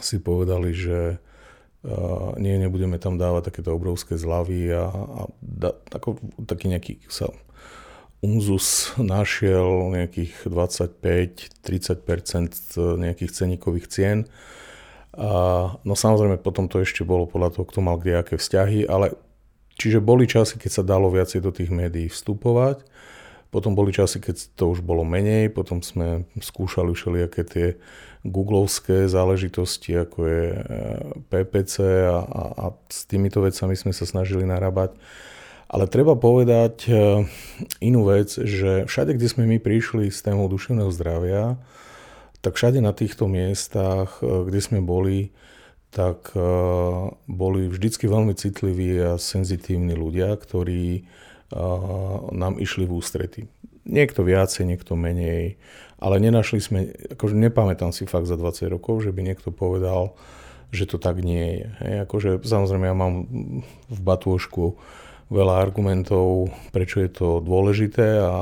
si 0.04 0.20
povedali, 0.20 0.76
že 0.76 1.16
uh, 1.16 2.36
nie, 2.36 2.60
nebudeme 2.60 3.00
tam 3.00 3.16
dávať 3.16 3.56
takéto 3.56 3.72
obrovské 3.72 4.20
zlavy 4.20 4.68
a, 4.76 4.92
a 4.92 5.32
da, 5.40 5.72
tako, 5.88 6.20
taký 6.44 6.68
nejaký 6.68 7.00
sa 7.08 7.32
Unzus 8.20 8.92
našiel 8.98 9.94
nejakých 9.96 10.50
25-30% 10.50 13.00
nejakých 13.00 13.32
ceníkových 13.32 13.88
cien. 13.88 14.28
A, 15.16 15.72
no 15.88 15.96
samozrejme 15.96 16.36
potom 16.42 16.68
to 16.68 16.84
ešte 16.84 17.08
bolo 17.08 17.24
podľa 17.30 17.54
toho, 17.56 17.64
kto 17.70 17.80
mal 17.80 17.96
kde 18.02 18.20
aké 18.20 18.36
vzťahy, 18.36 18.84
ale 18.90 19.16
čiže 19.76 20.04
boli 20.04 20.26
časy, 20.26 20.58
keď 20.58 20.72
sa 20.72 20.84
dalo 20.84 21.12
viacej 21.12 21.40
do 21.44 21.52
tých 21.52 21.70
médií 21.70 22.10
vstupovať, 22.10 22.84
potom 23.54 23.72
boli 23.72 23.96
časy, 23.96 24.20
keď 24.20 24.36
to 24.60 24.76
už 24.76 24.84
bolo 24.84 25.08
menej, 25.08 25.48
potom 25.48 25.80
sme 25.80 26.28
skúšali 26.44 26.92
všelijaké 26.92 27.42
tie 27.48 27.68
googlovské 28.26 29.08
záležitosti, 29.08 29.96
ako 29.96 30.18
je 30.28 30.44
e, 30.52 30.60
PPC 31.30 31.76
a, 32.10 32.20
a, 32.26 32.44
a 32.58 32.66
s 32.90 33.06
týmito 33.08 33.40
vecami 33.40 33.78
sme 33.78 33.94
sa 33.96 34.04
snažili 34.04 34.44
narábať. 34.44 34.98
Ale 35.66 35.90
treba 35.90 36.14
povedať 36.14 36.86
eh, 36.88 37.26
inú 37.82 38.06
vec, 38.06 38.30
že 38.32 38.86
všade, 38.86 39.18
kde 39.18 39.28
sme 39.28 39.44
my 39.50 39.58
prišli 39.58 40.14
s 40.14 40.22
témou 40.22 40.46
duševného 40.46 40.94
zdravia, 40.94 41.58
tak 42.46 42.54
všade 42.54 42.78
na 42.86 42.94
týchto 42.94 43.26
miestach, 43.26 44.22
eh, 44.22 44.26
kde 44.46 44.60
sme 44.62 44.80
boli, 44.86 45.34
tak 45.96 46.36
eh, 46.36 46.44
boli 47.32 47.72
vždycky 47.72 48.12
veľmi 48.12 48.36
citliví 48.36 49.00
a 49.00 49.12
senzitívni 49.16 49.96
ľudia, 49.96 50.36
ktorí 50.36 51.08
nám 52.34 52.58
išli 52.58 52.90
v 52.90 52.96
ústrety. 52.98 53.42
Niekto 53.86 54.26
viacej, 54.26 54.66
niekto 54.66 54.98
menej, 54.98 55.62
ale 56.02 56.18
nenašli 56.18 56.60
sme, 56.60 56.80
akože 57.16 57.38
nepamätám 57.38 57.94
si 57.94 58.10
fakt 58.10 58.26
za 58.26 58.36
20 58.36 58.74
rokov, 58.74 59.06
že 59.06 59.14
by 59.14 59.22
niekto 59.22 59.54
povedal, 59.54 60.18
že 60.74 60.90
to 60.90 60.98
tak 60.98 61.22
nie 61.22 61.62
je. 61.62 61.68
Hej, 61.86 61.94
akože 62.10 62.30
samozrejme 62.42 62.86
ja 62.90 62.98
mám 62.98 63.30
v 63.88 64.00
batôžku 64.02 64.76
veľa 65.30 65.62
argumentov, 65.62 66.54
prečo 66.70 67.02
je 67.02 67.10
to 67.14 67.28
dôležité, 67.42 68.22
a, 68.22 68.34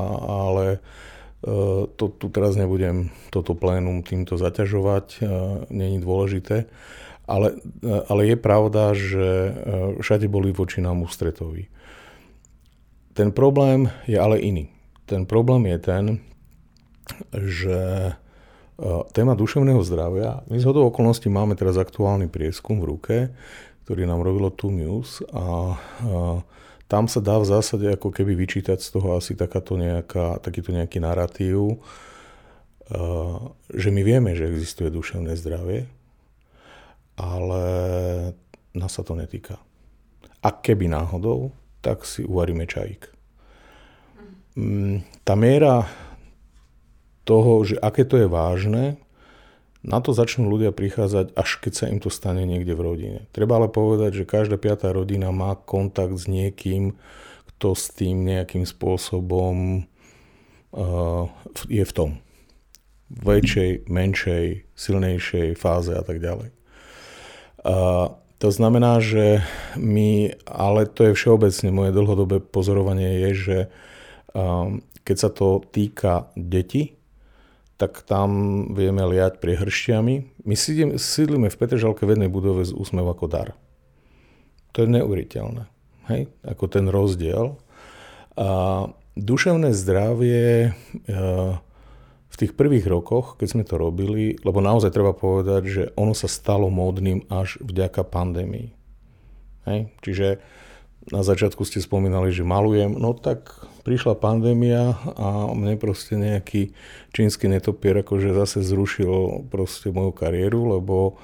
ale 0.48 0.64
e, 0.72 0.78
to 1.88 2.04
tu 2.12 2.26
teraz 2.28 2.56
nebudem 2.56 3.12
toto 3.32 3.56
plénum 3.56 4.04
týmto 4.04 4.36
zaťažovať, 4.36 5.06
e, 5.16 5.18
není 5.72 6.00
dôležité. 6.00 6.68
Ale, 7.24 7.56
ale 7.84 8.28
je 8.28 8.36
pravda, 8.36 8.92
že 8.92 9.56
všade 9.96 10.28
boli 10.28 10.52
voči 10.52 10.84
nám 10.84 11.00
ústretoví. 11.08 11.72
Ten 13.16 13.32
problém 13.32 13.88
je 14.04 14.20
ale 14.20 14.44
iný. 14.44 14.68
Ten 15.08 15.24
problém 15.24 15.72
je 15.72 15.78
ten, 15.80 16.04
že 17.32 18.12
téma 19.14 19.38
duševného 19.38 19.80
zdravia, 19.86 20.42
my 20.50 20.58
z 20.58 20.66
hodou 20.66 20.90
okolností 20.90 21.30
máme 21.30 21.54
teraz 21.54 21.78
aktuálny 21.78 22.26
prieskum 22.26 22.82
v 22.82 22.88
ruke, 22.90 23.16
ktorý 23.86 24.08
nám 24.08 24.24
robilo 24.26 24.50
tu 24.50 24.74
News 24.74 25.22
a, 25.30 25.78
a 25.78 26.42
tam 26.90 27.06
sa 27.06 27.20
dá 27.22 27.38
v 27.40 27.48
zásade 27.48 27.86
ako 27.90 28.10
keby 28.10 28.34
vyčítať 28.34 28.82
z 28.82 28.88
toho 28.98 29.16
asi 29.16 29.38
takáto 29.38 29.78
nejaká, 29.78 30.42
takýto 30.42 30.74
nejaký 30.74 30.98
narratív, 31.00 31.78
eh, 31.78 33.36
že 33.72 33.88
my 33.94 34.02
vieme, 34.02 34.34
že 34.34 34.50
existuje 34.50 34.90
duševné 34.90 35.38
zdravie, 35.38 35.86
ale 37.16 37.62
nás 38.74 38.92
sa 38.92 39.02
to 39.06 39.14
netýka. 39.14 39.58
A 40.44 40.48
keby 40.50 40.90
náhodou, 40.90 41.54
tak 41.80 42.04
si 42.04 42.26
uvaríme 42.26 42.66
čajík. 42.66 43.08
Mm, 44.54 45.02
tá 45.26 45.34
miera 45.34 45.88
toho, 47.24 47.64
že 47.64 47.80
aké 47.80 48.04
to 48.04 48.20
je 48.20 48.28
vážne, 48.28 49.00
na 49.84 50.00
to 50.00 50.16
začnú 50.16 50.48
ľudia 50.48 50.72
prichádzať, 50.72 51.36
až 51.36 51.50
keď 51.60 51.72
sa 51.76 51.86
im 51.92 52.00
to 52.00 52.08
stane 52.08 52.40
niekde 52.48 52.72
v 52.72 52.84
rodine. 52.84 53.20
Treba 53.36 53.60
ale 53.60 53.68
povedať, 53.68 54.24
že 54.24 54.28
každá 54.28 54.56
piatá 54.56 54.88
rodina 54.96 55.28
má 55.28 55.52
kontakt 55.60 56.16
s 56.16 56.24
niekým, 56.24 56.96
kto 57.54 57.76
s 57.76 57.92
tým 57.92 58.24
nejakým 58.24 58.64
spôsobom 58.64 59.84
uh, 60.72 61.28
je 61.68 61.84
v 61.84 61.92
tom. 61.92 62.10
V 63.12 63.44
väčšej, 63.44 63.84
menšej, 63.92 64.72
silnejšej 64.72 65.48
fáze 65.60 65.92
a 65.92 66.00
tak 66.00 66.16
ďalej. 66.16 66.63
To 68.44 68.48
znamená, 68.52 69.00
že 69.00 69.40
my, 69.80 70.36
ale 70.44 70.84
to 70.84 71.08
je 71.08 71.16
všeobecne 71.16 71.72
moje 71.72 71.96
dlhodobé 71.96 72.44
pozorovanie 72.44 73.24
je, 73.24 73.30
že 73.32 73.58
um, 74.36 74.84
keď 75.00 75.16
sa 75.16 75.30
to 75.32 75.64
týka 75.72 76.28
detí, 76.36 77.00
tak 77.80 78.04
tam 78.04 78.30
vieme 78.76 79.02
liať 79.02 79.40
priehršťami. 79.40 80.44
My 80.44 80.54
sídlime 81.00 81.48
v 81.48 81.58
Petržalke 81.58 82.04
v 82.04 82.14
jednej 82.14 82.30
budove 82.30 82.62
z 82.68 82.76
úsmev 82.76 83.08
ako 83.08 83.26
dar. 83.26 83.48
To 84.76 84.84
je 84.84 84.88
neuveriteľné. 84.90 85.64
Hej? 86.12 86.30
Ako 86.44 86.68
ten 86.70 86.86
rozdiel. 86.86 87.58
A 88.34 88.48
duševné 89.16 89.72
zdravie 89.74 90.68
e, 90.68 90.70
v 92.34 92.40
tých 92.42 92.52
prvých 92.58 92.90
rokoch, 92.90 93.38
keď 93.38 93.46
sme 93.46 93.62
to 93.62 93.78
robili, 93.78 94.34
lebo 94.42 94.58
naozaj 94.58 94.90
treba 94.90 95.14
povedať, 95.14 95.62
že 95.70 95.82
ono 95.94 96.18
sa 96.18 96.26
stalo 96.26 96.66
módnym 96.66 97.22
až 97.30 97.62
vďaka 97.62 98.02
pandémii. 98.02 98.74
Hej? 99.70 99.94
Čiže 100.02 100.42
na 101.14 101.22
začiatku 101.22 101.62
ste 101.62 101.78
spomínali, 101.78 102.34
že 102.34 102.42
malujem, 102.42 102.98
no 102.98 103.14
tak 103.14 103.54
prišla 103.86 104.18
pandémia 104.18 104.98
a 105.14 105.52
mne 105.52 105.78
proste 105.78 106.18
nejaký 106.18 106.74
čínsky 107.14 107.46
netopier 107.46 108.02
akože 108.02 108.34
zase 108.34 108.66
zrušil 108.66 109.46
proste 109.52 109.94
moju 109.94 110.10
kariéru, 110.10 110.74
lebo 110.74 111.20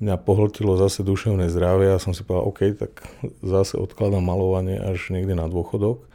mňa 0.00 0.16
pohltilo 0.18 0.80
zase 0.80 1.04
duševné 1.04 1.52
zdravie 1.52 1.94
a 1.94 2.02
som 2.02 2.16
si 2.16 2.24
povedal, 2.24 2.48
OK, 2.48 2.60
tak 2.74 3.04
zase 3.44 3.76
odkladám 3.76 4.24
malovanie 4.24 4.80
až 4.80 5.12
niekde 5.12 5.36
na 5.36 5.46
dôchodok. 5.46 6.10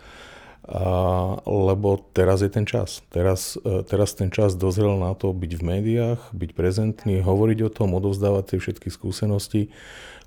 A, 0.65 1.37
lebo 1.45 2.01
teraz 2.13 2.41
je 2.41 2.49
ten 2.49 2.65
čas. 2.65 3.05
Teraz, 3.13 3.53
e, 3.61 3.85
teraz 3.85 4.17
ten 4.17 4.33
čas 4.33 4.57
dozrel 4.57 4.97
na 4.97 5.13
to 5.13 5.29
byť 5.29 5.51
v 5.61 5.63
médiách, 5.63 6.21
byť 6.33 6.51
prezentný, 6.57 7.21
hovoriť 7.21 7.59
o 7.65 7.69
tom, 7.69 7.93
odovzdávať 7.93 8.55
tie 8.55 8.59
všetky 8.61 8.89
skúsenosti, 8.89 9.69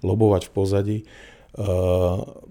lobovať 0.07 0.47
v 0.47 0.53
pozadí. 0.55 0.99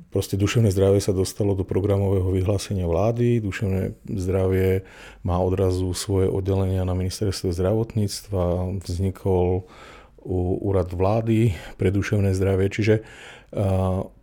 Proste 0.08 0.36
duševné 0.36 0.74
zdravie 0.74 1.00
sa 1.00 1.16
dostalo 1.16 1.54
do 1.56 1.62
programového 1.62 2.34
vyhlásenia 2.34 2.90
vlády, 2.90 3.40
duševné 3.40 3.96
zdravie 4.04 4.84
má 5.24 5.38
odrazu 5.40 5.94
svoje 5.94 6.28
oddelenia 6.28 6.84
na 6.84 6.98
ministerstve 6.98 7.54
zdravotníctva, 7.54 8.44
vznikol 8.84 9.70
úrad 10.64 10.92
vlády 10.92 11.56
pre 11.80 11.94
duševné 11.94 12.36
zdravie, 12.36 12.68
čiže 12.68 12.96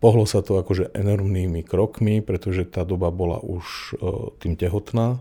pohlo 0.00 0.24
sa 0.28 0.44
to 0.44 0.60
akože 0.60 0.92
enormnými 0.92 1.64
krokmi, 1.64 2.20
pretože 2.20 2.68
tá 2.68 2.84
doba 2.84 3.08
bola 3.08 3.40
už 3.40 3.96
tým 4.44 4.54
tehotná 4.54 5.16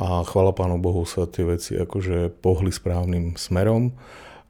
a 0.00 0.24
chvala 0.24 0.50
Pánu 0.56 0.80
Bohu 0.80 1.04
sa 1.04 1.28
tie 1.28 1.44
veci 1.44 1.76
akože 1.76 2.32
pohli 2.40 2.72
správnym 2.72 3.36
smerom 3.36 3.92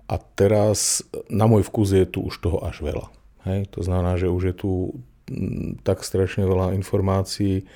a 0.06 0.16
teraz 0.16 1.02
na 1.26 1.44
môj 1.50 1.66
vkus 1.66 1.92
je 1.92 2.06
tu 2.06 2.24
už 2.30 2.40
toho 2.40 2.62
až 2.62 2.80
veľa. 2.80 3.11
Hej? 3.44 3.68
To 3.74 3.80
znamená, 3.82 4.16
že 4.16 4.30
už 4.30 4.42
je 4.52 4.54
tu 4.54 4.70
tak 5.82 6.06
strašne 6.06 6.46
veľa 6.46 6.76
informácií 6.78 7.66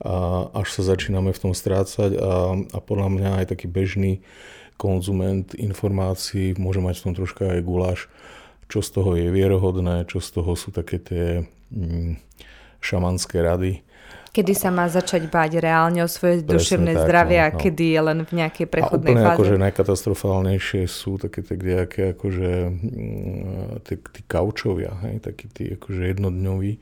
a 0.00 0.48
až 0.56 0.80
sa 0.80 0.96
začíname 0.96 1.28
v 1.30 1.42
tom 1.44 1.52
strácať 1.52 2.16
a, 2.16 2.56
a 2.56 2.78
podľa 2.80 3.08
mňa 3.12 3.30
aj 3.44 3.46
taký 3.52 3.68
bežný 3.68 4.24
konzument 4.80 5.52
informácií 5.52 6.56
môže 6.56 6.80
mať 6.80 6.98
v 6.98 7.04
tom 7.04 7.14
troška 7.14 7.52
aj 7.52 7.60
guláš, 7.60 8.00
čo 8.70 8.80
z 8.80 8.90
toho 8.94 9.18
je 9.18 9.28
vierohodné, 9.28 10.06
čo 10.06 10.22
z 10.22 10.40
toho 10.40 10.54
sú 10.54 10.70
také 10.70 11.02
tie 11.02 11.42
mm, 11.74 12.16
šamanské 12.78 13.42
rady. 13.42 13.82
Kedy 14.30 14.54
sa 14.54 14.70
má 14.70 14.86
začať 14.86 15.26
báť 15.26 15.58
reálne 15.58 16.06
o 16.06 16.08
svoje 16.08 16.46
Presne 16.46 16.54
duševné 16.54 16.92
tak, 16.94 17.02
zdravie 17.02 17.38
no, 17.42 17.44
a 17.44 17.48
no. 17.50 17.58
kedy 17.58 17.84
je 17.90 18.00
len 18.00 18.18
v 18.22 18.32
nejakej 18.38 18.66
prechodnej 18.70 19.10
a 19.10 19.14
úplne 19.18 19.26
fáze? 19.26 19.34
akože 19.34 19.54
najkatastrofálnejšie 19.58 20.82
sú 20.86 21.18
také 21.18 21.42
tie 21.42 21.58
nejaké 21.58 22.14
akože 22.14 22.50
mm, 22.70 23.82
tí, 23.90 23.94
tí 23.98 24.20
kaučovia, 24.30 24.94
hej, 25.02 25.18
takí 25.18 25.50
tí 25.50 25.74
akože 25.74 26.14
jednodňoví 26.14 26.72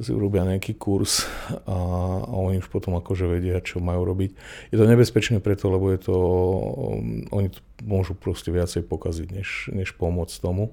si 0.00 0.08
urobia 0.08 0.48
nejaký 0.48 0.80
kurz 0.80 1.28
a, 1.68 1.76
a 2.24 2.32
oni 2.32 2.64
už 2.64 2.72
potom 2.72 2.96
akože 2.96 3.28
vedia, 3.28 3.60
čo 3.60 3.84
majú 3.84 4.08
robiť. 4.08 4.30
Je 4.72 4.76
to 4.80 4.88
nebezpečné 4.88 5.44
preto, 5.44 5.68
lebo 5.68 5.92
je 5.92 6.00
to, 6.00 6.16
um, 6.16 7.28
oni 7.28 7.52
to 7.52 7.60
môžu 7.84 8.16
proste 8.16 8.48
viacej 8.48 8.88
pokaziť, 8.88 9.28
než, 9.28 9.68
než 9.68 9.92
pomôcť 10.00 10.32
tomu. 10.40 10.72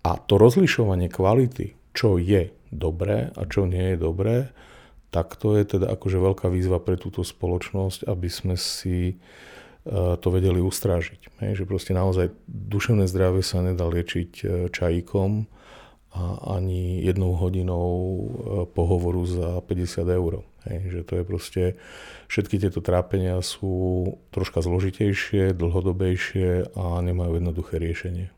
A 0.00 0.16
to 0.16 0.40
rozlišovanie 0.40 1.12
kvality, 1.12 1.76
čo 1.92 2.16
je 2.16 2.48
dobré 2.72 3.28
a 3.36 3.44
čo 3.44 3.68
nie 3.68 3.92
je 3.92 3.98
dobré, 4.00 4.36
tak 5.12 5.36
to 5.36 5.56
je 5.56 5.76
teda 5.76 5.92
akože 5.92 6.16
veľká 6.16 6.48
výzva 6.48 6.80
pre 6.80 6.96
túto 6.96 7.20
spoločnosť, 7.24 8.08
aby 8.08 8.28
sme 8.32 8.56
si 8.56 9.20
uh, 9.20 10.16
to 10.16 10.28
vedeli 10.32 10.64
ustrážiť. 10.64 11.44
Hej, 11.44 11.64
že 11.64 11.68
proste 11.68 11.92
naozaj 11.92 12.32
duševné 12.48 13.04
zdravie 13.04 13.44
sa 13.44 13.60
nedá 13.60 13.84
liečiť 13.84 14.30
uh, 14.40 14.48
čajíkom, 14.72 15.44
a 16.12 16.54
ani 16.56 17.04
jednou 17.04 17.36
hodinou 17.36 17.92
e, 17.92 18.26
pohovoru 18.72 19.26
za 19.26 19.60
50 19.60 20.08
eur. 20.08 20.42
Hej, 20.68 20.78
že 20.90 21.00
to 21.04 21.12
je 21.20 21.24
proste, 21.24 21.62
všetky 22.28 22.60
tieto 22.60 22.80
trápenia 22.80 23.40
sú 23.40 24.04
troška 24.32 24.60
zložitejšie, 24.60 25.56
dlhodobejšie 25.56 26.76
a 26.76 26.84
nemajú 27.00 27.40
jednoduché 27.40 27.80
riešenie. 27.80 28.37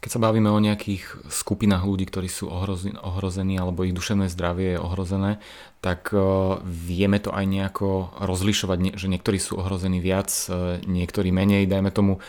Keď 0.00 0.16
sa 0.16 0.24
bavíme 0.24 0.48
o 0.48 0.56
nejakých 0.56 1.28
skupinách 1.28 1.84
ľudí, 1.84 2.08
ktorí 2.08 2.24
sú 2.24 2.48
ohrození 2.48 3.60
alebo 3.60 3.84
ich 3.84 3.92
duševné 3.92 4.32
zdravie 4.32 4.76
je 4.76 4.78
ohrozené, 4.80 5.44
tak 5.84 6.08
e, 6.16 6.16
vieme 6.64 7.20
to 7.20 7.28
aj 7.36 7.44
nejako 7.44 8.08
rozlišovať, 8.16 8.96
že 8.96 9.12
niektorí 9.12 9.36
sú 9.36 9.60
ohrození 9.60 10.00
viac, 10.00 10.32
e, 10.48 10.80
niektorí 10.88 11.28
menej. 11.36 11.68
Dajme 11.68 11.92
tomu, 11.92 12.16
e, 12.16 12.20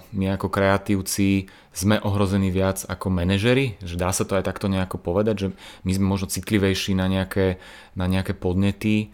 my 0.00 0.24
ako 0.40 0.48
kreatívci 0.48 1.52
sme 1.76 2.00
ohrození 2.00 2.48
viac 2.48 2.88
ako 2.88 3.12
manažery, 3.12 3.76
že 3.84 4.00
dá 4.00 4.08
sa 4.16 4.24
to 4.24 4.40
aj 4.40 4.48
takto 4.48 4.72
nejako 4.72 4.96
povedať, 4.96 5.36
že 5.36 5.48
my 5.84 5.92
sme 5.92 6.06
možno 6.08 6.32
citlivejší 6.32 6.96
na 6.96 7.12
nejaké, 7.12 7.60
na 7.92 8.08
nejaké 8.08 8.32
podnety, 8.32 9.12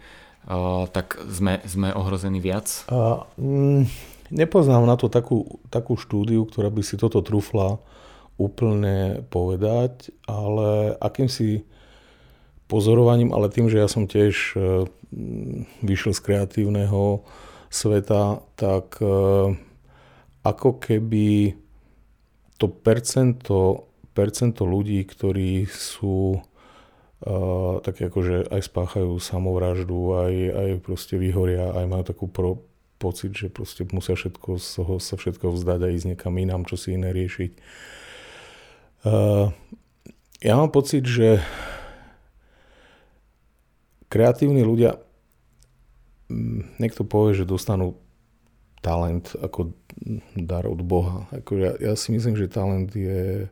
tak 0.91 1.15
sme, 1.31 1.63
sme 1.63 1.95
ohrození 1.95 2.43
viac? 2.43 2.83
A, 2.91 3.23
mm 3.39 4.12
Nepoznám 4.33 4.89
na 4.89 4.97
to 4.97 5.13
takú, 5.13 5.61
takú 5.69 5.93
štúdiu, 5.93 6.41
ktorá 6.49 6.73
by 6.73 6.81
si 6.81 6.97
toto 6.97 7.21
trufla 7.21 7.77
úplne 8.41 9.21
povedať, 9.29 10.09
ale 10.25 10.97
akýmsi 10.97 11.61
pozorovaním, 12.65 13.29
ale 13.29 13.53
tým, 13.53 13.69
že 13.69 13.77
ja 13.77 13.85
som 13.85 14.09
tiež 14.09 14.57
e, 14.57 14.89
vyšiel 15.85 16.17
z 16.17 16.21
kreatívneho 16.25 17.21
sveta, 17.69 18.41
tak 18.57 18.97
e, 18.97 19.53
ako 20.41 20.69
keby 20.81 21.53
to 22.57 22.65
percento, 22.69 23.89
percento 24.17 24.63
ľudí, 24.63 25.03
ktorí 25.03 25.67
sú 25.67 26.37
uh, 26.37 27.73
také 27.83 28.07
akože 28.07 28.51
aj 28.55 28.61
spáchajú 28.61 29.19
samovraždu, 29.19 29.99
aj, 30.15 30.33
aj 30.53 30.69
proste 30.79 31.19
vyhoria, 31.19 31.75
aj 31.75 31.85
majú 31.91 32.03
takú 32.07 32.25
pro, 32.31 32.51
pocit, 33.03 33.35
že 33.35 33.51
proste 33.51 33.83
musia 33.91 34.15
všetko 34.15 34.55
z 34.55 34.67
toho 34.79 34.93
sa 35.03 35.19
všetko 35.19 35.51
vzdať 35.51 35.79
a 35.83 35.91
ísť 35.91 36.15
niekam 36.15 36.39
inám, 36.39 36.63
čo 36.63 36.79
si 36.79 36.95
iné 36.95 37.11
riešiť. 37.11 37.51
Uh, 39.03 39.51
ja 40.39 40.55
mám 40.55 40.71
pocit, 40.71 41.03
že 41.03 41.43
kreatívni 44.07 44.63
ľudia, 44.63 45.03
mm, 46.31 46.79
niekto 46.79 47.03
povie, 47.03 47.35
že 47.35 47.43
dostanú 47.43 47.99
talent 48.79 49.35
ako 49.39 49.75
dar 50.35 50.67
od 50.67 50.83
Boha. 50.83 51.27
Ako 51.31 51.59
ja, 51.59 51.71
ja 51.79 51.93
si 51.95 52.11
myslím, 52.11 52.35
že 52.35 52.51
talent 52.51 52.91
je, 52.95 53.47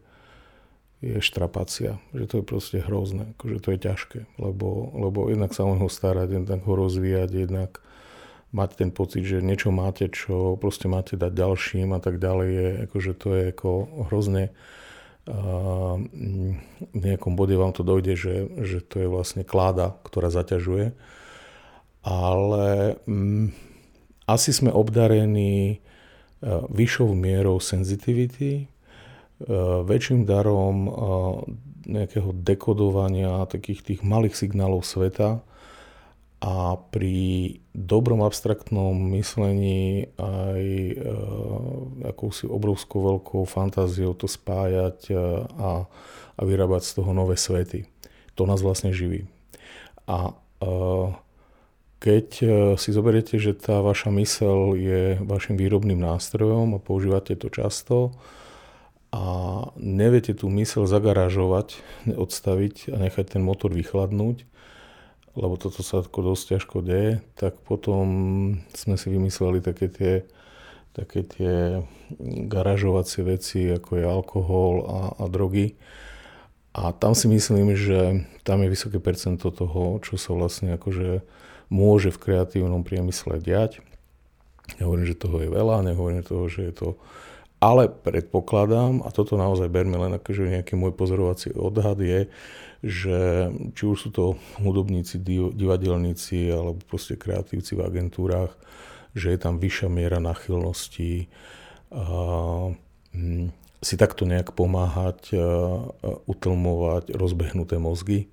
je 0.99 1.17
štrapácia, 1.23 1.97
že 2.11 2.27
to 2.27 2.33
je 2.39 2.45
proste 2.45 2.77
hrozné, 2.83 3.33
akože 3.39 3.57
to 3.63 3.69
je 3.73 3.79
ťažké, 3.79 4.19
lebo, 4.37 4.91
lebo 4.93 5.31
jednak 5.31 5.55
sa 5.55 5.63
o 5.63 5.73
neho 5.73 5.87
starať, 5.87 6.43
jednak 6.43 6.61
ho 6.67 6.73
rozvíjať, 6.75 7.31
jednak 7.47 7.81
mať 8.51 8.69
ten 8.83 8.89
pocit, 8.91 9.23
že 9.23 9.43
niečo 9.43 9.71
máte, 9.71 10.11
čo 10.11 10.59
proste 10.59 10.91
máte 10.91 11.15
dať 11.15 11.31
ďalším 11.31 11.95
a 11.95 11.99
tak 12.03 12.19
ďalej, 12.19 12.49
je, 12.51 12.69
akože 12.87 13.11
to 13.15 13.27
je 13.35 13.43
ako 13.55 13.69
hrozne 14.11 14.51
a 15.29 16.01
v 16.81 16.97
nejakom 16.97 17.37
bode 17.37 17.53
vám 17.53 17.77
to 17.77 17.85
dojde, 17.85 18.17
že, 18.17 18.35
že 18.65 18.81
to 18.81 19.05
je 19.05 19.07
vlastne 19.07 19.45
kláda, 19.45 19.93
ktorá 20.01 20.33
zaťažuje. 20.33 20.97
Ale 22.01 22.97
mm, 23.05 23.53
asi 24.25 24.49
sme 24.49 24.73
obdarení 24.73 25.77
vyššou 26.73 27.13
mierou 27.13 27.61
senzitivity, 27.61 28.65
väčším 29.85 30.25
darom 30.25 30.89
nejakého 31.85 32.33
dekodovania 32.33 33.45
takých 33.45 33.85
tých 33.85 34.01
malých 34.01 34.33
signálov 34.33 34.81
sveta, 34.81 35.45
a 36.41 36.73
pri 36.89 37.61
dobrom 37.77 38.25
abstraktnom 38.25 38.97
myslení 39.13 40.09
aj 40.17 40.63
e, 40.65 40.95
akousi 42.09 42.49
obrovskou 42.49 43.05
veľkou 43.13 43.45
fantáziou 43.45 44.17
to 44.17 44.25
spájať 44.25 45.13
e, 45.13 45.15
a, 45.61 45.85
a 46.33 46.41
vyrábať 46.41 46.81
z 46.81 46.91
toho 46.97 47.13
nové 47.13 47.37
svety. 47.37 47.85
To 48.41 48.49
nás 48.49 48.65
vlastne 48.65 48.89
živí. 48.89 49.29
A 50.09 50.33
e, 50.33 50.73
keď 52.01 52.27
e, 52.41 52.45
si 52.81 52.89
zoberiete, 52.89 53.37
že 53.37 53.53
tá 53.53 53.85
vaša 53.85 54.09
mysel 54.17 54.73
je 54.73 55.21
vašim 55.21 55.53
výrobným 55.53 56.01
nástrojom 56.01 56.73
a 56.73 56.81
používate 56.81 57.37
to 57.37 57.53
často 57.53 58.17
a 59.13 59.23
neviete 59.77 60.33
tú 60.33 60.49
mysel 60.49 60.89
zagarážovať, 60.89 61.77
odstaviť 62.09 62.89
a 62.89 62.97
nechať 62.97 63.37
ten 63.37 63.45
motor 63.45 63.69
vychladnúť, 63.69 64.49
lebo 65.35 65.55
toto 65.55 65.79
sa 65.79 66.03
ako 66.03 66.33
dosť 66.33 66.43
ťažko 66.57 66.77
deje, 66.83 67.11
tak 67.39 67.55
potom 67.63 68.05
sme 68.75 68.95
si 68.99 69.07
vymysleli 69.07 69.63
také 69.63 69.87
tie, 69.87 70.13
také 70.91 71.23
tie 71.23 71.81
garažovacie 72.51 73.23
veci, 73.23 73.71
ako 73.71 73.91
je 73.95 74.05
alkohol 74.05 74.73
a, 74.83 74.99
a 75.19 75.23
drogy. 75.31 75.79
A 76.71 76.95
tam 76.95 77.15
si 77.15 77.27
myslím, 77.27 77.75
že 77.75 78.27
tam 78.47 78.63
je 78.63 78.71
vysoké 78.71 78.99
percento 78.99 79.51
toho, 79.51 79.99
čo 80.03 80.15
sa 80.15 80.31
vlastne 80.35 80.75
akože 80.75 81.23
môže 81.71 82.11
v 82.11 82.21
kreatívnom 82.21 82.83
priemysle 82.83 83.39
diať. 83.39 83.83
Nehovorím, 84.79 85.07
že 85.07 85.19
toho 85.19 85.43
je 85.43 85.49
veľa, 85.51 85.83
nehovorím 85.87 86.23
toho, 86.23 86.47
že 86.51 86.71
je 86.71 86.73
to... 86.75 86.87
Ale 87.61 87.93
predpokladám, 87.93 89.05
a 89.05 89.13
toto 89.13 89.37
naozaj 89.37 89.69
berme 89.69 89.93
len 89.93 90.17
akože 90.17 90.49
nejaký 90.49 90.73
môj 90.73 90.97
pozorovací 90.97 91.53
odhad 91.53 92.01
je, 92.01 92.25
že 92.81 93.49
či 93.77 93.83
už 93.85 93.97
sú 93.97 94.09
to 94.09 94.25
hudobníci, 94.57 95.21
divadelníci 95.53 96.49
alebo 96.49 96.81
proste 96.89 97.13
kreatívci 97.13 97.77
v 97.77 97.85
agentúrach, 97.85 98.57
že 99.13 99.29
je 99.33 99.39
tam 99.39 99.61
vyššia 99.61 99.87
miera 99.89 100.17
nachylnosti 100.17 101.29
a, 101.93 102.05
hm, 103.13 103.53
si 103.81 103.95
takto 103.97 104.25
nejak 104.25 104.53
pomáhať, 104.57 105.33
a, 105.33 105.37
utlmovať 106.25 107.13
rozbehnuté 107.13 107.77
mozgy. 107.77 108.29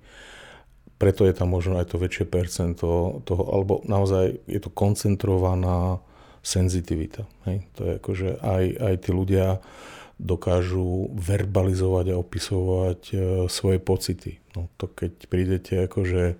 Preto 0.99 1.23
je 1.29 1.33
tam 1.33 1.55
možno 1.55 1.79
aj 1.79 1.95
to 1.95 2.01
väčšie 2.01 2.25
percento 2.27 3.21
toho, 3.23 3.43
alebo 3.53 3.85
naozaj 3.85 4.35
je 4.49 4.59
to 4.59 4.73
koncentrovaná 4.73 6.01
senzitivita. 6.43 7.23
Hej? 7.45 7.63
To 7.77 7.81
je 7.85 7.91
akože 8.01 8.29
aj, 8.41 8.63
aj 8.81 8.95
tí 9.05 9.09
ľudia, 9.13 9.61
dokážu 10.19 11.07
verbalizovať 11.15 12.11
a 12.11 12.19
opisovať 12.19 13.01
e, 13.09 13.15
svoje 13.47 13.79
pocity. 13.79 14.43
No 14.51 14.67
to 14.75 14.91
keď 14.91 15.31
prídete 15.31 15.73
akože 15.87 16.35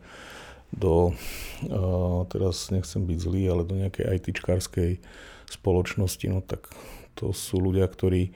do, 0.75 1.15
e, 1.63 1.73
teraz 2.27 2.67
nechcem 2.75 3.07
byť 3.07 3.17
zlý, 3.17 3.41
ale 3.47 3.63
do 3.63 3.79
nejakej 3.79 4.19
ITčkárskej 4.19 4.99
spoločnosti, 5.47 6.25
no 6.27 6.43
tak 6.43 6.67
to 7.15 7.31
sú 7.31 7.63
ľudia, 7.63 7.87
ktorí 7.87 8.35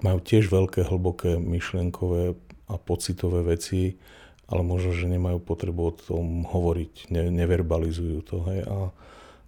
majú 0.00 0.18
tiež 0.24 0.48
veľké, 0.48 0.88
hlboké 0.88 1.36
myšlienkové 1.36 2.32
a 2.72 2.74
pocitové 2.80 3.44
veci, 3.44 4.00
ale 4.48 4.64
možno, 4.64 4.96
že 4.96 5.12
nemajú 5.12 5.44
potrebu 5.44 5.82
o 5.84 5.92
tom 5.92 6.26
hovoriť, 6.48 7.12
ne, 7.12 7.28
neverbalizujú 7.28 8.18
to. 8.24 8.36
Hej? 8.48 8.64
A 8.64 8.76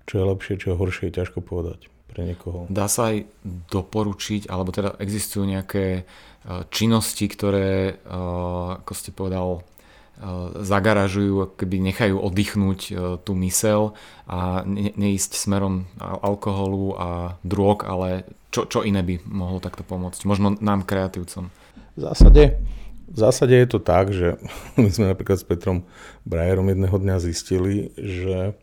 čo 0.05 0.14
je 0.20 0.29
lepšie, 0.29 0.61
čo 0.61 0.77
je 0.77 0.81
horšie, 0.81 1.09
je 1.09 1.18
ťažko 1.25 1.41
povedať 1.41 1.89
pre 2.11 2.27
niekoho. 2.27 2.67
Dá 2.67 2.91
sa 2.91 3.15
aj 3.15 3.31
doporučiť, 3.71 4.51
alebo 4.51 4.75
teda 4.75 4.99
existujú 4.99 5.47
nejaké 5.47 5.85
e, 5.99 6.03
činnosti, 6.75 7.25
ktoré, 7.31 7.95
e, 7.95 8.17
ako 8.83 8.93
ste 8.93 9.15
povedal, 9.15 9.63
zagaražujú, 10.61 11.57
keby 11.57 11.81
nechajú 11.81 12.21
oddychnúť 12.21 12.81
tú 13.25 13.33
mysel 13.41 13.97
a 14.29 14.61
ne, 14.69 14.93
neísť 14.93 15.33
smerom 15.33 15.89
alkoholu 15.97 16.93
a 16.93 17.09
drog, 17.41 17.89
ale 17.89 18.29
čo, 18.53 18.67
čo 18.67 18.85
iné 18.85 19.01
by 19.01 19.23
mohlo 19.25 19.63
takto 19.63 19.87
pomôcť? 19.87 20.27
Možno 20.27 20.59
nám 20.61 20.85
kreatívcom. 20.85 21.49
V 21.97 22.01
zásade, 22.03 22.61
v 23.11 23.19
zásade 23.19 23.55
je 23.55 23.69
to 23.71 23.81
tak, 23.83 24.11
že 24.11 24.37
my 24.81 24.91
sme 24.91 25.11
napríklad 25.11 25.39
s 25.41 25.47
Petrom 25.47 25.87
Brajerom 26.27 26.69
jedného 26.69 26.97
dňa 26.99 27.17
zistili, 27.23 27.95
že, 27.97 28.55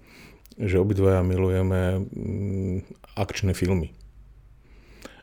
že 0.58 0.82
obidvaja 0.82 1.22
milujeme 1.22 2.02
mm, 2.02 2.78
akčné 3.14 3.54
filmy. 3.54 3.94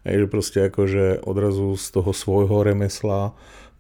Hej, 0.05 0.26
že 0.26 0.32
proste 0.32 0.59
akože 0.68 1.24
odrazu 1.24 1.74
z 1.80 1.87
toho 1.91 2.12
svojho 2.12 2.61
remesla 2.61 3.32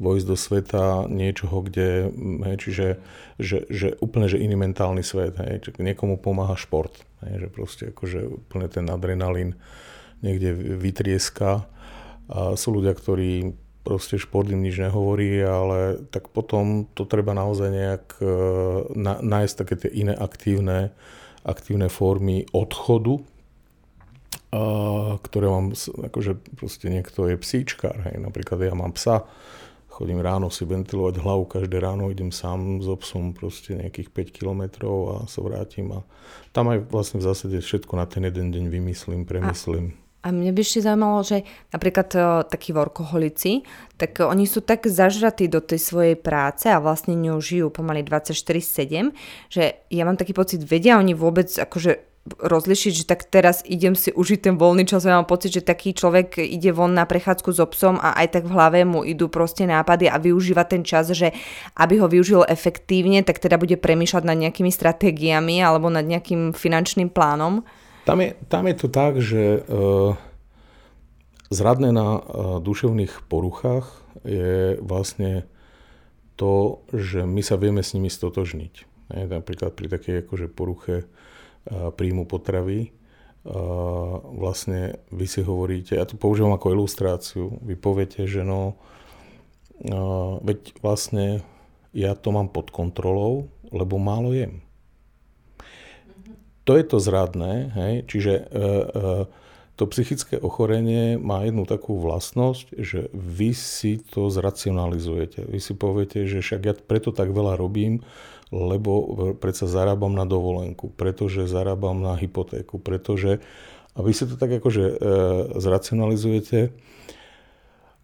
vojsť 0.02 0.26
do 0.26 0.36
sveta 0.36 0.84
niečoho, 1.06 1.62
kde, 1.62 2.10
hej, 2.50 2.56
čiže 2.58 2.86
že, 3.38 3.58
že 3.70 3.94
úplne 4.02 4.26
že 4.26 4.42
iný 4.42 4.58
mentálny 4.58 5.06
svet, 5.06 5.38
hej, 5.38 5.62
niekomu 5.78 6.18
pomáha 6.18 6.58
šport, 6.58 6.96
hej, 7.22 7.46
že 7.46 7.48
proste 7.52 7.82
akože 7.94 8.20
úplne 8.26 8.66
ten 8.66 8.88
adrenalín 8.90 9.54
niekde 10.24 10.56
vytrieska 10.56 11.68
a 12.26 12.56
sú 12.56 12.72
ľudia, 12.72 12.96
ktorí 12.96 13.54
proste 13.84 14.16
šport 14.16 14.48
im 14.48 14.64
nič 14.64 14.80
nehovorí, 14.80 15.44
ale 15.44 16.00
tak 16.08 16.32
potom 16.32 16.88
to 16.96 17.04
treba 17.04 17.36
naozaj 17.36 17.68
nejak 17.68 18.04
e, 18.16 18.26
na, 18.96 19.20
nájsť 19.20 19.54
také 19.60 19.74
tie 19.76 19.90
iné 19.92 20.16
aktívne, 20.16 20.96
aktívne 21.44 21.92
formy 21.92 22.48
odchodu 22.50 23.20
ktoré 25.18 25.50
mám, 25.50 25.74
akože 25.74 26.38
proste 26.54 26.86
niekto 26.86 27.26
je 27.26 27.34
psíčkar, 27.34 28.06
hej, 28.10 28.22
napríklad 28.22 28.62
ja 28.62 28.74
mám 28.78 28.94
psa, 28.94 29.26
chodím 29.90 30.22
ráno 30.22 30.50
si 30.50 30.66
ventilovať 30.66 31.22
hlavu, 31.22 31.46
každé 31.46 31.78
ráno 31.82 32.10
idem 32.10 32.30
sám 32.30 32.82
s 32.82 32.86
obsom 32.86 33.34
proste 33.34 33.74
nejakých 33.78 34.10
5 34.10 34.36
kilometrov 34.38 34.96
a 35.10 35.14
sa 35.26 35.42
vrátim 35.42 35.90
a 35.90 36.06
tam 36.54 36.70
aj 36.70 36.86
vlastne 36.86 37.18
v 37.18 37.26
zásade 37.30 37.56
všetko 37.58 37.98
na 37.98 38.06
ten 38.06 38.26
jeden 38.26 38.54
deň 38.54 38.64
vymyslím, 38.70 39.26
premyslím. 39.26 39.94
A, 39.94 40.03
a 40.24 40.32
mne 40.32 40.56
by 40.56 40.60
ešte 40.64 40.88
zaujímalo, 40.88 41.20
že 41.20 41.44
napríklad 41.68 42.08
uh, 42.16 42.24
takí 42.48 42.72
workoholici, 42.72 43.60
tak 44.00 44.16
uh, 44.24 44.32
oni 44.32 44.48
sú 44.48 44.64
tak 44.64 44.88
zažratí 44.88 45.52
do 45.52 45.60
tej 45.60 45.76
svojej 45.76 46.16
práce 46.16 46.72
a 46.72 46.80
vlastne 46.80 47.12
ňou 47.12 47.44
žijú 47.44 47.68
pomaly 47.68 48.00
24-7, 48.00 49.12
že 49.52 49.76
ja 49.92 50.02
mám 50.08 50.16
taký 50.16 50.32
pocit, 50.32 50.64
vedia 50.64 50.96
oni 50.96 51.12
vôbec 51.12 51.52
akože 51.52 52.14
rozlišiť, 52.24 52.92
že 52.96 53.04
tak 53.04 53.28
teraz 53.28 53.60
idem 53.68 53.92
si 53.92 54.08
užiť 54.08 54.48
ten 54.48 54.54
voľný 54.56 54.88
čas. 54.88 55.04
Ja 55.04 55.20
mám 55.20 55.28
pocit, 55.28 55.52
že 55.52 55.60
taký 55.60 55.92
človek 55.92 56.40
ide 56.40 56.72
von 56.72 56.96
na 56.96 57.04
prechádzku 57.04 57.52
s 57.52 57.60
so 57.60 57.68
obsom 57.68 58.00
a 58.00 58.16
aj 58.16 58.40
tak 58.40 58.44
v 58.48 58.54
hlave 58.56 58.80
mu 58.88 59.04
idú 59.04 59.28
proste 59.28 59.68
nápady 59.68 60.08
a 60.08 60.16
využíva 60.16 60.64
ten 60.64 60.80
čas, 60.80 61.12
že 61.12 61.36
aby 61.76 62.00
ho 62.00 62.08
využil 62.08 62.48
efektívne, 62.48 63.20
tak 63.20 63.44
teda 63.44 63.60
bude 63.60 63.76
premýšľať 63.76 64.24
nad 64.24 64.40
nejakými 64.40 64.72
stratégiami 64.72 65.60
alebo 65.60 65.92
nad 65.92 66.08
nejakým 66.08 66.56
finančným 66.56 67.12
plánom. 67.12 67.60
Tam 68.04 68.20
je, 68.20 68.36
tam 68.52 68.68
je 68.68 68.74
to 68.76 68.88
tak, 68.92 69.16
že 69.20 69.64
uh, 69.64 70.12
zradné 71.48 71.92
na 71.92 72.20
uh, 72.20 72.20
duševných 72.60 73.24
poruchách 73.28 73.88
je 74.24 74.76
vlastne 74.80 75.48
to, 76.36 76.84
že 76.92 77.24
my 77.24 77.40
sa 77.40 77.56
vieme 77.56 77.80
s 77.80 77.96
nimi 77.96 78.12
stotožniť. 78.12 78.74
Je, 79.14 79.24
napríklad 79.28 79.76
pri 79.76 79.86
takej 79.86 80.26
akože 80.26 80.48
poruche 80.48 81.06
príjmu 81.68 82.26
potravy. 82.26 82.90
Vlastne 84.24 84.98
vy 85.12 85.26
si 85.28 85.44
hovoríte, 85.44 85.94
ja 85.94 86.08
to 86.08 86.16
používam 86.16 86.56
ako 86.56 86.72
ilustráciu, 86.72 87.60
vy 87.60 87.76
poviete, 87.76 88.24
že 88.24 88.40
no, 88.40 88.80
veď 90.40 90.72
vlastne 90.80 91.44
ja 91.92 92.16
to 92.16 92.32
mám 92.32 92.48
pod 92.48 92.72
kontrolou, 92.72 93.52
lebo 93.68 94.00
málo 94.00 94.32
jem. 94.32 94.64
To 96.64 96.72
je 96.80 96.84
to 96.84 96.96
zradné, 96.96 97.72
hej? 97.76 97.94
čiže 98.08 98.32
e, 98.32 98.42
e, 98.42 98.70
to 99.74 99.84
psychické 99.90 100.38
ochorenie 100.38 101.20
má 101.20 101.44
jednu 101.44 101.66
takú 101.66 101.98
vlastnosť, 102.00 102.78
že 102.78 103.10
vy 103.12 103.52
si 103.52 104.00
to 104.00 104.30
zracionalizujete. 104.30 105.44
Vy 105.44 105.58
si 105.60 105.72
poviete, 105.76 106.24
že 106.24 106.40
však 106.40 106.60
ja 106.64 106.74
preto 106.78 107.10
tak 107.10 107.34
veľa 107.34 107.58
robím, 107.58 108.00
lebo 108.54 109.34
predsa 109.36 109.66
zarábam 109.66 110.14
na 110.14 110.24
dovolenku, 110.24 110.94
pretože 110.94 111.50
zarábam 111.50 111.98
na 112.00 112.14
hypotéku, 112.14 112.78
pretože 112.78 113.42
a 113.94 114.02
vy 114.02 114.10
si 114.10 114.26
to 114.26 114.34
tak 114.34 114.50
akože 114.58 114.84
e, 114.90 114.94
zracionalizujete 115.58 116.74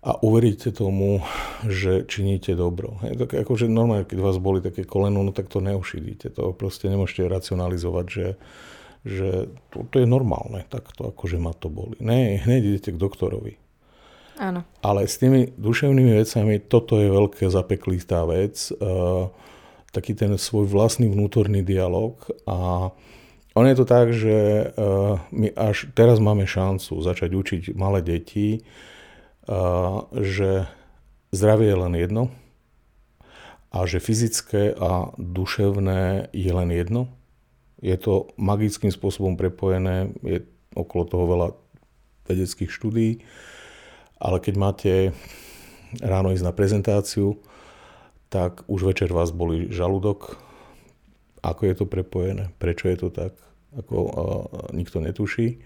a 0.00 0.16
uveríte 0.24 0.72
tomu, 0.72 1.20
že 1.68 2.08
činíte 2.08 2.56
dobro. 2.56 2.96
Hej, 3.04 3.20
tak 3.20 3.36
akože 3.44 3.68
normálne, 3.68 4.08
keď 4.08 4.18
vás 4.24 4.40
boli 4.40 4.64
také 4.64 4.88
koleno, 4.88 5.20
no 5.20 5.32
tak 5.36 5.52
to 5.52 5.60
neušidíte. 5.60 6.32
To 6.40 6.56
proste 6.56 6.88
nemôžete 6.88 7.28
racionalizovať, 7.28 8.06
že, 8.08 8.28
že 9.04 9.28
to, 9.68 9.84
to 9.92 10.00
je 10.00 10.08
normálne, 10.08 10.64
tak 10.72 10.88
to 10.96 11.12
akože 11.12 11.36
ma 11.36 11.52
to 11.52 11.68
boli. 11.68 12.00
Ne, 12.00 12.40
hneď 12.40 12.62
idete 12.64 12.96
k 12.96 13.02
doktorovi. 13.02 13.60
Áno. 14.40 14.64
Ale 14.80 15.04
s 15.04 15.20
tými 15.20 15.52
duševnými 15.60 16.16
vecami 16.16 16.64
toto 16.64 16.96
je 16.96 17.12
veľká 17.12 17.52
zapeklitá 17.52 18.24
vec. 18.24 18.72
Uh, 18.80 19.28
taký 19.92 20.16
ten 20.16 20.32
svoj 20.40 20.64
vlastný 20.64 21.12
vnútorný 21.12 21.60
dialog 21.60 22.16
a 22.48 22.88
on 23.52 23.64
je 23.68 23.76
to 23.76 23.84
tak, 23.84 24.16
že 24.16 24.70
uh, 24.72 25.20
my 25.28 25.52
až 25.52 25.92
teraz 25.92 26.22
máme 26.22 26.48
šancu 26.48 27.04
začať 27.04 27.36
učiť 27.36 27.62
malé 27.76 28.00
deti, 28.00 28.64
že 30.14 30.70
zdravie 31.34 31.74
je 31.74 31.78
len 31.78 31.94
jedno 31.98 32.22
a 33.70 33.86
že 33.86 34.02
fyzické 34.02 34.74
a 34.74 35.14
duševné 35.18 36.30
je 36.34 36.52
len 36.54 36.70
jedno. 36.70 37.10
Je 37.82 37.94
to 37.96 38.30
magickým 38.38 38.90
spôsobom 38.94 39.34
prepojené, 39.34 40.10
je 40.22 40.46
okolo 40.74 41.02
toho 41.06 41.24
veľa 41.26 41.48
vedeckých 42.30 42.70
štúdí, 42.70 43.26
ale 44.20 44.38
keď 44.38 44.54
máte 44.54 44.92
ráno 45.98 46.30
ísť 46.30 46.46
na 46.46 46.54
prezentáciu, 46.54 47.40
tak 48.30 48.62
už 48.70 48.86
večer 48.86 49.10
vás 49.10 49.34
boli 49.34 49.66
žalúdok. 49.74 50.38
Ako 51.42 51.66
je 51.66 51.74
to 51.74 51.86
prepojené? 51.88 52.54
Prečo 52.62 52.86
je 52.86 52.96
to 53.00 53.08
tak? 53.10 53.34
Ako 53.74 53.96
uh, 53.96 54.10
nikto 54.70 55.02
netuší. 55.02 55.58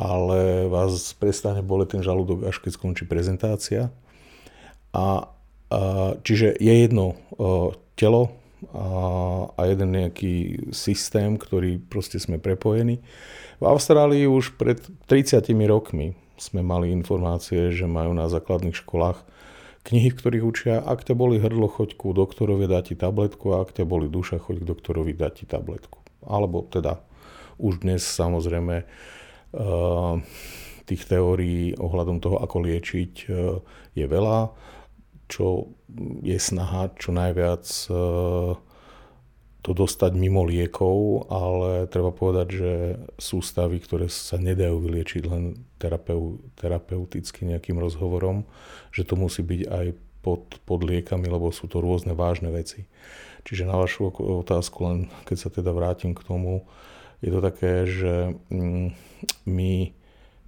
Ale 0.00 0.64
vás 0.72 1.12
prestane 1.12 1.60
boleť 1.60 2.00
ten 2.00 2.02
žalúdok, 2.02 2.48
až 2.48 2.56
keď 2.64 2.80
skončí 2.80 3.04
prezentácia. 3.04 3.92
A, 4.96 5.28
uh, 5.28 6.16
čiže 6.24 6.56
je 6.56 6.72
jedno 6.72 7.20
uh, 7.36 7.76
telo 8.00 8.32
a, 8.72 8.88
a 9.56 9.60
jeden 9.68 9.92
nejaký 9.92 10.68
systém, 10.72 11.36
ktorý 11.36 11.80
proste 11.80 12.16
sme 12.16 12.40
prepojení. 12.40 13.04
V 13.60 13.64
Austrálii 13.68 14.24
už 14.24 14.56
pred 14.56 14.80
30 15.04 15.44
rokmi 15.68 16.16
sme 16.40 16.64
mali 16.64 16.88
informácie, 16.88 17.68
že 17.68 17.84
majú 17.84 18.16
na 18.16 18.32
základných 18.32 18.76
školách 18.80 19.20
knihy, 19.84 20.12
v 20.12 20.18
ktorých 20.18 20.44
učia, 20.44 20.74
ak 20.80 21.04
ťa 21.04 21.14
boli 21.16 21.40
hrdlo, 21.40 21.68
choď 21.68 21.96
ku 21.96 22.12
doktorovi, 22.16 22.68
dá 22.68 22.80
ti 22.80 22.96
tabletku 22.96 23.52
a 23.56 23.64
ak 23.64 23.76
ťa 23.76 23.84
boli 23.84 24.08
duša, 24.08 24.40
choď 24.40 24.64
k 24.64 24.68
doktorovi, 24.68 25.12
dá 25.16 25.28
ti 25.32 25.44
tabletku. 25.44 26.00
Alebo 26.24 26.64
teda 26.68 27.00
už 27.60 27.84
dnes 27.84 28.04
samozrejme 28.04 28.84
tých 30.86 31.02
teórií 31.06 31.74
ohľadom 31.78 32.18
toho, 32.22 32.38
ako 32.42 32.56
liečiť, 32.66 33.14
uh, 33.30 33.58
je 33.94 34.06
veľa, 34.06 34.50
čo 35.30 35.70
je 36.26 36.38
snaha 36.38 36.90
čo 36.98 37.14
najviac 37.14 37.64
uh, 37.90 38.58
to 39.60 39.70
dostať 39.76 40.16
mimo 40.16 40.40
liekov, 40.48 41.28
ale 41.28 41.84
treba 41.92 42.10
povedať, 42.10 42.48
že 42.48 42.72
sú 43.20 43.44
stavy, 43.44 43.76
ktoré 43.76 44.08
sa 44.08 44.40
nedajú 44.40 44.80
vyliečiť 44.80 45.22
len 45.28 45.68
terapeu, 45.76 46.40
terapeuticky 46.56 47.44
nejakým 47.44 47.76
rozhovorom, 47.76 48.48
že 48.88 49.04
to 49.04 49.20
musí 49.20 49.44
byť 49.44 49.62
aj 49.68 49.86
pod, 50.24 50.60
pod 50.64 50.80
liekami, 50.80 51.28
lebo 51.28 51.52
sú 51.52 51.68
to 51.68 51.84
rôzne 51.84 52.16
vážne 52.16 52.48
veci. 52.48 52.88
Čiže 53.44 53.68
na 53.68 53.76
vašu 53.76 54.12
otázku, 54.16 54.84
len 54.84 54.98
keď 55.28 55.36
sa 55.36 55.48
teda 55.52 55.72
vrátim 55.72 56.16
k 56.16 56.24
tomu, 56.24 56.64
je 57.20 57.30
to 57.30 57.40
také, 57.44 57.84
že 57.84 58.34
mm, 58.48 58.96
my 59.44 59.72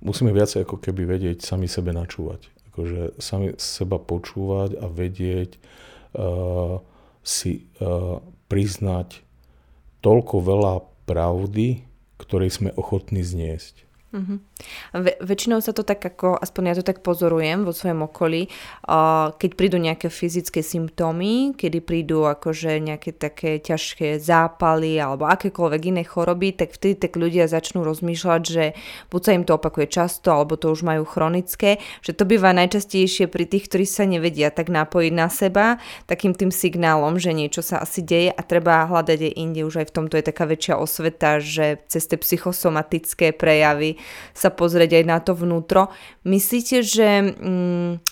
musíme 0.00 0.32
viacej 0.32 0.64
ako 0.64 0.80
keby 0.80 1.04
vedieť 1.04 1.44
sami 1.44 1.68
sebe 1.68 1.92
načúvať. 1.92 2.48
Akože 2.72 3.20
sami 3.20 3.52
seba 3.60 4.00
počúvať 4.00 4.80
a 4.80 4.88
vedieť 4.88 5.60
uh, 6.16 6.80
si 7.20 7.68
uh, 7.78 8.24
priznať 8.48 9.20
toľko 10.00 10.36
veľa 10.40 10.74
pravdy, 11.04 11.84
ktorej 12.16 12.50
sme 12.50 12.70
ochotní 12.74 13.20
zniesť. 13.20 13.84
Uh-huh. 14.12 14.44
Ve- 14.92 15.16
väčšinou 15.24 15.64
sa 15.64 15.72
to 15.72 15.80
tak 15.88 16.04
ako, 16.04 16.36
aspoň 16.36 16.62
ja 16.68 16.74
to 16.76 16.84
tak 16.84 17.00
pozorujem 17.00 17.64
vo 17.64 17.72
svojom 17.72 18.12
okolí, 18.12 18.44
uh, 18.44 19.32
keď 19.40 19.50
prídu 19.56 19.80
nejaké 19.80 20.12
fyzické 20.12 20.60
symptómy, 20.60 21.56
kedy 21.56 21.80
prídu 21.80 22.28
akože 22.28 22.76
nejaké 22.76 23.16
také 23.16 23.56
ťažké 23.56 24.20
zápaly 24.20 25.00
alebo 25.00 25.24
akékoľvek 25.32 25.82
iné 25.96 26.04
choroby, 26.04 26.52
tak 26.52 26.76
vtedy 26.76 27.08
tak 27.08 27.16
ľudia 27.16 27.48
začnú 27.48 27.88
rozmýšľať, 27.88 28.42
že 28.44 28.76
buď 29.08 29.20
sa 29.24 29.32
im 29.32 29.44
to 29.48 29.56
opakuje 29.56 29.88
často, 29.88 30.28
alebo 30.28 30.60
to 30.60 30.68
už 30.68 30.84
majú 30.84 31.08
chronické, 31.08 31.80
že 32.04 32.12
to 32.12 32.28
býva 32.28 32.52
najčastejšie 32.52 33.32
pri 33.32 33.48
tých, 33.48 33.72
ktorí 33.72 33.88
sa 33.88 34.04
nevedia 34.04 34.52
tak 34.52 34.68
napojiť 34.68 35.12
na 35.16 35.32
seba, 35.32 35.80
takým 36.04 36.36
tým 36.36 36.52
signálom, 36.52 37.16
že 37.16 37.32
niečo 37.32 37.64
sa 37.64 37.80
asi 37.80 38.04
deje 38.04 38.28
a 38.28 38.40
treba 38.44 38.84
hľadať 38.84 39.32
aj 39.32 39.32
inde, 39.40 39.64
už 39.64 39.80
aj 39.80 39.86
v 39.88 39.94
tomto 39.96 40.20
je 40.20 40.28
taká 40.28 40.44
väčšia 40.44 40.76
osveta, 40.76 41.40
že 41.40 41.80
cez 41.88 42.04
tie 42.04 42.20
psychosomatické 42.20 43.32
prejavy 43.32 44.01
sa 44.32 44.52
pozrieť 44.52 45.02
aj 45.02 45.04
na 45.04 45.18
to 45.18 45.32
vnútro. 45.34 45.90
Myslíte, 46.26 46.82
že... 46.84 47.34
Mm, 47.38 48.02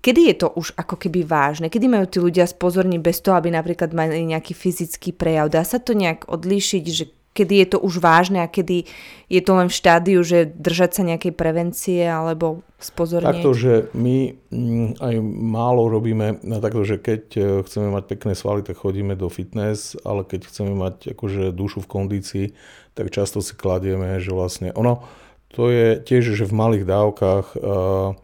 kedy 0.00 0.20
je 0.32 0.34
to 0.40 0.48
už 0.56 0.72
ako 0.80 0.96
keby 0.96 1.28
vážne? 1.28 1.68
Kedy 1.68 1.86
majú 1.92 2.08
tí 2.08 2.18
ľudia 2.24 2.48
spozorniť 2.48 3.00
bez 3.04 3.20
toho, 3.20 3.36
aby 3.36 3.52
napríklad 3.52 3.92
mali 3.92 4.24
nejaký 4.24 4.56
fyzický 4.56 5.12
prejav? 5.12 5.52
Dá 5.52 5.60
sa 5.60 5.76
to 5.76 5.92
nejak 5.92 6.24
odlíšiť, 6.24 6.84
že 6.88 7.04
kedy 7.40 7.54
je 7.64 7.68
to 7.72 7.78
už 7.80 8.04
vážne 8.04 8.44
a 8.44 8.52
kedy 8.52 8.84
je 9.32 9.40
to 9.40 9.52
len 9.56 9.72
v 9.72 9.78
štádiu, 9.80 10.20
že 10.20 10.44
držať 10.44 10.90
sa 11.00 11.02
nejakej 11.08 11.32
prevencie 11.32 12.04
alebo 12.04 12.60
spozornieť? 12.76 13.40
Takto, 13.40 13.56
že 13.56 13.72
my 13.96 14.36
mm, 14.52 15.00
aj 15.00 15.14
málo 15.24 15.88
robíme 15.88 16.44
na 16.44 16.60
takto, 16.60 16.84
že 16.84 17.00
keď 17.00 17.22
e, 17.32 17.40
chceme 17.64 17.88
mať 17.88 18.04
pekné 18.12 18.32
svaly, 18.36 18.60
tak 18.60 18.76
chodíme 18.76 19.16
do 19.16 19.32
fitness, 19.32 19.96
ale 20.04 20.28
keď 20.28 20.52
chceme 20.52 20.76
mať 20.76 21.16
akože 21.16 21.56
dušu 21.56 21.80
v 21.80 21.90
kondícii, 21.90 22.46
tak 22.92 23.08
často 23.08 23.40
si 23.40 23.56
kladieme, 23.56 24.20
že 24.20 24.36
vlastne 24.36 24.76
ono, 24.76 25.00
to 25.48 25.72
je 25.72 25.98
tiež, 25.98 26.36
že 26.36 26.44
v 26.46 26.54
malých 26.54 26.84
dávkach 26.86 27.46
uh, 27.58 28.14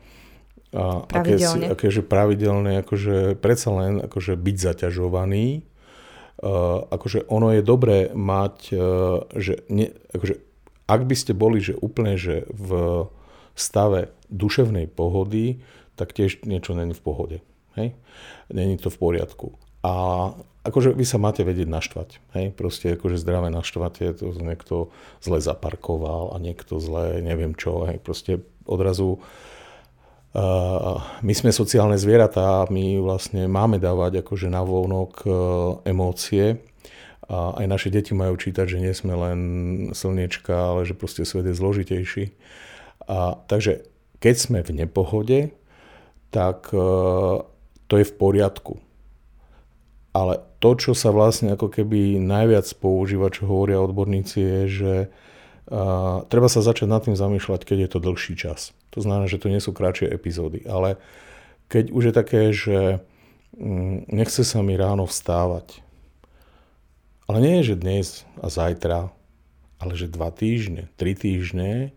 a 0.76 1.08
aké, 1.08 1.40
akéže 1.72 2.02
pravidelné, 2.04 2.84
akože 2.84 3.40
predsa 3.40 3.70
len 3.72 4.04
akože 4.04 4.36
byť 4.36 4.56
zaťažovaný, 4.60 5.64
akože 6.90 7.26
ono 7.26 7.52
je 7.54 7.62
dobré 7.62 8.10
mať, 8.12 8.56
uh, 8.72 9.24
že 9.34 9.66
ne, 9.72 9.92
akože, 10.14 10.34
ak 10.86 11.02
by 11.04 11.14
ste 11.16 11.32
boli 11.34 11.58
že 11.58 11.74
úplne 11.76 12.14
že 12.14 12.46
v 12.50 12.70
stave 13.56 14.12
duševnej 14.28 14.90
pohody, 14.90 15.64
tak 15.96 16.12
tiež 16.12 16.44
niečo 16.44 16.76
není 16.76 16.92
v 16.92 17.04
pohode. 17.04 17.36
Hej? 17.78 17.96
Není 18.52 18.76
to 18.76 18.92
v 18.92 19.00
poriadku. 19.00 19.56
A 19.80 20.32
akože 20.66 20.92
vy 20.92 21.06
sa 21.08 21.16
máte 21.16 21.40
vedieť 21.40 21.68
naštvať. 21.70 22.08
Hej? 22.36 22.46
Proste 22.52 22.98
akože 22.98 23.16
zdravé 23.16 23.48
naštvate, 23.48 24.12
to 24.12 24.34
niekto 24.36 24.92
zle 25.24 25.40
zaparkoval 25.40 26.34
a 26.34 26.42
niekto 26.42 26.76
zle 26.82 27.24
neviem 27.24 27.56
čo. 27.56 27.88
Hej? 27.88 28.02
Proste 28.04 28.44
odrazu 28.68 29.16
uh, 29.16 29.20
my 31.22 31.32
sme 31.32 31.48
sociálne 31.48 31.96
zvieratá, 31.96 32.68
my 32.68 33.00
vlastne 33.00 33.48
máme 33.48 33.80
dávať 33.80 34.20
akože 34.20 34.52
na 34.52 34.60
voľnok 34.60 35.12
e, 35.24 35.28
emócie 35.88 36.60
a 37.24 37.56
aj 37.56 37.66
naše 37.66 37.88
deti 37.88 38.12
majú 38.12 38.36
čítať, 38.36 38.66
že 38.68 38.82
nie 38.82 38.92
sme 38.92 39.16
len 39.16 39.40
slniečka, 39.96 40.52
ale 40.52 40.84
že 40.84 40.92
proste 40.92 41.24
svet 41.24 41.48
je 41.48 41.56
zložitejší. 41.56 42.24
A, 43.08 43.40
takže 43.48 43.88
keď 44.20 44.34
sme 44.36 44.58
v 44.60 44.84
nepohode, 44.84 45.40
tak 46.30 46.70
uh, 46.70 47.42
to 47.90 47.94
je 47.98 48.06
v 48.06 48.14
poriadku. 48.14 48.78
Ale 50.14 50.38
to, 50.62 50.78
čo 50.78 50.92
sa 50.94 51.10
vlastne 51.10 51.54
ako 51.58 51.66
keby 51.66 52.22
najviac 52.22 52.66
používa, 52.78 53.32
čo 53.32 53.50
hovoria 53.50 53.82
odborníci, 53.82 54.38
je, 54.38 54.60
že 54.70 54.94
uh, 55.06 55.10
treba 56.30 56.46
sa 56.46 56.62
začať 56.62 56.86
nad 56.86 57.02
tým 57.02 57.18
zamýšľať, 57.18 57.66
keď 57.66 57.78
je 57.86 57.90
to 57.90 57.98
dlhší 57.98 58.34
čas. 58.38 58.70
To 58.94 59.02
znamená, 59.02 59.26
že 59.26 59.42
to 59.42 59.50
nie 59.50 59.58
sú 59.58 59.74
kratšie 59.74 60.08
epizódy. 60.08 60.62
Ale 60.64 60.96
keď 61.66 61.90
už 61.90 62.02
je 62.10 62.14
také, 62.14 62.42
že 62.54 62.78
mm, 63.58 64.06
nechce 64.08 64.46
sa 64.46 64.62
mi 64.62 64.78
ráno 64.78 65.10
vstávať, 65.10 65.82
ale 67.26 67.42
nie 67.42 67.54
je, 67.60 67.74
že 67.74 67.82
dnes 67.82 68.06
a 68.38 68.46
zajtra, 68.46 69.10
ale 69.82 69.92
že 69.98 70.06
dva 70.06 70.30
týždne, 70.30 70.86
tri 70.94 71.18
týždne, 71.18 71.90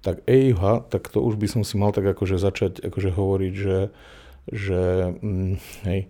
tak 0.00 0.22
ejha, 0.30 0.86
tak 0.86 1.10
to 1.10 1.18
už 1.18 1.34
by 1.34 1.50
som 1.50 1.62
si 1.66 1.74
mal 1.74 1.90
tak 1.90 2.06
akože 2.06 2.38
začať 2.38 2.86
akože 2.86 3.10
hovoriť, 3.10 3.52
že, 3.58 3.78
že 4.46 4.80
mm, 5.18 5.54
hej, 5.90 6.00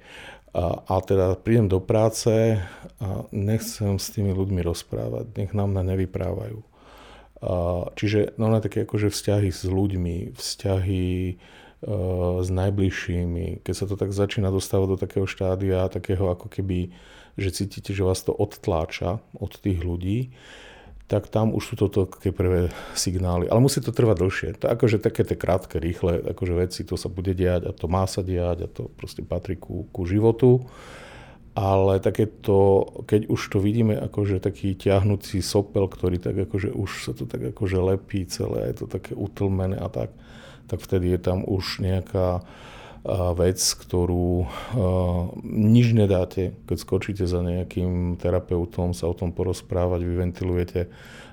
a, 0.53 0.65
a 0.85 0.95
teda 1.01 1.41
prídem 1.41 1.73
do 1.73 1.81
práce 1.81 2.61
a 3.01 3.09
nechcem 3.33 3.97
s 3.97 4.13
tými 4.13 4.37
ľuďmi 4.37 4.61
rozprávať, 4.61 5.33
nech 5.41 5.57
nám 5.57 5.73
na 5.73 5.81
nevyprávajú. 5.81 6.61
Čiže 7.95 8.34
no 8.34 8.51
také 8.59 8.82
akože 8.82 9.14
vzťahy 9.14 9.51
s 9.55 9.62
ľuďmi, 9.62 10.34
vzťahy 10.34 11.07
e, 11.07 11.34
s 12.43 12.49
najbližšími, 12.51 13.62
keď 13.62 13.74
sa 13.74 13.86
to 13.86 13.95
tak 13.95 14.11
začína 14.11 14.51
dostávať 14.51 14.89
do 14.91 14.99
takého 14.99 15.26
štádia, 15.30 15.86
takého 15.86 16.34
ako 16.34 16.51
keby, 16.51 16.91
že 17.39 17.55
cítite, 17.55 17.95
že 17.95 18.03
vás 18.03 18.26
to 18.26 18.34
odtláča 18.34 19.22
od 19.39 19.55
tých 19.55 19.78
ľudí, 19.86 20.34
tak 21.09 21.30
tam 21.30 21.55
už 21.55 21.72
sú 21.72 21.74
toto 21.78 22.05
také 22.05 22.34
prvé 22.34 22.74
signály. 22.93 23.49
Ale 23.49 23.64
musí 23.64 23.80
to 23.80 23.95
trvať 23.95 24.16
dlhšie. 24.18 24.49
To 24.61 24.68
akože 24.68 25.01
také 25.01 25.24
tie 25.24 25.39
krátke, 25.39 25.80
rýchle 25.80 26.20
akože 26.36 26.55
veci, 26.59 26.84
to 26.84 26.99
sa 26.99 27.09
bude 27.09 27.32
diať 27.32 27.64
a 27.64 27.72
to 27.72 27.86
má 27.86 28.05
sa 28.05 28.20
diať 28.20 28.66
a 28.66 28.68
to 28.68 28.91
proste 28.99 29.24
patrí 29.24 29.57
ku, 29.57 29.89
ku 29.89 30.05
životu 30.05 30.68
ale 31.59 31.99
takéto, 31.99 32.87
keď 33.03 33.27
už 33.27 33.41
to 33.51 33.59
vidíme 33.59 33.99
akože 33.99 34.39
taký 34.39 34.79
ťahnúci 34.79 35.43
sopel, 35.43 35.91
ktorý 35.91 36.23
tak 36.23 36.39
akože 36.47 36.71
už 36.71 37.11
sa 37.11 37.13
to 37.19 37.27
tak 37.27 37.51
akože 37.51 37.83
lepí 37.83 38.23
celé, 38.31 38.71
je 38.71 38.87
to 38.87 38.87
také 38.87 39.19
utlmené 39.19 39.75
a 39.75 39.91
tak, 39.91 40.15
tak 40.71 40.79
vtedy 40.79 41.11
je 41.11 41.19
tam 41.19 41.43
už 41.43 41.83
nejaká 41.83 42.47
vec, 43.35 43.59
ktorú 43.59 44.47
nič 45.47 45.87
nedáte, 45.99 46.55
keď 46.71 46.77
skočíte 46.79 47.25
za 47.27 47.43
nejakým 47.43 48.15
terapeutom, 48.23 48.95
sa 48.95 49.11
o 49.11 49.15
tom 49.17 49.35
porozprávať, 49.35 50.07
vyventilujete 50.07 50.81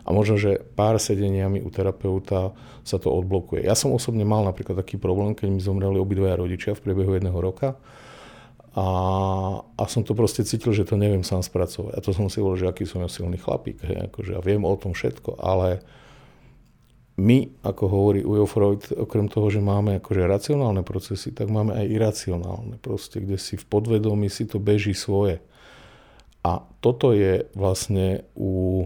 a 0.05 0.09
možno, 0.09 0.41
že 0.41 0.57
pár 0.57 0.97
sedeniami 0.97 1.61
u 1.61 1.69
terapeuta 1.69 2.53
sa 2.81 2.97
to 2.97 3.13
odblokuje. 3.13 3.65
Ja 3.65 3.77
som 3.77 3.93
osobne 3.93 4.25
mal 4.25 4.45
napríklad 4.45 4.77
taký 4.81 4.97
problém, 4.97 5.37
keď 5.37 5.47
mi 5.53 5.61
zomreli 5.61 6.01
obidvaja 6.01 6.37
rodičia 6.37 6.73
v 6.73 6.81
priebehu 6.81 7.17
jedného 7.17 7.37
roka, 7.37 7.77
a, 8.75 8.87
a 9.63 9.83
som 9.87 10.03
to 10.03 10.11
proste 10.11 10.43
cítil, 10.43 10.75
že 10.75 10.83
to 10.83 10.99
neviem 10.99 11.23
sám 11.23 11.39
spracovať. 11.39 11.95
A 11.95 12.03
to 12.03 12.11
som 12.11 12.27
si 12.27 12.43
hovoril, 12.43 12.67
že 12.67 12.67
aký 12.67 12.83
som 12.83 12.99
ja 12.99 13.07
silný 13.07 13.39
chlapík, 13.39 13.79
hej, 13.79 14.11
akože 14.11 14.35
ja 14.35 14.41
viem 14.43 14.67
o 14.67 14.75
tom 14.75 14.91
všetko, 14.91 15.39
ale 15.39 15.79
my, 17.15 17.63
ako 17.63 17.83
hovorí 17.87 18.27
Ujo 18.27 18.43
Freud, 18.43 18.83
okrem 18.91 19.31
toho, 19.31 19.47
že 19.47 19.63
máme 19.63 20.03
akože 20.03 20.27
racionálne 20.27 20.83
procesy, 20.83 21.31
tak 21.31 21.47
máme 21.47 21.71
aj 21.71 21.87
iracionálne, 21.87 22.75
proste, 22.75 23.23
kde 23.23 23.39
si 23.39 23.55
v 23.55 23.63
podvedomí 23.63 24.27
si 24.27 24.43
to 24.43 24.59
beží 24.59 24.91
svoje. 24.91 25.39
A 26.43 26.59
toto 26.83 27.15
je 27.15 27.47
vlastne 27.55 28.27
u 28.35 28.85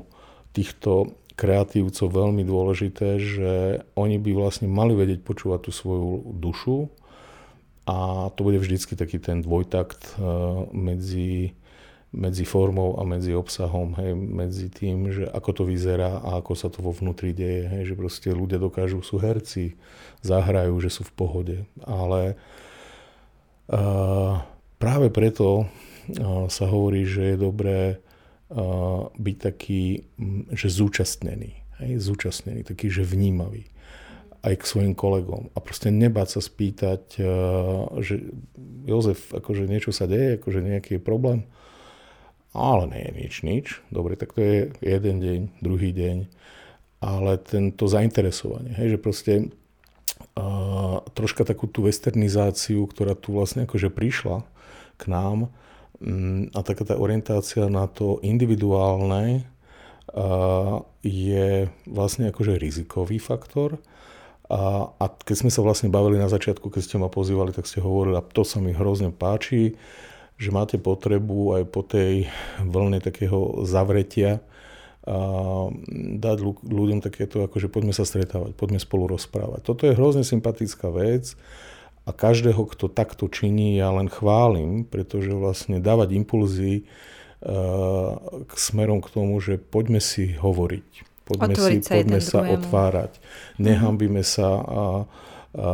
týchto 0.53 1.17
kreatívcov 1.33 2.13
veľmi 2.13 2.45
dôležité, 2.45 3.17
že 3.17 3.51
oni 3.97 4.21
by 4.21 4.31
vlastne 4.37 4.69
mali 4.69 4.93
vedieť 4.93 5.25
počúvať 5.25 5.65
tú 5.65 5.71
svoju 5.73 6.37
dušu, 6.37 6.93
a 7.89 8.29
to 8.37 8.45
bude 8.45 8.61
vždycky 8.61 8.93
taký 8.93 9.17
ten 9.17 9.41
dvojtakt 9.41 10.13
eh, 10.13 10.21
medzi, 10.69 11.57
medzi 12.13 12.45
formou 12.45 13.01
a 13.01 13.03
medzi 13.03 13.33
obsahom, 13.33 13.97
hej, 13.97 14.13
medzi 14.13 14.69
tým, 14.69 15.09
že 15.09 15.25
ako 15.25 15.49
to 15.53 15.63
vyzerá 15.65 16.21
a 16.21 16.37
ako 16.37 16.53
sa 16.53 16.69
to 16.69 16.85
vo 16.85 16.93
vnútri 16.93 17.33
deje, 17.33 17.65
hej, 17.65 17.83
že 17.93 17.97
proste 17.97 18.29
ľudia 18.29 18.61
dokážu, 18.61 19.01
sú 19.01 19.17
herci, 19.17 19.73
zahrajú, 20.21 20.77
že 20.77 20.93
sú 20.93 21.01
v 21.01 21.15
pohode, 21.17 21.57
ale 21.85 22.37
uh, 23.69 24.41
práve 24.81 25.13
preto 25.13 25.63
uh, 25.63 26.49
sa 26.49 26.65
hovorí, 26.65 27.05
že 27.05 27.33
je 27.33 27.37
dobré 27.37 27.81
uh, 27.97 29.05
byť 29.13 29.37
taký, 29.37 30.01
že 30.49 30.67
zúčastnený, 30.67 31.61
hej, 31.77 31.91
zúčastnený, 32.01 32.65
taký, 32.65 32.89
že 32.89 33.05
vnímavý 33.05 33.69
aj 34.39 34.55
k 34.55 34.69
svojim 34.69 34.93
kolegom. 34.95 35.51
A 35.51 35.57
proste 35.59 35.91
nebáť 35.91 36.39
sa 36.39 36.41
spýtať, 36.41 37.03
eh, 37.19 37.25
že 37.99 38.15
Jozef, 38.87 39.35
akože 39.35 39.67
niečo 39.67 39.91
sa 39.91 40.07
deje, 40.07 40.39
akože 40.39 40.63
nejaký 40.63 40.97
je 40.97 41.01
problém. 41.01 41.45
Ale 42.49 42.89
nie 42.89 43.03
je 43.05 43.11
nič, 43.13 43.33
nič. 43.45 43.65
Dobre, 43.93 44.17
tak 44.17 44.33
to 44.33 44.41
je 44.41 44.57
jeden 44.81 45.21
deň, 45.21 45.39
druhý 45.61 45.93
deň. 45.93 46.25
Ale 46.99 47.37
tento 47.39 47.85
zainteresovanie, 47.85 48.75
hej, 48.75 48.97
že 48.97 48.99
proste 48.99 49.33
uh, 50.35 50.99
troška 51.13 51.47
takú 51.47 51.69
tú 51.69 51.87
westernizáciu, 51.87 52.83
ktorá 52.89 53.15
tu 53.15 53.37
vlastne 53.37 53.63
akože 53.63 53.93
prišla 53.93 54.43
k 54.99 55.03
nám 55.07 55.47
um, 56.01 56.51
a 56.51 56.59
taká 56.59 56.83
tá 56.83 56.99
orientácia 56.99 57.69
na 57.71 57.87
to 57.87 58.19
individuálne 58.19 59.47
uh, 60.11 60.83
je 61.05 61.71
vlastne 61.87 62.27
akože 62.33 62.59
rizikový 62.59 63.21
faktor, 63.21 63.79
a, 64.49 64.89
a 64.97 65.05
keď 65.13 65.35
sme 65.45 65.51
sa 65.53 65.61
vlastne 65.61 65.93
bavili 65.93 66.17
na 66.17 66.25
začiatku, 66.25 66.73
keď 66.73 66.81
ste 66.81 66.97
ma 66.97 67.07
pozývali, 67.07 67.53
tak 67.53 67.69
ste 67.69 67.85
hovorili, 67.85 68.17
a 68.17 68.25
to 68.25 68.41
sa 68.41 68.57
mi 68.57 68.73
hrozne 68.73 69.13
páči, 69.13 69.77
že 70.41 70.49
máte 70.49 70.81
potrebu 70.81 71.61
aj 71.61 71.63
po 71.69 71.85
tej 71.85 72.25
vlne 72.63 72.97
takého 72.97 73.61
zavretia 73.67 74.41
a 75.09 75.69
dať 76.21 76.37
ľuďom 76.65 77.01
takéto, 77.01 77.41
akože 77.41 77.71
poďme 77.71 77.93
sa 77.97 78.05
stretávať, 78.05 78.53
poďme 78.53 78.77
spolu 78.77 79.09
rozprávať. 79.09 79.65
Toto 79.65 79.89
je 79.89 79.97
hrozne 79.97 80.21
sympatická 80.21 80.91
vec 80.93 81.33
a 82.05 82.11
každého, 82.13 82.65
kto 82.69 82.89
takto 82.93 83.25
činí, 83.25 83.77
ja 83.77 83.89
len 83.89 84.05
chválim, 84.05 84.85
pretože 84.85 85.33
vlastne 85.33 85.81
dávať 85.81 86.13
impulzy 86.13 86.85
k 87.41 88.53
smerom 88.53 88.99
k 88.99 89.09
tomu, 89.09 89.39
že 89.39 89.57
poďme 89.57 90.03
si 90.03 90.35
hovoriť, 90.35 91.08
poďme 91.29 91.53
Otvoriť 91.53 91.81
si, 91.81 91.85
sa 91.85 91.93
poďme 91.93 92.19
sa 92.19 92.39
druhému. 92.41 92.53
otvárať, 92.57 93.11
nehambíme 93.61 94.23
sa 94.25 94.49
a, 94.49 94.59
a, 94.65 94.81
a 95.61 95.69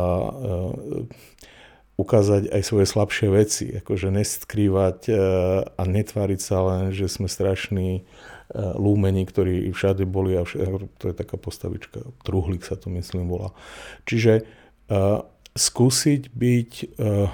ukázať 1.96 2.52
aj 2.52 2.62
svoje 2.62 2.86
slabšie 2.86 3.28
veci, 3.32 3.64
akože 3.72 4.12
neskrývať 4.12 4.98
uh, 5.08 5.16
a 5.64 5.82
netváriť 5.88 6.40
sa 6.44 6.60
len, 6.60 6.92
že 6.92 7.08
sme 7.08 7.24
strašní 7.24 8.04
uh, 8.04 8.76
lúmení, 8.76 9.24
ktorí 9.24 9.72
všade 9.72 10.04
boli 10.04 10.36
a 10.36 10.44
všade, 10.44 10.92
to 11.00 11.04
je 11.08 11.14
taká 11.16 11.40
postavička, 11.40 12.04
truhlík 12.20 12.68
sa 12.68 12.76
to 12.76 12.92
myslím 12.92 13.32
volá. 13.32 13.56
Čiže 14.04 14.44
uh, 14.92 15.24
skúsiť 15.56 16.36
byť 16.36 16.72
uh, 17.00 17.32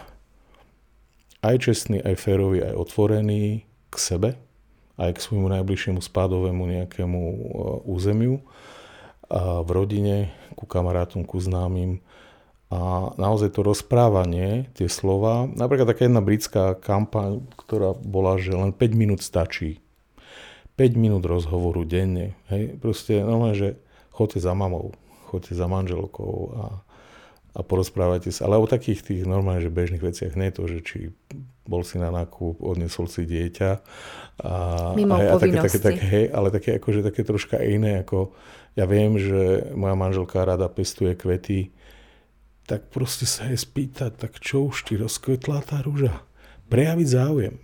aj 1.43 1.57
čestný, 1.59 1.99
aj 1.99 2.15
férový, 2.23 2.63
aj 2.63 2.79
otvorený 2.79 3.67
k 3.91 3.95
sebe, 3.99 4.39
aj 5.03 5.19
k 5.19 5.25
svojmu 5.27 5.51
najbližšiemu 5.51 5.99
spádovému 5.99 6.63
nejakému 6.63 7.21
uh, 7.21 7.35
územiu, 7.91 8.39
v 9.39 9.69
rodine, 9.73 10.17
ku 10.55 10.69
kamarátom, 10.69 11.25
ku 11.25 11.41
známym. 11.41 12.05
A 12.73 13.13
naozaj 13.21 13.53
to 13.53 13.61
rozprávanie, 13.65 14.73
tie 14.73 14.89
slova, 14.89 15.45
napríklad 15.45 15.93
taká 15.93 16.09
jedna 16.09 16.25
britská 16.25 16.65
kampaň, 16.81 17.45
ktorá 17.57 17.93
bola, 17.93 18.41
že 18.41 18.57
len 18.57 18.73
5 18.73 18.81
minút 18.97 19.21
stačí. 19.21 19.85
5 20.81 20.97
minút 20.97 21.29
rozhovoru 21.29 21.85
denne. 21.85 22.33
Hej? 22.49 22.81
Proste 22.81 23.21
normálne, 23.21 23.57
že 23.57 23.69
chodte 24.09 24.41
za 24.41 24.57
mamou, 24.57 24.97
chodte 25.29 25.53
za 25.53 25.69
manželkou 25.69 26.33
a, 26.57 26.65
a 27.53 27.61
porozprávajte 27.61 28.33
sa. 28.33 28.49
Ale 28.49 28.57
o 28.57 28.65
takých 28.65 29.05
tých 29.05 29.29
normálne, 29.29 29.61
že 29.61 29.69
bežných 29.69 30.01
veciach, 30.01 30.33
nie 30.33 30.49
to, 30.49 30.65
že 30.65 30.81
či 30.81 30.99
bol 31.63 31.87
si 31.87 31.99
na 31.99 32.11
nákup, 32.11 32.59
odnesol 32.59 33.07
si 33.07 33.23
dieťa. 33.23 33.71
A, 34.43 34.53
Mimo 34.99 35.15
a, 35.15 35.35
a 35.35 35.39
také, 35.39 35.59
také, 35.59 35.79
také, 35.79 36.05
hej, 36.05 36.27
ale 36.35 36.49
také, 36.51 36.71
akože, 36.83 37.07
také 37.07 37.23
troška 37.23 37.63
iné, 37.63 38.03
ako 38.03 38.35
ja 38.75 38.89
viem, 38.89 39.15
že 39.21 39.71
moja 39.77 39.95
manželka 39.95 40.43
rada 40.43 40.67
pestuje 40.67 41.15
kvety, 41.15 41.71
tak 42.67 42.89
proste 42.89 43.29
sa 43.29 43.47
je 43.51 43.59
spýtať, 43.59 44.17
tak 44.17 44.39
čo 44.39 44.71
už 44.71 44.89
ti 44.89 44.95
rozkvetla 44.97 45.61
tá 45.67 45.83
rúža? 45.83 46.25
Prejaviť 46.73 47.09
záujem. 47.11 47.55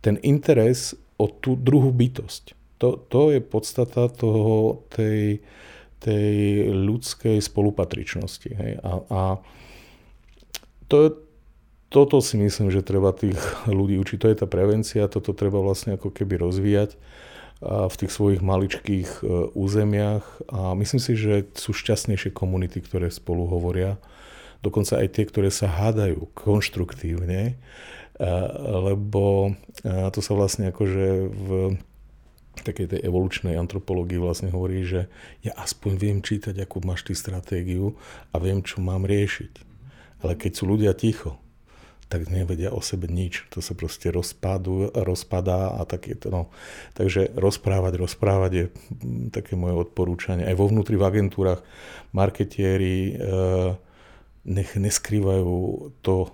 Ten 0.00 0.16
interes 0.22 0.96
o 1.18 1.26
tú 1.28 1.58
druhú 1.58 1.90
bytosť. 1.90 2.56
To, 2.80 2.96
to 2.96 3.32
je 3.32 3.40
podstata 3.40 4.08
toho, 4.12 4.84
tej, 4.92 5.40
tej 6.00 6.36
ľudskej 6.70 7.40
spolupatričnosti. 7.40 8.50
Hej? 8.52 8.72
A, 8.80 8.92
a 9.08 9.20
to, 10.86 11.25
toto 11.88 12.18
si 12.18 12.34
myslím, 12.36 12.70
že 12.74 12.86
treba 12.86 13.14
tých 13.14 13.38
ľudí 13.70 13.96
učiť. 14.00 14.18
To 14.18 14.30
je 14.30 14.36
tá 14.42 14.46
prevencia, 14.50 15.10
toto 15.10 15.30
treba 15.36 15.62
vlastne 15.62 15.94
ako 15.94 16.10
keby 16.10 16.42
rozvíjať 16.42 16.98
v 17.64 17.94
tých 17.96 18.12
svojich 18.12 18.44
maličkých 18.44 19.24
e, 19.24 19.48
územiach 19.56 20.24
a 20.52 20.76
myslím 20.76 21.00
si, 21.00 21.16
že 21.16 21.48
sú 21.56 21.72
šťastnejšie 21.72 22.36
komunity, 22.36 22.84
ktoré 22.84 23.08
spolu 23.08 23.48
hovoria, 23.48 23.96
dokonca 24.60 25.00
aj 25.00 25.08
tie, 25.16 25.24
ktoré 25.24 25.48
sa 25.48 25.64
hádajú 25.64 26.28
konštruktívne, 26.36 27.56
a, 28.20 28.32
lebo 28.92 29.56
a 29.88 30.12
to 30.12 30.20
sa 30.20 30.36
vlastne 30.36 30.68
akože 30.68 31.32
v 31.32 31.50
takej 32.60 32.96
tej 32.96 33.00
evolučnej 33.08 33.56
antropológii 33.56 34.20
vlastne 34.20 34.52
hovorí, 34.52 34.84
že 34.84 35.08
ja 35.40 35.56
aspoň 35.56 35.92
viem 35.96 36.18
čítať, 36.20 36.56
akú 36.60 36.84
máš 36.84 37.08
ty 37.08 37.16
stratégiu 37.16 37.96
a 38.32 38.40
viem, 38.40 38.60
čo 38.60 38.84
mám 38.84 39.04
riešiť. 39.04 39.52
Ale 40.24 40.32
keď 40.36 40.52
sú 40.56 40.64
ľudia 40.64 40.92
ticho, 40.96 41.36
tak 42.06 42.30
nevedia 42.30 42.70
o 42.70 42.78
sebe 42.78 43.10
nič. 43.10 43.50
To 43.50 43.58
sa 43.58 43.74
proste 43.74 44.14
rozpadu, 44.14 44.94
rozpadá 44.94 45.74
a 45.74 45.82
takéto. 45.82 46.30
No. 46.30 46.54
Takže 46.94 47.34
rozprávať, 47.34 47.98
rozprávať 47.98 48.50
je 48.54 48.64
mm, 48.70 49.34
také 49.34 49.58
moje 49.58 49.74
odporúčanie. 49.74 50.46
Aj 50.46 50.54
vo 50.54 50.70
vnútri 50.70 50.94
v 50.94 51.06
agentúrach 51.06 51.66
marketieri 52.14 53.10
e, 53.10 53.14
nech 54.46 54.70
neskrývajú 54.78 55.54
to, 56.06 56.30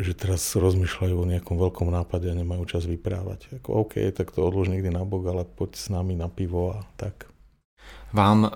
že 0.00 0.12
teraz 0.16 0.44
rozmýšľajú 0.56 1.16
o 1.16 1.28
nejakom 1.28 1.56
veľkom 1.56 1.88
nápade 1.88 2.28
a 2.28 2.36
nemajú 2.36 2.64
čas 2.68 2.84
vyprávať. 2.84 3.60
Ako 3.60 3.88
OK, 3.88 4.00
tak 4.12 4.32
to 4.32 4.44
odlož 4.44 4.68
niekde 4.68 4.92
na 4.92 5.04
bok, 5.04 5.24
ale 5.28 5.48
poď 5.48 5.76
s 5.76 5.88
nami 5.88 6.16
na 6.16 6.28
pivo 6.28 6.76
a 6.76 6.84
tak. 7.00 7.28
Vám, 8.10 8.42
eh, 8.42 8.50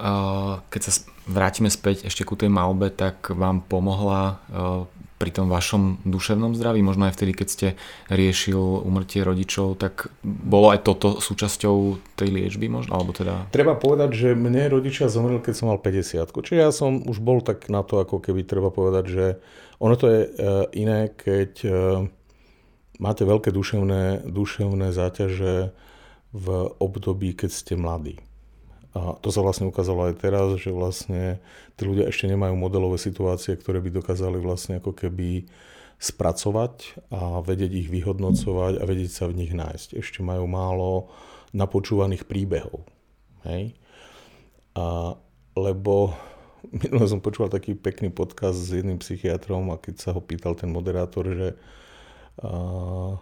keď 0.67 0.81
sa 0.83 0.93
vrátime 1.31 1.71
späť 1.71 2.11
ešte 2.11 2.27
ku 2.27 2.35
tej 2.35 2.51
malbe, 2.51 2.91
tak 2.91 3.31
vám 3.31 3.63
pomohla 3.63 4.23
eh, 4.35 4.94
pri 5.15 5.31
tom 5.31 5.47
vašom 5.47 6.03
duševnom 6.03 6.59
zdraví, 6.59 6.83
možno 6.83 7.07
aj 7.07 7.15
vtedy, 7.15 7.33
keď 7.33 7.49
ste 7.49 7.69
riešil 8.11 8.59
umrtie 8.83 9.23
rodičov, 9.23 9.79
tak 9.79 10.11
bolo 10.23 10.75
aj 10.75 10.83
toto 10.83 11.23
súčasťou 11.23 12.03
tej 12.19 12.29
liečby 12.35 12.67
možno, 12.67 12.99
alebo 12.99 13.15
teda... 13.15 13.47
Treba 13.55 13.79
povedať, 13.79 14.11
že 14.11 14.29
mne 14.35 14.67
rodičia 14.67 15.07
zomreli, 15.07 15.39
keď 15.39 15.55
som 15.55 15.71
mal 15.71 15.79
50. 15.79 16.35
Čiže 16.35 16.59
ja 16.59 16.71
som 16.75 16.99
už 17.07 17.23
bol 17.23 17.39
tak 17.41 17.71
na 17.71 17.87
to, 17.87 18.03
ako 18.03 18.19
keby 18.19 18.43
treba 18.43 18.75
povedať, 18.75 19.05
že 19.07 19.27
ono 19.79 19.95
to 19.95 20.07
je 20.11 20.21
e, 20.27 20.29
iné, 20.83 21.15
keď 21.15 21.51
e, 21.63 21.71
máte 22.99 23.23
veľké 23.23 23.55
duševné, 23.55 24.27
duševné 24.27 24.91
záťaže 24.91 25.71
v 26.35 26.47
období, 26.83 27.39
keď 27.39 27.51
ste 27.55 27.75
mladí. 27.79 28.19
A 28.95 29.19
to 29.19 29.35
sa 29.35 29.43
vlastne 29.43 29.67
ukázalo 29.67 30.07
aj 30.07 30.23
teraz, 30.23 30.55
že 30.63 30.71
vlastne 30.71 31.43
tí 31.75 31.83
ľudia 31.83 32.07
ešte 32.07 32.31
nemajú 32.31 32.55
modelové 32.55 32.95
situácie, 32.95 33.59
ktoré 33.59 33.83
by 33.83 33.91
dokázali 33.91 34.39
vlastne 34.39 34.79
ako 34.79 34.95
keby 34.95 35.51
spracovať 35.99 37.03
a 37.11 37.43
vedieť 37.43 37.73
ich 37.75 37.89
vyhodnocovať 37.91 38.79
a 38.79 38.85
vedieť 38.87 39.11
sa 39.11 39.25
v 39.27 39.43
nich 39.43 39.51
nájsť. 39.51 39.99
Ešte 39.99 40.23
majú 40.23 40.47
málo 40.47 41.11
napočúvaných 41.51 42.27
príbehov. 42.27 42.87
Hej? 43.43 43.75
A, 44.79 45.19
lebo 45.59 46.15
minule 46.71 47.07
som 47.11 47.19
počúval 47.19 47.51
taký 47.51 47.75
pekný 47.75 48.15
podcast 48.15 48.59
s 48.59 48.79
jedným 48.79 49.03
psychiatrom 49.03 49.75
a 49.75 49.81
keď 49.81 49.95
sa 49.99 50.11
ho 50.15 50.23
pýtal 50.23 50.55
ten 50.55 50.71
moderátor, 50.71 51.35
že 51.35 51.49
a, 52.43 53.19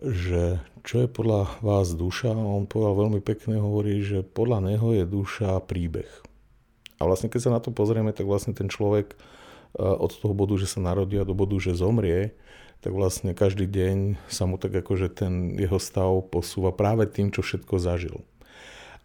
že 0.00 0.62
čo 0.82 1.04
je 1.04 1.08
podľa 1.10 1.60
vás 1.60 1.92
duša, 1.92 2.32
on 2.32 2.64
povedal 2.64 2.96
veľmi 3.06 3.20
pekne, 3.20 3.60
hovorí, 3.60 4.00
že 4.00 4.24
podľa 4.24 4.72
neho 4.72 4.96
je 4.96 5.04
duša 5.04 5.60
príbeh. 5.66 6.10
A 6.98 7.06
vlastne 7.06 7.26
keď 7.28 7.40
sa 7.44 7.54
na 7.54 7.60
to 7.60 7.74
pozrieme, 7.74 8.14
tak 8.14 8.30
vlastne 8.30 8.54
ten 8.54 8.70
človek 8.70 9.18
od 9.76 10.12
toho 10.12 10.36
bodu, 10.36 10.54
že 10.60 10.68
sa 10.68 10.84
narodí 10.84 11.16
a 11.16 11.24
do 11.24 11.32
bodu, 11.32 11.56
že 11.56 11.72
zomrie, 11.74 12.36
tak 12.82 12.92
vlastne 12.92 13.30
každý 13.32 13.70
deň 13.70 14.18
sa 14.26 14.44
mu 14.44 14.58
tak 14.58 14.74
akože 14.74 15.08
ten 15.10 15.54
jeho 15.54 15.78
stav 15.78 16.10
posúva 16.28 16.74
práve 16.74 17.06
tým, 17.06 17.30
čo 17.30 17.40
všetko 17.40 17.78
zažil. 17.78 18.26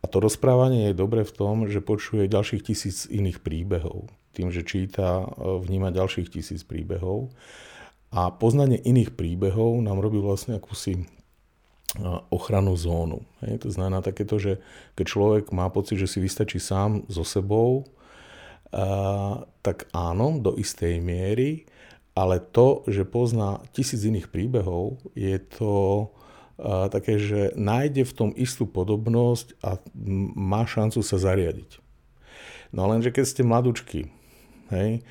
A 0.02 0.10
to 0.10 0.22
rozprávanie 0.22 0.94
je 0.94 0.98
dobre 0.98 1.26
v 1.26 1.34
tom, 1.34 1.66
že 1.66 1.82
počuje 1.82 2.30
ďalších 2.30 2.62
tisíc 2.62 3.06
iných 3.10 3.42
príbehov. 3.42 4.10
Tým, 4.34 4.54
že 4.54 4.62
číta, 4.62 5.26
vníma 5.38 5.90
ďalších 5.90 6.30
tisíc 6.30 6.62
príbehov. 6.62 7.34
A 8.12 8.32
poznanie 8.32 8.80
iných 8.80 9.14
príbehov 9.14 9.84
nám 9.84 10.00
robí 10.00 10.18
vlastne 10.18 10.56
akúsi 10.56 11.04
ochranu 12.30 12.76
zónu. 12.76 13.24
Hej, 13.42 13.66
to 13.66 13.70
znamená 13.74 14.04
takéto, 14.04 14.38
že 14.38 14.60
keď 15.00 15.06
človek 15.08 15.46
má 15.56 15.72
pocit, 15.72 15.98
že 15.98 16.08
si 16.08 16.20
vystačí 16.24 16.60
sám 16.60 17.08
so 17.08 17.24
sebou, 17.24 17.88
tak 19.64 19.88
áno, 19.96 20.40
do 20.44 20.56
istej 20.60 21.00
miery, 21.00 21.64
ale 22.12 22.44
to, 22.44 22.84
že 22.90 23.08
pozná 23.08 23.64
tisíc 23.72 24.04
iných 24.04 24.28
príbehov, 24.28 25.00
je 25.16 25.40
to 25.40 26.08
také, 26.92 27.22
že 27.22 27.54
nájde 27.56 28.04
v 28.04 28.14
tom 28.18 28.30
istú 28.34 28.66
podobnosť 28.66 29.62
a 29.62 29.78
má 30.36 30.66
šancu 30.66 31.00
sa 31.06 31.22
zariadiť. 31.22 31.80
No 32.76 32.90
lenže 32.92 33.16
keď 33.16 33.26
ste 33.26 33.48
mladúčky, 33.48 34.12
hej, 34.74 35.06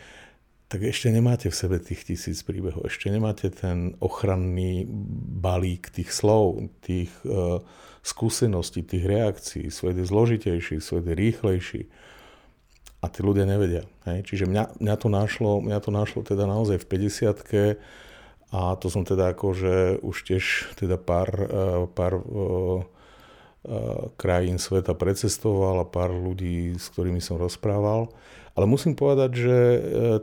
tak 0.67 0.83
ešte 0.83 1.15
nemáte 1.15 1.47
v 1.47 1.59
sebe 1.59 1.79
tých 1.79 2.03
tisíc 2.03 2.43
príbehov, 2.43 2.91
ešte 2.91 3.07
nemáte 3.07 3.55
ten 3.55 3.95
ochranný 4.03 4.83
balík 5.39 5.95
tých 5.95 6.11
slov, 6.11 6.75
tých 6.83 7.15
uh, 7.23 7.63
skúseností, 8.03 8.83
tých 8.83 9.07
reakcií, 9.07 9.71
svoj 9.71 10.03
zložitejší, 10.03 10.83
svoj 10.83 11.07
rýchlejší. 11.07 11.87
A 12.99 13.07
tí 13.07 13.23
ľudia 13.23 13.47
nevedia. 13.47 13.87
Hej? 14.11 14.27
Čiže 14.27 14.51
mňa, 14.51 14.83
mňa, 14.83 14.95
to 14.99 15.07
našlo, 15.07 15.63
mňa 15.63 15.79
to 15.79 15.91
našlo 15.95 16.21
teda 16.27 16.51
naozaj 16.51 16.83
v 16.83 16.87
50 17.15 17.79
a 18.51 18.79
to 18.79 18.87
som 18.91 19.03
teda 19.07 19.35
akože 19.35 20.03
už 20.03 20.17
tiež 20.23 20.75
teda 20.79 20.99
pár, 20.99 21.31
uh, 21.31 21.87
pár 21.87 22.19
uh, 22.19 22.83
krajín 24.15 24.63
sveta 24.63 24.95
precestoval 24.95 25.83
a 25.83 25.87
pár 25.87 26.15
ľudí, 26.15 26.79
s 26.79 26.87
ktorými 26.95 27.19
som 27.19 27.35
rozprával. 27.35 28.15
Ale 28.57 28.65
musím 28.65 28.97
povedať, 28.97 29.31
že 29.37 29.57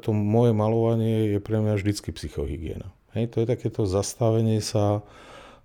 to 0.02 0.10
moje 0.10 0.58
malovanie 0.58 1.38
je 1.38 1.40
pre 1.40 1.62
mňa 1.62 1.78
vždycky 1.78 2.10
psychohygiena. 2.10 2.90
Hej, 3.14 3.30
to 3.30 3.46
je 3.46 3.48
takéto 3.54 3.86
zastavenie 3.86 4.58
sa, 4.58 5.06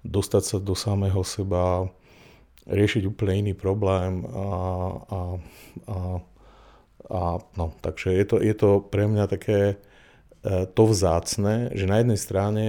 dostať 0.04 0.42
sa 0.44 0.56
do 0.60 0.76
samého 0.76 1.24
seba, 1.24 1.88
riešiť 2.68 3.08
úplne 3.08 3.48
iný 3.48 3.52
problém 3.56 4.28
a, 4.28 4.46
a, 5.08 5.20
a, 5.88 5.98
a 7.08 7.20
no, 7.56 7.72
takže 7.80 8.12
je 8.12 8.24
to, 8.28 8.36
je 8.44 8.52
to 8.52 8.84
pre 8.84 9.08
mňa 9.08 9.24
také 9.24 9.60
e, 9.72 9.76
to 10.68 10.82
vzácne, 10.92 11.72
že 11.72 11.88
na 11.88 12.04
jednej 12.04 12.20
strane 12.20 12.66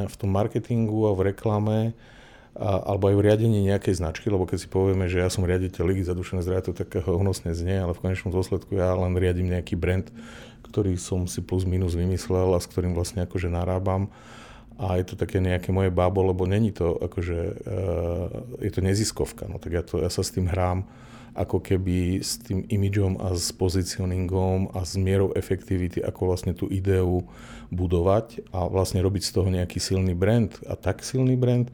v 0.00 0.16
tom 0.16 0.32
marketingu 0.32 1.12
a 1.12 1.12
v 1.12 1.36
reklame 1.36 1.92
a, 2.56 2.92
alebo 2.92 3.12
aj 3.12 3.16
v 3.20 3.24
riadení 3.28 3.58
nejakej 3.68 4.00
značky, 4.00 4.32
lebo 4.32 4.48
keď 4.48 4.58
si 4.64 4.68
povieme, 4.72 5.06
že 5.12 5.20
ja 5.20 5.28
som 5.28 5.44
riaditeľ 5.44 5.82
Ligy 5.92 6.02
za 6.08 6.16
dušené 6.16 6.40
zdravie, 6.40 6.64
to 6.64 6.72
takého 6.72 7.04
honosne 7.04 7.52
znie, 7.52 7.76
ale 7.76 7.92
v 7.92 8.00
konečnom 8.00 8.32
dôsledku 8.32 8.72
ja 8.74 8.96
len 8.96 9.12
riadím 9.14 9.52
nejaký 9.52 9.76
brand, 9.76 10.08
ktorý 10.64 10.96
som 10.96 11.28
si 11.28 11.44
plus 11.44 11.68
minus 11.68 11.92
vymyslel 11.92 12.56
a 12.56 12.60
s 12.60 12.66
ktorým 12.66 12.96
vlastne 12.96 13.28
akože 13.28 13.52
narábam. 13.52 14.08
A 14.76 15.00
je 15.00 15.08
to 15.08 15.16
také 15.16 15.40
nejaké 15.40 15.72
moje 15.72 15.88
bábo, 15.88 16.20
lebo 16.20 16.44
není 16.44 16.68
to 16.68 17.00
akože, 17.00 17.40
uh, 17.64 18.28
je 18.60 18.72
to 18.72 18.80
neziskovka, 18.84 19.48
no 19.48 19.56
tak 19.56 19.72
ja, 19.72 19.80
to, 19.80 20.04
ja 20.04 20.12
sa 20.12 20.20
s 20.20 20.32
tým 20.36 20.52
hrám 20.52 20.84
ako 21.36 21.60
keby 21.60 22.24
s 22.24 22.40
tým 22.40 22.64
imidžom 22.64 23.20
a 23.20 23.36
s 23.36 23.52
pozicioningom 23.52 24.72
a 24.72 24.88
s 24.88 24.96
mierou 24.96 25.36
efektivity, 25.36 26.00
ako 26.00 26.32
vlastne 26.32 26.56
tú 26.56 26.64
ideu 26.72 27.28
budovať 27.68 28.40
a 28.56 28.64
vlastne 28.72 29.04
robiť 29.04 29.22
z 29.28 29.32
toho 29.36 29.48
nejaký 29.52 29.76
silný 29.76 30.16
brand. 30.16 30.48
A 30.64 30.80
tak 30.80 31.04
silný 31.04 31.36
brand, 31.36 31.68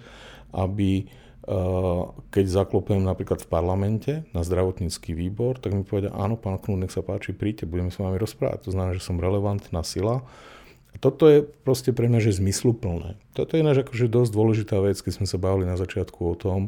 aby 0.52 1.04
uh, 1.04 2.12
keď 2.28 2.44
zaklopujem 2.46 3.02
napríklad 3.02 3.42
v 3.42 3.50
parlamente 3.50 4.12
na 4.36 4.46
zdravotnícky 4.46 5.16
výbor, 5.16 5.58
tak 5.58 5.74
mi 5.74 5.82
povedia, 5.82 6.12
áno, 6.14 6.38
pán 6.38 6.60
Knúd, 6.60 6.86
nech 6.86 6.94
sa 6.94 7.02
páči, 7.02 7.34
príďte, 7.34 7.66
budeme 7.66 7.90
s 7.90 7.98
vami 7.98 8.20
rozprávať. 8.20 8.68
To 8.68 8.72
znamená, 8.72 8.94
že 8.96 9.04
som 9.04 9.18
relevantná 9.18 9.82
sila 9.82 10.22
toto 11.00 11.24
je 11.30 11.40
proste 11.40 11.94
pre 11.96 12.10
mňa 12.10 12.20
že 12.20 12.36
zmysluplné. 12.42 13.16
Toto 13.32 13.56
je 13.56 13.64
náš 13.64 13.86
akože 13.86 14.12
dosť 14.12 14.30
dôležitá 14.34 14.76
vec, 14.84 15.00
keď 15.00 15.12
sme 15.22 15.26
sa 15.30 15.40
bavili 15.40 15.64
na 15.64 15.80
začiatku 15.80 16.20
o 16.20 16.34
tom, 16.36 16.60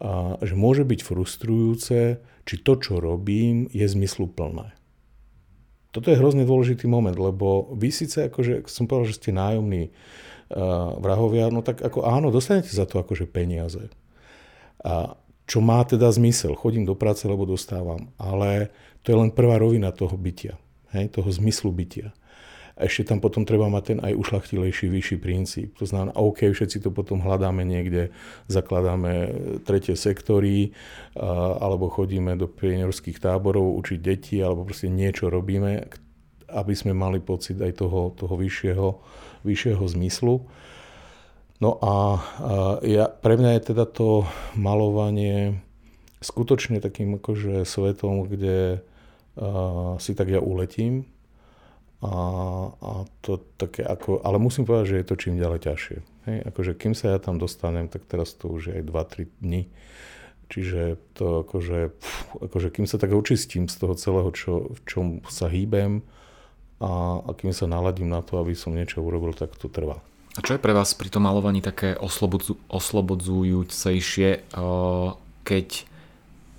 a, 0.00 0.40
že 0.40 0.56
môže 0.56 0.86
byť 0.86 1.00
frustrujúce, 1.04 2.24
či 2.48 2.54
to, 2.64 2.72
čo 2.80 3.04
robím, 3.04 3.68
je 3.68 3.84
zmysluplné. 3.84 4.72
Toto 5.92 6.10
je 6.10 6.18
hrozne 6.18 6.42
dôležitý 6.48 6.88
moment, 6.90 7.14
lebo 7.14 7.70
vy 7.76 7.92
síce, 7.92 8.26
akože, 8.26 8.66
som 8.66 8.88
povedal, 8.90 9.14
že 9.14 9.18
ste 9.22 9.30
nájomní 9.30 9.92
uh, 9.92 9.94
vrahovia, 11.02 11.50
no 11.50 11.66
tak 11.66 11.82
ako 11.82 12.06
áno, 12.06 12.30
dostanete 12.30 12.70
za 12.70 12.86
to 12.86 13.02
akože 13.02 13.26
peniaze. 13.26 13.90
A 14.86 15.18
čo 15.44 15.58
má 15.60 15.82
teda 15.84 16.08
zmysel, 16.08 16.54
chodím 16.54 16.86
do 16.86 16.94
práce, 16.94 17.26
lebo 17.26 17.44
dostávam, 17.44 18.14
ale 18.16 18.70
to 19.02 19.12
je 19.12 19.18
len 19.18 19.34
prvá 19.34 19.60
rovina 19.60 19.92
toho 19.92 20.14
bytia, 20.16 20.56
hej, 20.94 21.12
toho 21.12 21.28
zmyslu 21.28 21.68
bytia. 21.74 22.16
A 22.74 22.90
ešte 22.90 23.14
tam 23.14 23.22
potom 23.22 23.46
treba 23.46 23.70
mať 23.70 23.82
ten 23.86 23.98
aj 24.02 24.18
ušlachtilejší, 24.18 24.90
vyšší 24.90 25.16
princíp. 25.22 25.78
To 25.78 25.86
znamená, 25.86 26.10
OK, 26.18 26.50
všetci 26.50 26.82
to 26.82 26.90
potom 26.90 27.22
hľadáme 27.22 27.62
niekde, 27.62 28.10
zakladáme 28.50 29.30
tretie 29.62 29.94
sektory, 29.94 30.74
alebo 31.62 31.86
chodíme 31.86 32.34
do 32.34 32.50
pionierských 32.50 33.22
táborov 33.22 33.78
učiť 33.78 33.98
deti, 34.02 34.42
alebo 34.42 34.66
proste 34.66 34.90
niečo 34.90 35.30
robíme, 35.30 35.86
aby 36.50 36.74
sme 36.74 36.98
mali 36.98 37.22
pocit 37.22 37.62
aj 37.62 37.78
toho, 37.78 38.10
toho 38.18 38.34
vyššieho, 38.34 38.86
vyššieho 39.44 39.84
zmyslu. 39.84 40.48
No 41.62 41.70
a, 41.80 42.18
ja, 42.82 43.06
pre 43.08 43.38
mňa 43.38 43.56
je 43.56 43.62
teda 43.72 43.84
to 43.86 44.26
malovanie 44.58 45.62
skutočne 46.24 46.80
takým 46.80 47.20
akože 47.20 47.68
svetom, 47.68 48.26
kde 48.26 48.80
uh, 48.80 49.94
si 50.00 50.16
tak 50.16 50.32
ja 50.32 50.40
uletím, 50.40 51.04
a, 52.04 52.16
a 52.68 52.92
to 53.24 53.40
také 53.56 53.80
ako, 53.80 54.20
ale 54.20 54.36
musím 54.36 54.68
povedať, 54.68 54.86
že 54.92 54.98
je 55.00 55.06
to 55.08 55.16
čím 55.16 55.40
ďalej 55.40 55.60
ťažšie. 55.64 55.98
Hej, 56.28 56.38
akože 56.52 56.72
kým 56.76 56.92
sa 56.92 57.16
ja 57.16 57.18
tam 57.20 57.40
dostanem, 57.40 57.88
tak 57.88 58.04
teraz 58.04 58.36
to 58.36 58.52
už 58.52 58.68
je 58.68 58.72
aj 58.76 58.84
2-3 58.84 59.40
dní. 59.40 59.72
Čiže 60.52 61.00
to 61.16 61.48
akože, 61.48 61.96
pf, 61.96 62.16
akože 62.44 62.68
kým 62.76 62.84
sa 62.84 63.00
tak 63.00 63.16
očistím 63.16 63.72
z 63.72 63.76
toho 63.80 63.96
celého, 63.96 64.28
čo, 64.36 64.76
v 64.76 64.80
čom 64.84 65.06
sa 65.32 65.48
hýbem 65.48 66.04
a, 66.84 67.24
a 67.24 67.30
kým 67.32 67.56
sa 67.56 67.64
naladím 67.64 68.12
na 68.12 68.20
to, 68.20 68.36
aby 68.36 68.52
som 68.52 68.76
niečo 68.76 69.00
urobil, 69.00 69.32
tak 69.32 69.56
to 69.56 69.72
trvá. 69.72 70.04
A 70.34 70.42
čo 70.42 70.58
je 70.58 70.60
pre 70.60 70.76
vás 70.76 70.92
pri 70.92 71.08
tom 71.08 71.24
malovaní 71.24 71.62
také 71.64 71.94
oslobodzu, 71.96 72.58
oslobodzujúcejšie, 72.68 74.50
keď 75.46 75.68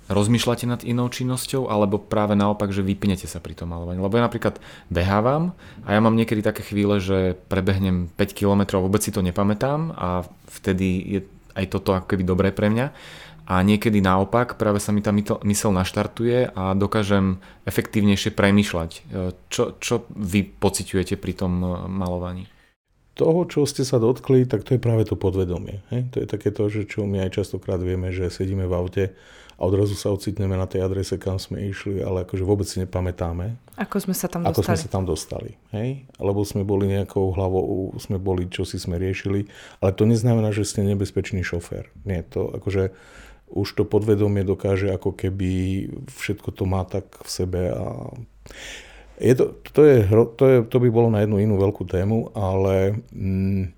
rozmýšľate 0.06 0.64
nad 0.70 0.80
inou 0.86 1.10
činnosťou, 1.10 1.68
alebo 1.68 1.98
práve 1.98 2.38
naopak, 2.38 2.70
že 2.70 2.80
vypnete 2.80 3.26
sa 3.26 3.42
pri 3.42 3.58
tom 3.58 3.74
malovaní. 3.74 3.98
Lebo 3.98 4.16
ja 4.16 4.26
napríklad 4.26 4.62
behávam 4.88 5.52
a 5.82 5.92
ja 5.92 6.00
mám 6.00 6.14
niekedy 6.14 6.40
také 6.40 6.62
chvíle, 6.62 7.02
že 7.02 7.36
prebehnem 7.50 8.08
5 8.14 8.38
km, 8.38 8.80
vôbec 8.80 9.02
si 9.02 9.12
to 9.12 9.20
nepamätám 9.20 9.92
a 9.98 10.24
vtedy 10.48 10.88
je 11.04 11.20
aj 11.56 11.66
toto 11.72 11.96
ako 11.96 12.06
keby 12.12 12.22
dobré 12.22 12.48
pre 12.52 12.68
mňa. 12.68 12.92
A 13.46 13.62
niekedy 13.62 14.02
naopak, 14.02 14.58
práve 14.58 14.82
sa 14.82 14.90
mi 14.90 15.00
tá 15.06 15.14
mysel 15.46 15.70
naštartuje 15.70 16.50
a 16.50 16.74
dokážem 16.74 17.38
efektívnejšie 17.62 18.34
premýšľať. 18.34 18.90
E, 18.90 19.00
čo, 19.46 19.78
čo 19.78 20.10
vy 20.10 20.42
pociťujete 20.42 21.14
pri 21.14 21.32
tom 21.38 21.52
e, 21.62 21.68
malovaní? 21.86 22.50
toho, 23.16 23.48
čo 23.48 23.64
ste 23.64 23.80
sa 23.80 23.96
dotkli, 23.96 24.44
tak 24.44 24.68
to 24.68 24.76
je 24.76 24.80
práve 24.80 25.08
to 25.08 25.16
podvedomie. 25.16 25.80
Hej? 25.88 26.12
To 26.12 26.16
je 26.20 26.28
také 26.28 26.52
to, 26.52 26.68
že 26.68 26.84
čo 26.84 27.08
my 27.08 27.24
aj 27.24 27.40
častokrát 27.40 27.80
vieme, 27.80 28.12
že 28.12 28.28
sedíme 28.28 28.68
v 28.68 28.76
aute 28.76 29.04
a 29.56 29.64
odrazu 29.64 29.96
sa 29.96 30.12
ocitneme 30.12 30.52
na 30.52 30.68
tej 30.68 30.84
adrese, 30.84 31.16
kam 31.16 31.40
sme 31.40 31.64
išli, 31.72 32.04
ale 32.04 32.28
akože 32.28 32.44
vôbec 32.44 32.68
si 32.68 32.76
nepamätáme. 32.84 33.56
Ako 33.80 34.04
sme 34.04 34.12
sa 34.12 34.28
tam 34.28 34.44
ako 34.44 34.60
dostali. 34.60 34.68
sme 34.68 34.76
sa 34.84 34.88
tam 34.92 35.04
dostali. 35.08 35.50
Hej? 35.72 36.04
Lebo 36.20 36.44
sme 36.44 36.60
boli 36.60 36.92
nejakou 36.92 37.32
hlavou, 37.32 37.96
sme 37.96 38.20
boli, 38.20 38.52
čo 38.52 38.68
si 38.68 38.76
sme 38.76 39.00
riešili, 39.00 39.48
ale 39.80 39.96
to 39.96 40.04
neznamená, 40.04 40.52
že 40.52 40.68
ste 40.68 40.84
nebezpečný 40.84 41.40
šofér. 41.40 41.88
Nie, 42.04 42.20
to 42.20 42.52
akože 42.52 42.92
už 43.50 43.78
to 43.78 43.82
podvedomie 43.86 44.42
dokáže 44.42 44.90
ako 44.90 45.14
keby 45.14 45.86
všetko 46.10 46.48
to 46.50 46.64
má 46.66 46.82
tak 46.82 47.06
v 47.22 47.28
sebe 47.30 47.62
a 47.70 48.10
je 49.16 49.32
to, 49.32 49.56
to, 49.72 49.80
je, 49.80 49.96
to, 50.36 50.44
je, 50.44 50.58
to 50.68 50.76
by 50.76 50.88
bolo 50.92 51.08
na 51.08 51.24
jednu 51.24 51.40
inú 51.40 51.56
veľkú 51.56 51.88
tému, 51.88 52.36
ale 52.36 53.00
mm, 53.16 53.72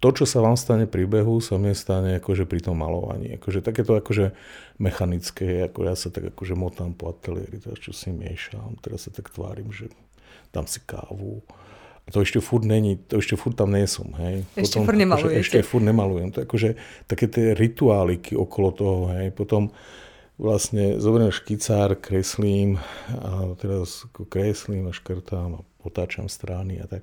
to, 0.00 0.08
čo 0.12 0.24
sa 0.24 0.40
vám 0.40 0.56
stane 0.56 0.88
pri 0.88 1.04
behu, 1.04 1.44
sa 1.44 1.60
mi 1.60 1.76
stane 1.76 2.16
akože 2.20 2.48
pri 2.48 2.64
tom 2.64 2.80
malovaní. 2.80 3.36
Akože 3.36 3.60
takéto 3.60 3.96
akože 3.96 4.32
mechanické, 4.80 5.68
ako 5.68 5.78
ja 5.88 5.94
sa 5.96 6.08
tak 6.08 6.32
akože 6.32 6.56
motám 6.56 6.96
po 6.96 7.12
ateliéri, 7.12 7.60
teraz 7.60 7.84
čo 7.84 7.92
si 7.92 8.12
miešam, 8.12 8.80
teraz 8.80 9.08
sa 9.08 9.10
tak 9.12 9.28
tvárim, 9.28 9.68
že 9.72 9.92
dám 10.56 10.64
si 10.64 10.80
kávu. 10.84 11.44
To 12.14 12.22
ešte 12.22 12.38
furt 12.38 12.62
není, 12.62 13.02
to 13.10 13.18
ešte 13.18 13.34
furt 13.34 13.58
tam 13.58 13.74
nie 13.74 13.82
som, 13.90 14.06
hej. 14.14 14.46
Ešte 14.54 14.78
Potom, 14.78 14.86
furt 14.86 14.98
nemalujete. 15.02 15.26
Akože, 15.26 15.42
ešte 15.42 15.58
furt 15.66 15.84
nemalujem. 15.84 16.28
To 16.30 16.38
akože 16.46 16.70
také 17.10 17.26
tie 17.26 17.46
rituáliky 17.58 18.38
okolo 18.38 18.68
toho, 18.70 18.98
hej. 19.10 19.34
Potom 19.34 19.74
vlastne 20.38 21.02
zoberiem 21.02 21.34
škicár, 21.34 21.98
kreslím 21.98 22.78
a 23.10 23.50
teraz 23.58 24.06
kreslím 24.30 24.86
a 24.86 24.94
škrtám 24.94 25.58
a 25.58 25.64
potáčam 25.82 26.30
strany 26.30 26.78
a 26.78 26.86
tak 26.86 27.02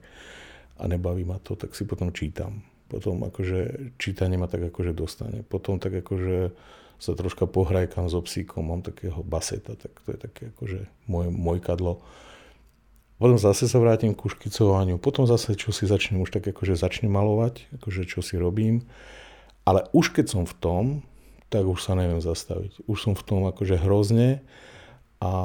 a 0.79 0.83
nebaví 0.87 1.27
ma 1.27 1.37
to, 1.39 1.59
tak 1.59 1.75
si 1.75 1.83
potom 1.83 2.13
čítam. 2.15 2.63
Potom 2.87 3.25
akože 3.25 3.93
čítanie 3.97 4.37
ma 4.37 4.45
tak 4.45 4.69
akože 4.69 4.93
dostane. 4.93 5.41
Potom 5.41 5.81
tak 5.81 5.99
akože 5.99 6.53
sa 7.01 7.11
troška 7.17 7.49
pohrajkam 7.49 8.07
so 8.07 8.21
psíkom, 8.21 8.69
mám 8.69 8.85
takého 8.85 9.19
baseta, 9.25 9.75
tak 9.75 9.91
to 10.05 10.13
je 10.13 10.19
také 10.19 10.43
akože 10.55 10.79
môj, 11.09 11.27
môj 11.33 11.59
kadlo. 11.59 11.99
Potom 13.23 13.39
zase 13.39 13.71
sa 13.71 13.79
vrátim 13.79 14.11
ku 14.11 14.27
škicovaniu, 14.27 14.99
potom 14.99 15.23
zase 15.23 15.55
čo 15.55 15.71
si 15.71 15.87
začnem, 15.87 16.19
už 16.27 16.35
tak 16.35 16.43
akože 16.43 16.75
začnem 16.75 17.07
malovať, 17.07 17.71
akože 17.79 18.03
čo 18.03 18.19
si 18.19 18.35
robím. 18.35 18.83
Ale 19.63 19.87
už 19.95 20.11
keď 20.11 20.27
som 20.27 20.43
v 20.43 20.51
tom, 20.59 20.83
tak 21.47 21.63
už 21.63 21.79
sa 21.79 21.95
neviem 21.95 22.19
zastaviť. 22.19 22.83
Už 22.83 22.99
som 22.99 23.15
v 23.15 23.23
tom 23.23 23.47
akože 23.47 23.79
hrozne 23.79 24.43
a, 25.23 25.35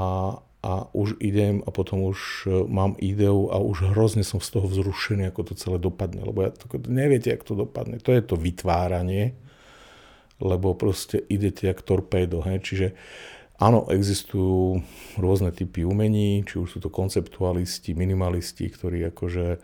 a 0.42 0.72
už 0.90 1.22
idem 1.22 1.62
a 1.62 1.70
potom 1.70 2.02
už 2.02 2.50
e, 2.50 2.66
mám 2.66 2.98
ideu 2.98 3.46
a 3.54 3.62
už 3.62 3.94
hrozne 3.94 4.26
som 4.26 4.42
z 4.42 4.58
toho 4.58 4.66
vzrušený, 4.66 5.30
ako 5.30 5.46
to 5.46 5.54
celé 5.54 5.78
dopadne. 5.78 6.26
Lebo 6.26 6.42
ja 6.42 6.50
to, 6.50 6.66
neviete, 6.90 7.30
ako 7.30 7.44
to 7.46 7.54
dopadne. 7.62 8.02
To 8.02 8.10
je 8.10 8.26
to 8.26 8.34
vytváranie, 8.34 9.38
lebo 10.42 10.74
proste 10.74 11.22
idete 11.30 11.70
jak 11.70 11.78
torpédo. 11.86 12.42
He? 12.42 12.58
Čiže 12.58 12.98
áno, 13.58 13.90
existujú 13.90 14.82
rôzne 15.18 15.50
typy 15.50 15.82
umení, 15.82 16.46
či 16.46 16.62
už 16.62 16.68
sú 16.74 16.78
to 16.78 16.90
konceptualisti, 16.90 17.92
minimalisti, 17.92 18.70
ktorí 18.70 19.10
akože 19.10 19.58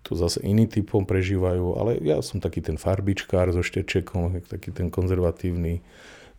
to 0.00 0.16
zase 0.16 0.40
iný 0.40 0.64
typom 0.64 1.04
prežívajú, 1.04 1.76
ale 1.76 2.00
ja 2.00 2.24
som 2.24 2.40
taký 2.40 2.64
ten 2.64 2.80
farbičkár 2.80 3.52
so 3.52 3.60
štečekom, 3.60 4.32
taký 4.48 4.72
ten 4.72 4.88
konzervatívny 4.88 5.84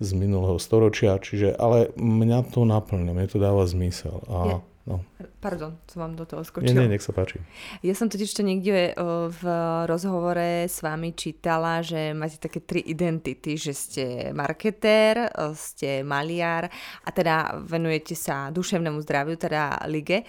z 0.02 0.10
minulého 0.18 0.58
storočia, 0.58 1.22
čiže, 1.22 1.54
ale 1.62 1.94
mňa 1.94 2.50
to 2.50 2.66
naplňa, 2.66 3.14
mne 3.14 3.28
to 3.30 3.38
dáva 3.38 3.70
zmysel. 3.70 4.26
A. 4.26 4.66
no. 4.86 5.06
Pardon, 5.42 5.78
som 5.90 6.06
vám 6.06 6.14
do 6.18 6.26
toho 6.26 6.46
skočil. 6.46 6.74
Nie, 6.74 6.86
nie, 6.86 6.98
nech 6.98 7.06
sa 7.06 7.14
páči. 7.14 7.42
Ja 7.86 7.94
som 7.94 8.10
totiž 8.10 8.32
to 8.34 8.46
niekde 8.46 8.98
v 9.30 9.44
rozhovore 9.86 10.66
s 10.66 10.82
vami 10.82 11.14
čítala, 11.18 11.82
že 11.86 12.14
máte 12.14 12.42
také 12.42 12.62
tri 12.62 12.82
identity, 12.86 13.58
že 13.58 13.74
ste 13.74 14.06
marketér, 14.34 15.30
ste 15.54 16.02
maliar 16.02 16.70
a 17.06 17.10
teda 17.10 17.62
venujete 17.66 18.18
sa 18.18 18.50
duševnému 18.50 19.02
zdraviu, 19.06 19.38
teda 19.38 19.86
lige. 19.90 20.26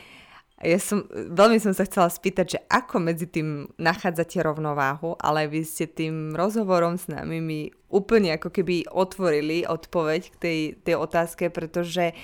Ja 0.63 0.79
som, 0.79 1.11
veľmi 1.11 1.59
som 1.59 1.75
sa 1.75 1.83
chcela 1.83 2.07
spýtať, 2.07 2.47
že 2.47 2.59
ako 2.71 3.03
medzi 3.03 3.27
tým 3.27 3.67
nachádzate 3.83 4.39
rovnováhu, 4.47 5.19
ale 5.19 5.51
vy 5.51 5.67
ste 5.67 5.91
tým 5.91 6.39
rozhovorom 6.39 6.95
s 6.95 7.11
nami 7.11 7.43
mi 7.43 7.61
úplne 7.91 8.39
ako 8.39 8.55
keby 8.55 8.87
otvorili 8.87 9.67
odpoveď 9.67 10.23
k 10.31 10.37
tej, 10.39 10.59
tej 10.87 10.95
otázke, 11.03 11.51
pretože 11.51 12.15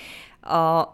uh, 0.46 0.86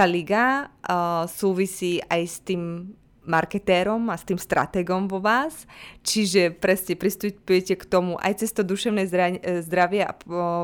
tá 0.00 0.08
liga 0.08 0.72
uh, 0.88 1.28
súvisí 1.28 2.00
aj 2.08 2.22
s 2.24 2.40
tým 2.40 2.88
marketérom 3.20 4.08
a 4.08 4.16
s 4.16 4.24
tým 4.24 4.40
stratégom 4.40 5.04
vo 5.04 5.20
vás, 5.20 5.68
čiže 6.00 6.56
presne 6.56 6.96
pristupujete 6.96 7.76
k 7.76 7.84
tomu 7.84 8.16
aj 8.16 8.40
cez 8.40 8.50
to 8.56 8.64
duševné 8.64 9.04
zdravie 9.60 10.08
a 10.08 10.16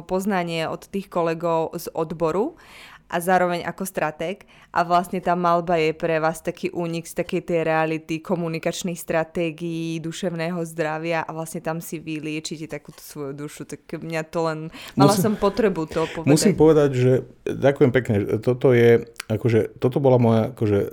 poznanie 0.08 0.64
od 0.64 0.88
tých 0.88 1.12
kolegov 1.12 1.76
z 1.76 1.92
odboru 1.92 2.56
a 3.06 3.16
zároveň 3.22 3.62
ako 3.62 3.86
stratég 3.86 4.50
a 4.74 4.82
vlastne 4.82 5.22
tá 5.22 5.38
malba 5.38 5.78
je 5.78 5.94
pre 5.94 6.18
vás 6.18 6.42
taký 6.42 6.74
únik 6.74 7.06
z 7.06 7.22
takej 7.22 7.42
tej 7.46 7.60
reality 7.62 8.18
komunikačných 8.18 8.98
stratégií, 8.98 10.02
duševného 10.02 10.58
zdravia 10.66 11.22
a 11.22 11.30
vlastne 11.30 11.62
tam 11.62 11.78
si 11.78 12.02
vy 12.02 12.18
liečite 12.18 12.66
takúto 12.66 12.98
svoju 12.98 13.32
dušu, 13.32 13.62
tak 13.70 13.86
mňa 13.86 14.22
to 14.26 14.40
len, 14.50 14.58
mala 14.98 15.14
musím, 15.14 15.22
som 15.22 15.34
potrebu 15.38 15.86
to 15.86 16.02
povedať. 16.10 16.30
Musím 16.34 16.54
povedať, 16.58 16.90
že 16.98 17.12
ďakujem 17.46 17.90
pekne, 17.94 18.16
toto 18.42 18.74
je, 18.74 19.06
akože, 19.30 19.78
toto 19.78 20.02
bola 20.02 20.18
moja 20.18 20.42
akože, 20.50 20.80
e, 20.82 20.88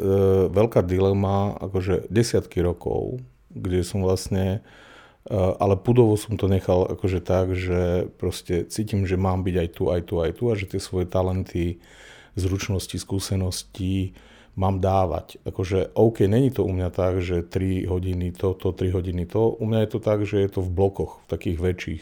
veľká 0.54 0.86
dilema, 0.86 1.58
akože 1.58 2.14
desiatky 2.14 2.62
rokov, 2.62 3.26
kde 3.50 3.82
som 3.82 4.06
vlastne 4.06 4.62
ale 5.32 5.80
pudovo 5.80 6.20
som 6.20 6.36
to 6.36 6.52
nechal 6.52 6.84
akože 6.84 7.24
tak, 7.24 7.56
že 7.56 8.12
proste 8.20 8.68
cítim, 8.68 9.08
že 9.08 9.16
mám 9.16 9.48
byť 9.48 9.56
aj 9.56 9.70
tu, 9.72 9.84
aj 9.88 10.02
tu, 10.04 10.14
aj 10.20 10.32
tu 10.36 10.44
a 10.52 10.54
že 10.60 10.68
tie 10.68 10.82
svoje 10.84 11.08
talenty 11.08 11.80
zručnosti, 12.36 12.98
skúseností 13.00 14.12
mám 14.54 14.78
dávať. 14.78 15.42
Akože 15.48 15.96
OK, 15.98 16.30
není 16.30 16.54
to 16.54 16.62
u 16.62 16.72
mňa 16.76 16.90
tak, 16.94 17.26
že 17.26 17.42
3 17.42 17.90
hodiny 17.90 18.36
to, 18.36 18.54
to, 18.54 18.70
3 18.70 18.94
hodiny 18.94 19.26
to. 19.26 19.50
U 19.50 19.66
mňa 19.66 19.80
je 19.86 19.90
to 19.90 20.00
tak, 20.00 20.20
že 20.28 20.38
je 20.46 20.50
to 20.50 20.62
v 20.62 20.70
blokoch, 20.70 21.26
v 21.26 21.28
takých 21.30 21.58
väčších. 21.58 22.02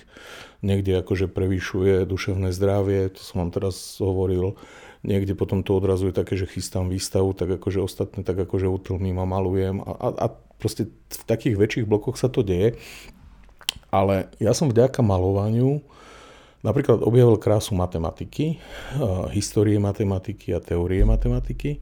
Niekde 0.61 0.99
akože 0.99 1.31
prevyšuje 1.31 2.03
duševné 2.03 2.51
zdravie, 2.51 3.07
to 3.15 3.21
som 3.23 3.45
vám 3.47 3.51
teraz 3.55 3.97
hovoril. 4.03 4.59
Niekde 5.01 5.33
potom 5.33 5.65
to 5.65 5.73
odrazuje 5.73 6.13
také, 6.13 6.37
že 6.37 6.45
chystám 6.45 6.91
výstavu, 6.91 7.33
tak 7.33 7.49
akože 7.57 7.81
ostatné, 7.81 8.21
tak 8.21 8.37
akože 8.37 8.69
utlmím 8.69 9.17
a 9.17 9.25
malujem. 9.25 9.81
A, 9.81 9.91
a, 9.97 10.07
a 10.13 10.27
proste 10.61 10.93
v 10.93 11.23
takých 11.25 11.57
väčších 11.57 11.89
blokoch 11.89 12.21
sa 12.21 12.29
to 12.29 12.45
deje. 12.45 12.77
Ale 13.89 14.29
ja 14.37 14.53
som 14.53 14.69
vďaka 14.69 15.01
malovaniu 15.01 15.81
Napríklad 16.61 17.01
objavil 17.01 17.41
krásu 17.41 17.73
matematiky, 17.73 18.61
histórie 19.33 19.81
matematiky 19.81 20.53
a 20.53 20.61
teórie 20.61 21.01
matematiky. 21.01 21.81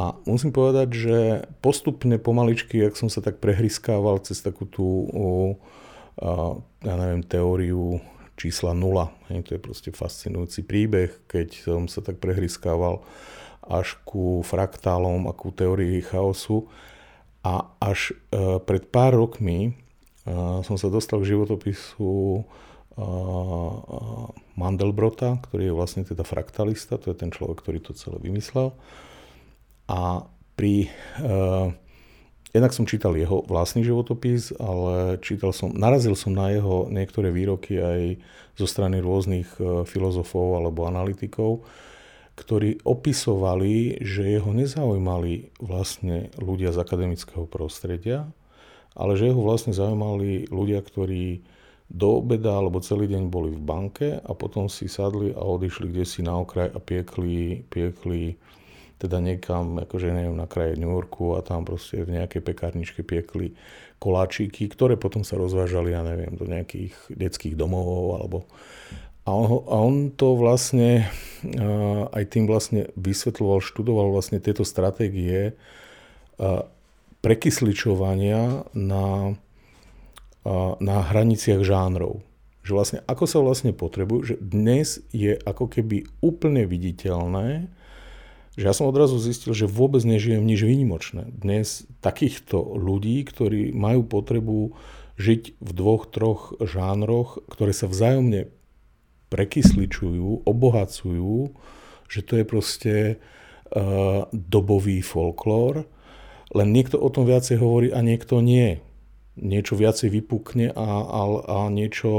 A 0.00 0.16
musím 0.24 0.56
povedať, 0.56 0.88
že 0.96 1.16
postupne 1.60 2.16
pomaličky, 2.16 2.80
ak 2.80 2.96
som 2.96 3.12
sa 3.12 3.20
tak 3.20 3.44
prehryskával 3.44 4.24
cez 4.24 4.40
takú 4.40 4.64
tú, 4.64 4.88
ja 6.80 6.94
neviem, 6.96 7.20
teóriu 7.20 8.00
čísla 8.40 8.72
0, 8.72 9.12
to 9.44 9.50
je 9.52 9.60
proste 9.60 9.92
fascinujúci 9.92 10.64
príbeh, 10.64 11.28
keď 11.28 11.48
som 11.68 11.84
sa 11.84 12.00
tak 12.00 12.24
prehryskával 12.24 13.04
až 13.68 14.00
ku 14.08 14.40
fraktálom 14.40 15.28
a 15.28 15.36
ku 15.36 15.52
teórii 15.52 16.00
chaosu. 16.00 16.64
A 17.40 17.72
až 17.80 18.12
e, 18.32 18.60
pred 18.60 18.84
pár 18.92 19.16
rokmi 19.16 19.72
som 20.62 20.76
sa 20.76 20.92
dostal 20.92 21.24
k 21.24 21.32
životopisu 21.32 22.44
Mandelbrota, 24.60 25.40
ktorý 25.48 25.72
je 25.72 25.74
vlastne 25.74 26.02
teda 26.04 26.22
fraktalista, 26.26 27.00
to 27.00 27.10
je 27.10 27.16
ten 27.16 27.32
človek, 27.32 27.64
ktorý 27.64 27.78
to 27.80 27.96
celé 27.96 28.20
vymyslel. 28.20 28.76
A 29.88 30.28
pri... 30.54 30.92
Uh, 31.16 31.72
jednak 32.52 32.76
som 32.76 32.84
čítal 32.84 33.16
jeho 33.16 33.46
vlastný 33.48 33.80
životopis, 33.86 34.52
ale 34.60 35.16
čítal 35.24 35.56
som, 35.56 35.72
narazil 35.72 36.12
som 36.12 36.36
na 36.36 36.52
jeho 36.52 36.90
niektoré 36.92 37.32
výroky 37.32 37.80
aj 37.80 38.20
zo 38.60 38.66
strany 38.68 39.00
rôznych 39.00 39.48
uh, 39.56 39.88
filozofov 39.88 40.60
alebo 40.60 40.84
analytikov, 40.84 41.64
ktorí 42.40 42.80
opisovali, 42.88 44.00
že 44.00 44.24
jeho 44.24 44.48
nezaujímali 44.56 45.52
vlastne 45.60 46.32
ľudia 46.40 46.72
z 46.72 46.80
akademického 46.80 47.44
prostredia, 47.44 48.32
ale 48.96 49.20
že 49.20 49.28
jeho 49.28 49.44
vlastne 49.44 49.76
zaujímali 49.76 50.48
ľudia, 50.48 50.80
ktorí 50.80 51.44
do 51.90 52.22
obeda 52.22 52.56
alebo 52.56 52.80
celý 52.80 53.10
deň 53.10 53.28
boli 53.28 53.50
v 53.52 53.60
banke 53.60 54.08
a 54.16 54.32
potom 54.32 54.72
si 54.72 54.88
sadli 54.88 55.34
a 55.36 55.42
odišli 55.42 55.90
kde 55.90 56.04
si 56.06 56.24
na 56.24 56.38
okraj 56.38 56.70
a 56.70 56.78
piekli, 56.78 57.66
piekli 57.66 58.38
teda 59.00 59.18
niekam, 59.18 59.80
akože 59.80 60.12
neviem, 60.12 60.36
na 60.36 60.44
kraje 60.44 60.76
New 60.76 60.92
Yorku 60.92 61.34
a 61.34 61.42
tam 61.42 61.64
proste 61.64 62.04
v 62.04 62.20
nejakej 62.20 62.44
pekárničke 62.46 63.00
piekli 63.02 63.56
koláčiky, 63.96 64.68
ktoré 64.70 65.00
potom 65.00 65.26
sa 65.26 65.40
rozvážali, 65.40 65.92
ja 65.92 66.04
neviem, 66.04 66.36
do 66.36 66.48
nejakých 66.48 66.96
detských 67.12 67.58
domov 67.58 68.16
alebo... 68.16 68.48
A 69.30 69.32
on, 69.32 69.62
a 69.70 69.76
on 69.78 70.10
to 70.10 70.34
vlastne 70.34 71.06
aj 72.10 72.24
tým 72.26 72.50
vlastne 72.50 72.90
vysvetľoval, 72.98 73.62
študoval 73.62 74.10
vlastne 74.10 74.42
tieto 74.42 74.66
stratégie 74.66 75.54
prekysličovania 77.22 78.66
na 78.74 79.38
na 80.80 81.04
hraniciach 81.04 81.60
žánrov. 81.60 82.24
Že 82.64 82.72
vlastne 82.72 82.98
ako 83.08 83.24
sa 83.28 83.38
vlastne 83.40 83.72
potrebujú, 83.72 84.20
že 84.24 84.36
dnes 84.40 85.00
je 85.12 85.36
ako 85.36 85.68
keby 85.68 86.08
úplne 86.20 86.64
viditeľné, 86.68 87.68
že 88.56 88.64
ja 88.66 88.74
som 88.76 88.90
odrazu 88.90 89.16
zistil, 89.16 89.56
že 89.56 89.70
vôbec 89.70 90.04
nežijem 90.04 90.44
nič 90.44 90.60
výnimočné. 90.60 91.32
Dnes 91.32 91.88
takýchto 92.04 92.76
ľudí, 92.76 93.24
ktorí 93.24 93.72
majú 93.72 94.04
potrebu 94.04 94.76
žiť 95.16 95.60
v 95.60 95.70
dvoch, 95.76 96.08
troch 96.08 96.56
žánroch, 96.60 97.40
ktoré 97.48 97.72
sa 97.76 97.88
vzájomne 97.88 98.48
prekysličujú, 99.30 100.44
obohacujú, 100.44 101.54
že 102.10 102.20
to 102.26 102.32
je 102.36 102.44
proste 102.44 102.94
uh, 103.16 104.26
dobový 104.34 105.00
folklór, 105.00 105.86
len 106.50 106.68
niekto 106.74 106.98
o 106.98 107.06
tom 107.08 107.30
viacej 107.30 107.62
hovorí 107.62 107.88
a 107.94 108.02
niekto 108.02 108.42
nie 108.42 108.82
niečo 109.40 109.74
viacej 109.74 110.12
vypukne 110.12 110.70
a, 110.76 110.88
a, 111.02 111.20
a 111.46 111.58
niečo 111.72 112.10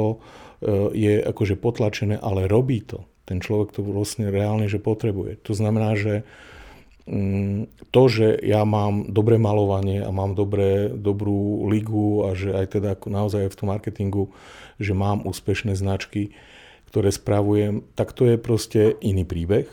e, 0.60 0.96
je 0.96 1.14
akože 1.22 1.56
potlačené, 1.60 2.18
ale 2.18 2.50
robí 2.50 2.82
to. 2.82 3.06
Ten 3.30 3.40
človek 3.40 3.78
to 3.78 3.86
vlastne 3.86 4.34
reálne, 4.34 4.66
že 4.66 4.82
potrebuje. 4.82 5.44
To 5.46 5.54
znamená, 5.54 5.94
že 5.94 6.26
mm, 7.06 7.92
to, 7.94 8.02
že 8.10 8.28
ja 8.42 8.66
mám 8.66 9.14
dobré 9.14 9.38
malovanie 9.38 10.02
a 10.02 10.10
mám 10.10 10.34
dobré, 10.34 10.90
dobrú 10.90 11.70
ligu 11.70 12.26
a 12.26 12.34
že 12.34 12.56
aj 12.56 12.66
teda 12.82 12.92
naozaj 12.98 13.52
v 13.54 13.58
tom 13.58 13.70
marketingu, 13.70 14.34
že 14.82 14.98
mám 14.98 15.24
úspešné 15.24 15.78
značky, 15.78 16.34
ktoré 16.92 17.08
spravujem, 17.08 17.88
tak 17.96 18.12
to 18.12 18.28
je 18.28 18.36
proste 18.36 19.00
iný 19.00 19.24
príbeh, 19.24 19.72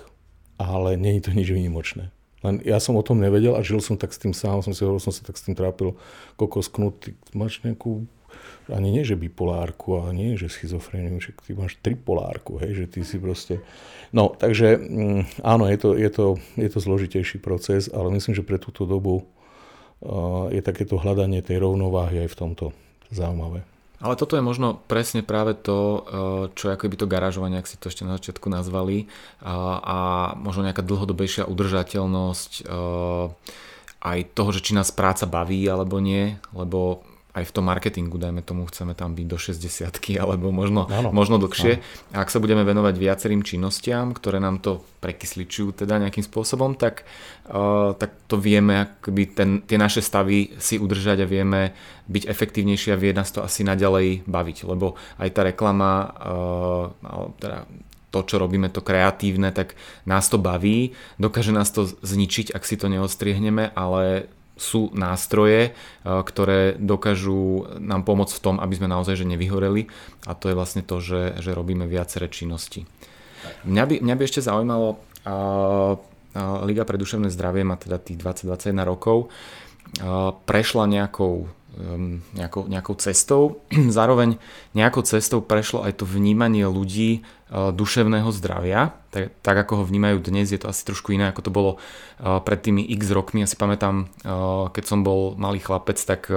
ale 0.55 0.95
je 0.95 1.27
to 1.27 1.35
nič 1.35 1.51
výnimočné. 1.51 2.14
Len 2.47 2.62
ja 2.62 2.79
som 2.79 2.95
o 2.95 3.03
tom 3.03 3.19
nevedel 3.19 3.59
a 3.59 3.66
žil 3.66 3.83
som 3.83 3.99
tak 3.99 4.14
s 4.14 4.23
tým 4.23 4.31
sám, 4.31 4.62
som 4.62 4.71
si 4.71 4.87
hovoril, 4.87 5.03
som 5.03 5.11
sa 5.11 5.27
tak 5.27 5.35
s 5.35 5.43
tým 5.43 5.59
trápil, 5.59 5.99
kokos 6.39 6.71
knut, 6.71 7.11
máš 7.35 7.59
nejakú 7.66 8.07
ani 8.69 8.93
nie, 8.93 9.03
že 9.03 9.16
bipolárku, 9.16 9.97
ale 9.97 10.12
nie, 10.12 10.37
že 10.37 10.53
schizofréniu, 10.53 11.19
že 11.19 11.33
ty 11.41 11.57
máš 11.57 11.81
tripolárku, 11.81 12.61
hej, 12.61 12.85
že 12.85 12.87
ty 12.87 13.01
si 13.01 13.16
proste... 13.16 13.64
No, 14.12 14.37
takže 14.37 14.77
mm, 14.77 15.41
áno, 15.41 15.64
je 15.66 15.79
to, 15.81 15.89
je, 15.97 16.11
to, 16.12 16.27
je 16.55 16.69
to 16.69 16.79
zložitejší 16.79 17.41
proces, 17.41 17.89
ale 17.89 18.12
myslím, 18.12 18.37
že 18.37 18.45
pre 18.45 18.61
túto 18.61 18.85
dobu 18.85 19.25
uh, 19.25 20.53
je 20.53 20.61
takéto 20.61 21.01
hľadanie 21.01 21.41
tej 21.41 21.64
rovnováhy 21.64 22.29
aj 22.29 22.29
v 22.29 22.39
tomto 22.39 22.64
zaujímavé. 23.09 23.64
Ale 23.99 24.15
toto 24.15 24.39
je 24.39 24.43
možno 24.43 24.79
presne 24.87 25.27
práve 25.27 25.59
to, 25.59 25.79
eh, 25.79 26.03
čo 26.55 26.71
je 26.71 26.75
akoby 26.79 26.95
to 26.95 27.11
garážovanie, 27.11 27.59
ak 27.59 27.67
si 27.67 27.81
to 27.81 27.91
ešte 27.91 28.07
na 28.07 28.15
začiatku 28.15 28.47
nazvali 28.47 29.11
a, 29.43 29.55
a 29.83 29.99
možno 30.39 30.63
nejaká 30.63 30.87
dlhodobejšia 30.87 31.51
udržateľnosť 31.51 32.53
eh, 32.63 33.27
aj 33.99 34.19
toho, 34.39 34.51
že 34.55 34.63
či 34.63 34.73
nás 34.79 34.95
práca 34.95 35.27
baví 35.27 35.67
alebo 35.67 35.99
nie, 35.99 36.39
lebo 36.55 37.03
aj 37.39 37.49
v 37.49 37.55
tom 37.55 37.64
marketingu, 37.70 38.18
dajme 38.18 38.43
tomu, 38.43 38.66
chceme 38.66 38.93
tam 38.99 39.14
byť 39.14 39.26
do 39.26 39.39
60 39.39 39.91
alebo 40.18 40.51
možno, 40.51 40.91
ano, 40.91 41.14
možno 41.14 41.39
dlhšie. 41.39 41.78
Ano. 41.78 42.22
Ak 42.22 42.28
sa 42.28 42.43
budeme 42.43 42.66
venovať 42.66 42.95
viacerým 42.99 43.47
činnostiam, 43.47 44.11
ktoré 44.11 44.43
nám 44.43 44.59
to 44.59 44.82
prekysličujú 44.99 45.84
teda 45.84 46.03
nejakým 46.03 46.26
spôsobom, 46.26 46.74
tak, 46.74 47.07
uh, 47.51 47.95
tak 47.95 48.11
to 48.26 48.36
vieme 48.36 48.91
akoby 48.91 49.22
ten, 49.30 49.51
tie 49.62 49.78
naše 49.78 50.03
stavy 50.03 50.59
si 50.59 50.76
udržať 50.76 51.22
a 51.22 51.30
vieme 51.30 51.72
byť 52.11 52.24
efektívnejší 52.26 52.93
a 52.93 53.01
vie 53.01 53.14
nás 53.14 53.30
to 53.30 53.45
asi 53.45 53.62
naďalej 53.62 54.26
baviť, 54.26 54.66
lebo 54.66 54.99
aj 55.22 55.28
tá 55.30 55.41
reklama, 55.47 55.91
uh, 56.18 57.30
teda 57.39 57.68
to, 58.09 58.24
čo 58.24 58.41
robíme, 58.41 58.72
to 58.72 58.80
kreatívne, 58.80 59.53
tak 59.53 59.76
nás 60.09 60.32
to 60.32 60.41
baví, 60.41 60.97
dokáže 61.20 61.53
nás 61.53 61.68
to 61.68 61.84
zničiť, 61.84 62.57
ak 62.57 62.64
si 62.64 62.80
to 62.80 62.89
neodstriehneme, 62.89 63.68
ale 63.76 64.32
sú 64.59 64.91
nástroje, 64.93 65.71
e, 65.71 65.71
ktoré 66.05 66.77
dokážu 66.77 67.71
nám 67.79 68.03
pomôcť 68.05 68.35
v 68.37 68.43
tom, 68.43 68.57
aby 68.59 68.75
sme 68.75 68.91
naozaj 68.91 69.15
že 69.17 69.27
nevyhoreli 69.27 69.89
a 70.27 70.35
to 70.35 70.51
je 70.51 70.59
vlastne 70.59 70.83
to, 70.83 70.99
že, 70.99 71.39
že 71.39 71.55
robíme 71.55 71.87
viaceré 71.87 72.29
činnosti. 72.29 72.85
Mňa 73.65 73.85
by, 73.87 73.95
mňa 74.03 74.15
by 74.19 74.23
ešte 74.27 74.45
zaujímalo, 74.45 74.99
Liga 76.39 76.85
pre 76.85 77.01
duševné 77.01 77.33
zdravie 77.33 77.65
má 77.65 77.77
teda 77.81 77.99
tých 77.99 78.21
20-21 78.21 78.85
rokov, 78.85 79.33
prešla 80.45 80.85
nejakou, 80.87 81.49
nejakou, 82.35 82.66
nejakou 82.66 82.95
cestou. 82.99 83.62
Zároveň 83.99 84.37
nejakou 84.74 85.07
cestou 85.07 85.39
prešlo 85.41 85.87
aj 85.87 86.03
to 86.03 86.05
vnímanie 86.05 86.66
ľudí 86.66 87.22
duševného 87.49 88.29
zdravia. 88.35 88.93
Tak, 89.09 89.33
tak 89.41 89.57
ako 89.57 89.81
ho 89.81 89.85
vnímajú 89.89 90.20
dnes, 90.20 90.53
je 90.53 90.61
to 90.61 90.68
asi 90.68 90.85
trošku 90.85 91.16
iné, 91.16 91.33
ako 91.33 91.41
to 91.49 91.51
bolo 91.55 91.72
pred 92.20 92.61
tými 92.61 92.85
x 92.93 93.09
rokmi. 93.09 93.41
Ja 93.41 93.49
si 93.49 93.57
pamätám, 93.57 94.12
keď 94.74 94.85
som 94.85 95.01
bol 95.01 95.33
malý 95.41 95.62
chlapec, 95.62 95.97
tak 95.97 96.29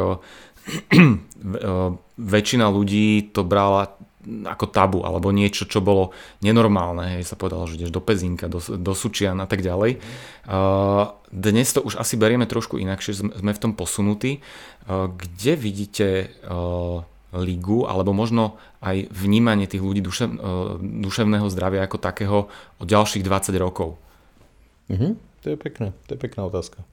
väčšina 2.16 2.66
ľudí 2.72 3.34
to 3.36 3.44
brala 3.44 3.92
ako 4.26 4.66
tabu, 4.70 5.00
alebo 5.02 5.34
niečo, 5.34 5.66
čo 5.66 5.82
bolo 5.82 6.14
nenormálne. 6.46 7.18
Hej, 7.18 7.34
sa 7.34 7.40
povedalo, 7.40 7.66
že 7.66 7.82
ideš 7.82 7.94
do 7.94 8.02
Pezinka, 8.02 8.46
do, 8.46 8.62
do 8.62 8.94
Sučian 8.94 9.42
a 9.42 9.48
tak 9.50 9.66
ďalej. 9.66 9.98
Uh, 10.46 11.14
dnes 11.34 11.74
to 11.74 11.82
už 11.82 11.98
asi 11.98 12.16
berieme 12.18 12.46
trošku 12.46 12.78
inakšie, 12.78 13.18
sme 13.18 13.52
v 13.54 13.62
tom 13.62 13.74
posunutí. 13.74 14.42
Uh, 14.86 15.10
kde 15.10 15.54
vidíte 15.58 16.08
uh, 16.46 17.02
ligu, 17.34 17.88
alebo 17.88 18.12
možno 18.12 18.60
aj 18.84 19.08
vnímanie 19.10 19.66
tých 19.66 19.80
ľudí 19.80 20.04
dušev, 20.04 20.36
duševného 20.82 21.48
zdravia 21.48 21.88
ako 21.88 21.98
takého 21.98 22.38
o 22.78 22.84
ďalších 22.84 23.24
20 23.24 23.56
rokov? 23.56 23.96
Uh-huh. 24.92 25.16
To 25.42 25.46
je 25.48 25.58
pekné, 25.58 25.96
to 26.06 26.14
je 26.14 26.20
pekná 26.20 26.44
otázka. 26.46 26.84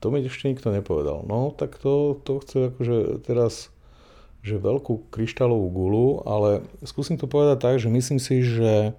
To 0.00 0.12
mi 0.12 0.24
ešte 0.24 0.48
nikto 0.48 0.72
nepovedal. 0.72 1.24
No, 1.24 1.52
tak 1.56 1.76
to, 1.80 2.20
to 2.24 2.40
chce 2.40 2.72
akože 2.72 2.96
teraz 3.24 3.72
že 4.40 4.56
veľkú 4.56 5.12
kryštálovú 5.12 5.68
gulu, 5.68 6.06
ale 6.24 6.64
skúsim 6.84 7.20
to 7.20 7.28
povedať 7.28 7.58
tak, 7.60 7.74
že 7.76 7.92
myslím 7.92 8.16
si, 8.16 8.40
že 8.40 8.96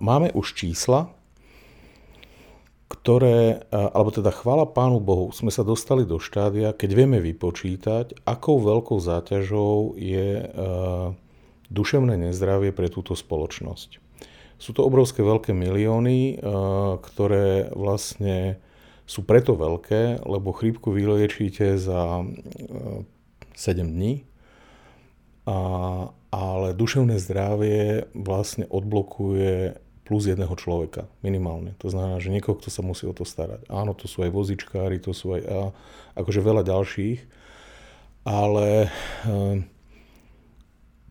máme 0.00 0.32
už 0.32 0.56
čísla, 0.56 1.12
ktoré, 2.88 3.68
alebo 3.68 4.08
teda 4.08 4.32
chvála 4.32 4.64
Pánu 4.64 4.96
Bohu, 4.96 5.28
sme 5.28 5.52
sa 5.52 5.60
dostali 5.60 6.08
do 6.08 6.16
štádia, 6.16 6.72
keď 6.72 6.90
vieme 6.96 7.20
vypočítať, 7.20 8.24
akou 8.24 8.56
veľkou 8.64 8.96
záťažou 8.96 10.00
je 10.00 10.48
duševné 11.68 12.16
nezdravie 12.16 12.72
pre 12.72 12.88
túto 12.88 13.12
spoločnosť. 13.12 14.00
Sú 14.56 14.72
to 14.72 14.88
obrovské 14.88 15.20
veľké 15.20 15.52
milióny, 15.52 16.40
ktoré 17.04 17.68
vlastne 17.76 18.56
sú 19.04 19.20
preto 19.20 19.52
veľké, 19.52 20.24
lebo 20.24 20.56
chrípku 20.56 20.88
vyliečíte 20.88 21.76
za 21.76 22.24
7 23.58 23.82
dní. 23.82 24.22
A, 25.50 25.58
ale 26.30 26.68
duševné 26.78 27.18
zdravie 27.18 28.06
vlastne 28.14 28.70
odblokuje 28.70 29.74
plus 30.08 30.24
jedného 30.24 30.54
človeka, 30.56 31.04
minimálne. 31.20 31.76
To 31.84 31.92
znamená, 31.92 32.16
že 32.16 32.32
niekoho, 32.32 32.56
kto 32.56 32.72
sa 32.72 32.80
musí 32.80 33.04
o 33.04 33.12
to 33.12 33.28
starať. 33.28 33.68
Áno, 33.68 33.92
to 33.92 34.08
sú 34.08 34.24
aj 34.24 34.32
vozičkári, 34.32 35.02
to 35.04 35.12
sú 35.12 35.36
aj 35.36 35.42
a, 35.44 35.60
akože 36.16 36.40
veľa 36.40 36.64
ďalších, 36.64 37.20
ale 38.24 38.88
e, 38.88 38.90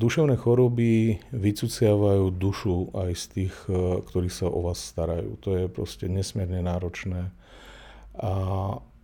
duševné 0.01 0.33
choroby 0.41 1.21
vycuciavajú 1.29 2.25
dušu 2.33 2.97
aj 2.97 3.11
z 3.13 3.25
tých, 3.33 3.55
e, 3.69 4.01
ktorí 4.01 4.33
sa 4.33 4.49
o 4.49 4.65
vás 4.65 4.81
starajú. 4.81 5.37
To 5.45 5.49
je 5.53 5.65
proste 5.69 6.09
nesmierne 6.09 6.65
náročné. 6.65 7.29
A, 8.17 8.31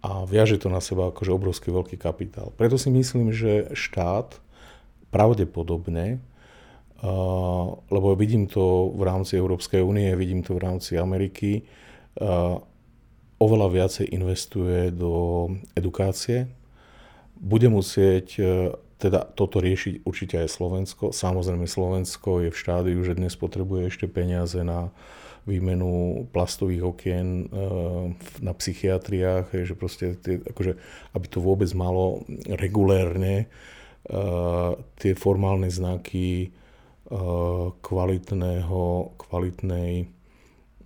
a 0.04 0.28
viaže 0.28 0.60
to 0.60 0.68
na 0.68 0.84
seba 0.84 1.10
akože 1.10 1.32
obrovský 1.32 1.72
veľký 1.72 1.95
kapitál. 1.95 2.51
Preto 2.60 2.76
si 2.76 2.91
myslím, 2.91 3.32
že 3.32 3.72
štát 3.72 4.36
pravdepodobne, 5.16 6.20
lebo 7.88 8.08
vidím 8.20 8.51
to 8.51 8.91
v 8.91 9.04
rámci 9.08 9.39
Európskej 9.39 9.80
únie, 9.80 10.12
vidím 10.20 10.43
to 10.43 10.60
v 10.60 10.64
rámci 10.64 10.99
Ameriky, 10.99 11.64
oveľa 13.39 13.68
viacej 13.72 14.06
investuje 14.12 14.91
do 14.91 15.47
edukácie. 15.76 16.47
Bude 17.36 17.68
musieť 17.68 18.28
e, 18.39 18.43
teda 18.95 19.28
toto 19.36 19.60
riešiť 19.60 20.08
určite 20.08 20.39
aj 20.39 20.47
Slovensko. 20.47 21.12
Samozrejme 21.12 21.68
Slovensko 21.68 22.47
je 22.47 22.49
v 22.56 22.56
štádiu, 22.56 22.99
že 23.04 23.20
dnes 23.20 23.36
potrebuje 23.36 23.91
ešte 23.91 24.08
peniaze 24.08 24.64
na 24.64 24.95
výmenu 25.44 26.26
plastových 26.32 26.84
okien 26.84 27.28
eh, 27.28 27.48
na 28.39 28.54
psychiatriách, 28.56 29.52
že 29.52 29.76
proste 29.76 30.16
tie, 30.20 30.39
akože, 30.39 30.80
aby 31.16 31.28
to 31.28 31.39
vôbec 31.44 31.68
malo 31.76 32.24
regulérne 32.48 33.48
eh, 33.48 34.72
tie 35.00 35.14
formálne 35.20 35.68
znaky 35.68 36.48
eh, 36.48 37.68
kvalitného, 37.84 38.84
kvalitnej, 39.20 40.08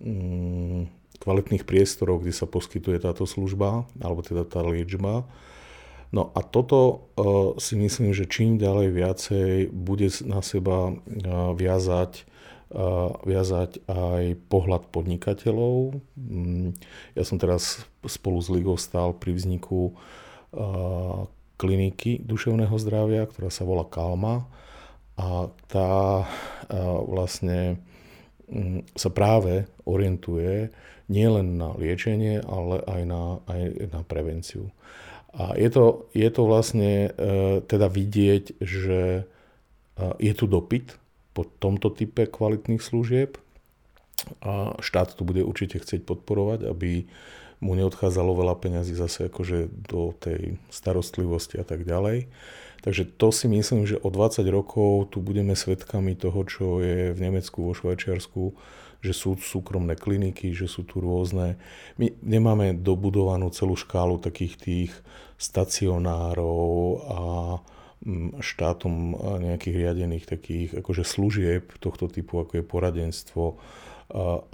mm, 0.02 0.80
kvalitných 1.22 1.64
priestorov, 1.66 2.26
kde 2.26 2.34
sa 2.34 2.50
poskytuje 2.50 2.98
táto 2.98 3.26
služba, 3.26 3.86
alebo 4.02 4.26
teda 4.26 4.42
tá 4.42 4.62
liečba. 4.62 5.26
No 6.08 6.32
a 6.32 6.40
toto 6.40 7.04
si 7.60 7.76
myslím, 7.76 8.16
že 8.16 8.24
čím 8.24 8.56
ďalej 8.56 8.96
viacej 8.96 9.48
bude 9.68 10.08
na 10.24 10.40
seba 10.40 10.96
viazať 11.52 12.24
viazať 13.24 13.88
aj 13.88 14.36
pohľad 14.52 14.92
podnikateľov. 14.92 15.96
Mm, 16.20 16.76
ja 17.16 17.22
som 17.24 17.40
teraz 17.40 17.88
spolu 18.04 18.38
s 18.44 18.52
Ligou 18.52 18.76
stál 18.76 19.16
pri 19.16 19.32
vzniku 19.32 19.96
kliniky 21.60 22.24
duševného 22.24 22.72
zdravia, 22.80 23.28
ktorá 23.28 23.52
sa 23.52 23.68
volá 23.68 23.84
Kalma 23.84 24.48
a 25.16 25.52
tá 25.68 26.24
vlastne 27.04 27.80
mm, 28.48 28.96
sa 28.96 29.12
práve 29.12 29.68
orientuje 29.84 30.72
nielen 31.08 31.56
na 31.56 31.72
liečenie, 31.72 32.44
ale 32.44 32.84
aj 32.84 33.02
na, 33.08 33.22
aj 33.48 33.60
na 33.92 34.00
prevenciu. 34.04 34.68
A 35.32 35.56
je 35.56 35.68
to, 35.72 36.08
je 36.16 36.28
to 36.32 36.42
vlastne 36.48 37.08
e, 37.08 37.10
teda 37.64 37.88
vidieť, 37.92 38.60
že 38.60 39.28
je 40.22 40.32
tu 40.32 40.46
dopyt 40.46 40.94
po 41.38 41.46
tomto 41.46 41.94
type 41.94 42.26
kvalitných 42.26 42.82
služieb 42.82 43.38
a 44.42 44.74
štát 44.82 45.14
tu 45.14 45.22
bude 45.22 45.46
určite 45.46 45.78
chcieť 45.78 46.02
podporovať, 46.02 46.66
aby 46.66 47.06
mu 47.62 47.78
neodchádzalo 47.78 48.34
veľa 48.34 48.58
peňazí 48.58 48.98
zase 48.98 49.30
akože 49.30 49.70
do 49.86 50.10
tej 50.18 50.58
starostlivosti 50.66 51.62
a 51.62 51.64
tak 51.66 51.86
ďalej. 51.86 52.26
Takže 52.82 53.06
to 53.14 53.30
si 53.30 53.46
myslím, 53.46 53.86
že 53.86 54.02
o 54.02 54.10
20 54.10 54.42
rokov 54.50 55.14
tu 55.14 55.22
budeme 55.22 55.54
svedkami 55.54 56.18
toho, 56.18 56.42
čo 56.42 56.82
je 56.82 57.14
v 57.14 57.18
Nemecku, 57.22 57.62
vo 57.62 57.74
Švajčiarsku, 57.74 58.54
že 58.98 59.14
sú 59.14 59.38
súkromné 59.38 59.94
kliniky, 59.94 60.54
že 60.58 60.66
sú 60.66 60.82
tu 60.82 60.98
rôzne. 60.98 61.54
My 62.02 62.10
nemáme 62.22 62.74
dobudovanú 62.74 63.54
celú 63.54 63.78
škálu 63.78 64.18
takých 64.18 64.54
tých 64.58 64.92
stacionárov 65.38 66.74
a 67.06 67.20
štátom 68.38 69.18
nejakých 69.42 69.74
riadených 69.74 70.24
takých 70.24 70.68
akože 70.78 71.02
služieb 71.02 71.74
tohto 71.82 72.06
typu, 72.06 72.38
ako 72.38 72.62
je 72.62 72.64
poradenstvo. 72.64 73.44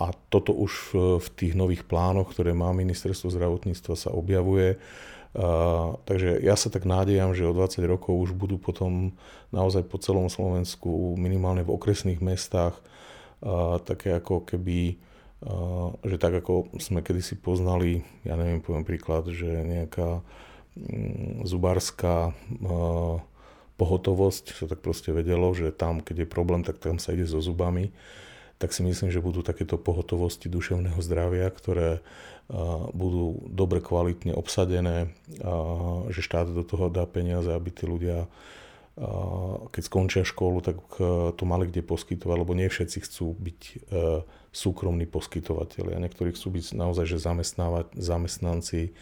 A 0.01 0.07
toto 0.33 0.51
už 0.57 0.73
v 1.23 1.29
tých 1.37 1.55
nových 1.55 1.87
plánoch, 1.87 2.33
ktoré 2.33 2.57
má 2.57 2.73
ministerstvo 2.75 3.31
zdravotníctva, 3.31 3.95
sa 3.95 4.11
objavuje. 4.11 4.81
Takže 6.09 6.41
ja 6.43 6.55
sa 6.55 6.71
tak 6.71 6.87
nádejam, 6.87 7.35
že 7.35 7.47
o 7.47 7.55
20 7.55 7.85
rokov 7.87 8.15
už 8.17 8.31
budú 8.35 8.59
potom 8.59 9.15
naozaj 9.51 9.87
po 9.87 9.99
celom 9.99 10.27
Slovensku, 10.31 11.15
minimálne 11.19 11.63
v 11.63 11.75
okresných 11.75 12.23
mestách, 12.23 12.75
také 13.85 14.15
ako 14.17 14.47
keby, 14.47 14.97
že 16.07 16.17
tak 16.17 16.39
ako 16.41 16.73
sme 16.81 17.05
kedysi 17.05 17.37
poznali, 17.37 18.01
ja 18.25 18.39
neviem, 18.39 18.65
poviem 18.65 18.87
príklad, 18.87 19.29
že 19.29 19.47
nejaká 19.47 20.25
mm, 20.79 21.45
zubárska 21.45 22.33
pohotovosť, 23.75 24.55
sa 24.55 24.67
tak 24.71 24.81
proste 24.81 25.11
vedelo, 25.11 25.51
že 25.53 25.75
tam, 25.75 25.99
keď 25.99 26.25
je 26.25 26.29
problém, 26.29 26.63
tak 26.63 26.79
tam 26.79 27.03
sa 27.03 27.15
ide 27.15 27.27
so 27.27 27.43
zubami, 27.43 27.91
tak 28.63 28.71
si 28.71 28.87
myslím, 28.87 29.11
že 29.11 29.25
budú 29.25 29.43
takéto 29.43 29.75
pohotovosti 29.75 30.47
duševného 30.47 30.99
zdravia, 31.03 31.51
ktoré 31.51 32.01
budú 32.93 33.41
dobre 33.49 33.81
kvalitne 33.81 34.37
obsadené, 34.37 35.11
že 36.13 36.21
štát 36.21 36.53
do 36.53 36.63
toho 36.63 36.93
dá 36.93 37.09
peniaze, 37.09 37.49
aby 37.51 37.73
tí 37.73 37.89
ľudia 37.89 38.29
keď 39.75 39.83
skončia 39.83 40.23
školu, 40.23 40.63
tak 40.63 40.79
to 41.35 41.43
mali 41.43 41.67
kde 41.67 41.83
poskytovať, 41.83 42.37
lebo 42.39 42.55
nie 42.55 42.71
všetci 42.71 42.99
chcú 43.03 43.35
byť 43.35 43.61
e, 43.67 43.77
súkromní 44.55 45.11
poskytovateľi 45.11 45.99
a 45.99 46.03
niektorí 46.07 46.31
chcú 46.31 46.55
byť 46.55 46.79
naozaj 46.79 47.03
že 47.11 47.19
zamestnanci 47.99 48.95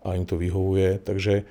a 0.00 0.16
im 0.16 0.24
to 0.24 0.40
vyhovuje. 0.40 1.04
Takže 1.04 1.44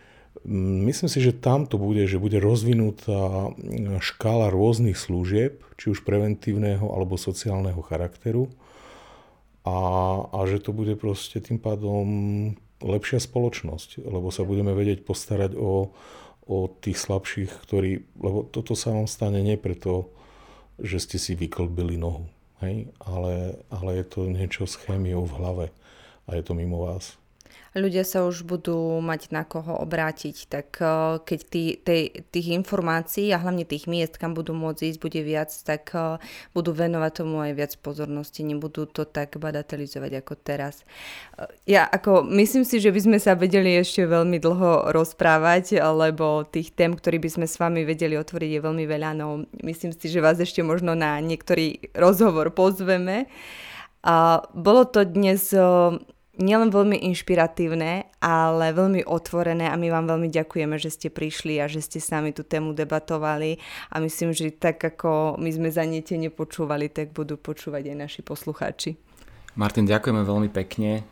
Myslím 0.47 1.11
si, 1.11 1.19
že 1.19 1.35
tam 1.35 1.67
to 1.67 1.75
bude, 1.75 2.07
že 2.07 2.15
bude 2.15 2.39
rozvinutá 2.39 3.51
škála 3.99 4.47
rôznych 4.47 4.95
služieb, 4.95 5.59
či 5.75 5.91
už 5.91 6.07
preventívneho 6.07 6.87
alebo 6.87 7.19
sociálneho 7.19 7.83
charakteru. 7.83 8.47
A, 9.67 9.77
a 10.31 10.39
že 10.47 10.63
to 10.63 10.71
bude 10.71 10.95
proste 10.95 11.43
tým 11.43 11.59
pádom 11.59 12.07
lepšia 12.79 13.19
spoločnosť, 13.19 14.07
lebo 14.07 14.31
sa 14.31 14.47
budeme 14.47 14.71
vedieť 14.71 15.03
postarať 15.03 15.59
o, 15.59 15.91
o 16.47 16.57
tých 16.79 16.95
slabších, 16.95 17.51
ktorí, 17.67 18.07
lebo 18.15 18.47
toto 18.47 18.73
sa 18.73 18.95
vám 18.95 19.11
stane 19.11 19.43
nie 19.43 19.59
preto, 19.59 20.07
že 20.79 21.03
ste 21.03 21.19
si 21.19 21.35
vyklbili 21.35 21.99
nohu, 21.99 22.23
hej, 22.63 22.87
ale, 23.03 23.59
ale 23.67 23.99
je 23.99 24.05
to 24.07 24.31
niečo 24.31 24.63
s 24.63 24.79
chémiou 24.79 25.27
v 25.27 25.35
hlave 25.35 25.65
a 26.23 26.39
je 26.39 26.43
to 26.47 26.55
mimo 26.55 26.87
vás 26.87 27.19
ľudia 27.77 28.01
sa 28.01 28.25
už 28.25 28.47
budú 28.47 28.97
mať 29.01 29.29
na 29.29 29.45
koho 29.45 29.77
obrátiť, 29.77 30.49
tak 30.49 30.79
eh, 30.81 31.21
keď 31.21 31.39
tý, 31.45 31.63
tej, 31.77 32.03
tých 32.33 32.47
informácií 32.55 33.29
a 33.29 33.41
hlavne 33.41 33.65
tých 33.67 33.85
miest, 33.85 34.17
kam 34.17 34.33
budú 34.33 34.57
môcť 34.57 34.89
ísť, 34.89 34.99
bude 35.01 35.21
viac, 35.21 35.51
tak 35.65 35.93
eh, 35.93 36.17
budú 36.57 36.73
venovať 36.73 37.11
tomu 37.21 37.43
aj 37.45 37.53
viac 37.53 37.73
pozornosti, 37.81 38.41
nebudú 38.41 38.89
to 38.89 39.05
tak 39.05 39.37
bagatelizovať 39.37 40.11
ako 40.25 40.33
teraz. 40.41 40.81
Eh, 41.37 41.77
ja 41.77 41.85
ako 41.85 42.25
myslím 42.33 42.65
si, 42.65 42.81
že 42.81 42.89
by 42.89 42.99
sme 43.05 43.17
sa 43.21 43.37
vedeli 43.37 43.77
ešte 43.77 44.07
veľmi 44.09 44.41
dlho 44.41 44.89
rozprávať, 44.89 45.77
lebo 45.81 46.47
tých 46.47 46.73
tém, 46.73 46.95
ktorý 46.95 47.21
by 47.21 47.29
sme 47.29 47.45
s 47.45 47.59
vami 47.61 47.85
vedeli 47.85 48.17
otvoriť 48.17 48.49
je 48.49 48.61
veľmi 48.65 48.85
veľa, 48.89 49.09
no 49.19 49.45
myslím 49.61 49.93
si, 49.93 50.09
že 50.09 50.23
vás 50.23 50.41
ešte 50.41 50.65
možno 50.65 50.97
na 50.97 51.21
niektorý 51.21 51.93
rozhovor 51.93 52.49
pozveme. 52.49 53.29
A 53.99 54.47
bolo 54.55 54.87
to 54.87 55.03
dnes 55.03 55.51
nielen 56.39 56.71
veľmi 56.71 57.03
inšpiratívne, 57.11 58.07
ale 58.23 58.65
veľmi 58.71 59.03
otvorené 59.03 59.67
a 59.67 59.75
my 59.75 59.91
vám 59.91 60.07
veľmi 60.07 60.31
ďakujeme, 60.31 60.79
že 60.79 60.89
ste 60.89 61.07
prišli 61.11 61.59
a 61.59 61.67
že 61.67 61.83
ste 61.83 61.99
s 61.99 62.09
nami 62.09 62.31
tú 62.31 62.47
tému 62.47 62.71
debatovali 62.71 63.59
a 63.91 63.99
myslím, 63.99 64.31
že 64.31 64.55
tak 64.55 64.79
ako 64.79 65.35
my 65.35 65.51
sme 65.51 65.69
niete 65.85 66.15
nepočúvali, 66.15 66.87
tak 66.87 67.11
budú 67.11 67.35
počúvať 67.35 67.91
aj 67.91 67.97
naši 67.99 68.21
poslucháči. 68.23 68.95
Martin, 69.59 69.83
ďakujeme 69.83 70.23
veľmi 70.23 70.49
pekne 70.55 71.03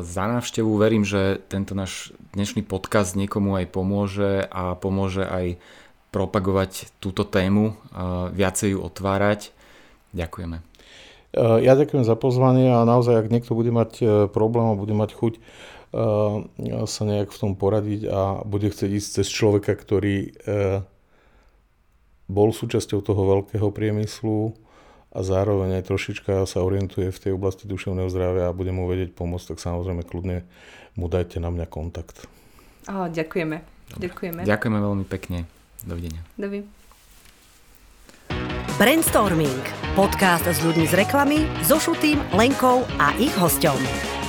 za 0.00 0.24
návštevu. 0.24 0.72
Verím, 0.80 1.04
že 1.04 1.36
tento 1.52 1.76
náš 1.76 2.16
dnešný 2.32 2.64
podcast 2.64 3.12
niekomu 3.18 3.60
aj 3.60 3.68
pomôže 3.68 4.48
a 4.48 4.72
pomôže 4.78 5.28
aj 5.28 5.60
propagovať 6.08 6.96
túto 6.96 7.28
tému, 7.28 7.76
viacej 8.32 8.72
ju 8.72 8.78
otvárať. 8.80 9.52
Ďakujeme. 10.16 10.69
Eh, 11.30 11.62
ja 11.62 11.78
ďakujem 11.78 12.02
za 12.02 12.18
pozvanie 12.18 12.74
a 12.74 12.82
naozaj, 12.82 13.22
ak 13.22 13.30
niekto 13.30 13.54
bude 13.54 13.70
mať 13.70 13.90
eh, 14.02 14.06
problém 14.26 14.74
a 14.74 14.78
bude 14.78 14.94
mať 14.98 15.14
chuť 15.14 15.34
eh, 15.38 16.82
sa 16.90 17.02
nejak 17.06 17.30
v 17.30 17.38
tom 17.38 17.52
poradiť 17.54 18.10
a 18.10 18.42
bude 18.42 18.66
chcieť 18.66 18.90
ísť 18.90 19.08
cez 19.22 19.26
človeka, 19.30 19.78
ktorý 19.78 20.34
bol 22.30 22.54
súčasťou 22.54 23.02
toho 23.02 23.22
veľkého 23.26 23.74
priemyslu 23.74 24.54
a 25.10 25.18
zároveň 25.26 25.82
aj 25.82 25.90
trošička 25.90 26.46
sa 26.46 26.62
orientuje 26.62 27.10
v 27.10 27.18
tej 27.18 27.32
oblasti 27.34 27.66
duševného 27.66 28.06
zdravia 28.06 28.50
a 28.50 28.54
bude 28.54 28.70
mu 28.70 28.86
vedieť 28.86 29.18
pomôcť, 29.18 29.54
tak 29.54 29.58
samozrejme 29.58 30.06
kľudne 30.06 30.46
mu 30.94 31.10
dajte 31.10 31.42
na 31.42 31.50
mňa 31.50 31.66
kontakt. 31.66 32.30
Oh, 32.86 33.10
ďakujeme. 33.10 33.58
Ďakujeme. 33.98 34.46
Ďakujeme 34.46 34.78
veľmi 34.78 35.06
pekne. 35.10 35.50
Dovidenia. 35.82 36.22
Dovidenia. 36.38 36.79
Brainstorming. 38.80 39.60
Podcast 39.92 40.48
s 40.48 40.64
ľuďmi 40.64 40.88
z 40.88 41.04
reklamy, 41.04 41.44
so 41.60 41.76
Šutým, 41.76 42.16
Lenkou 42.32 42.88
a 42.96 43.12
ich 43.20 43.36
hosťom. 43.36 44.19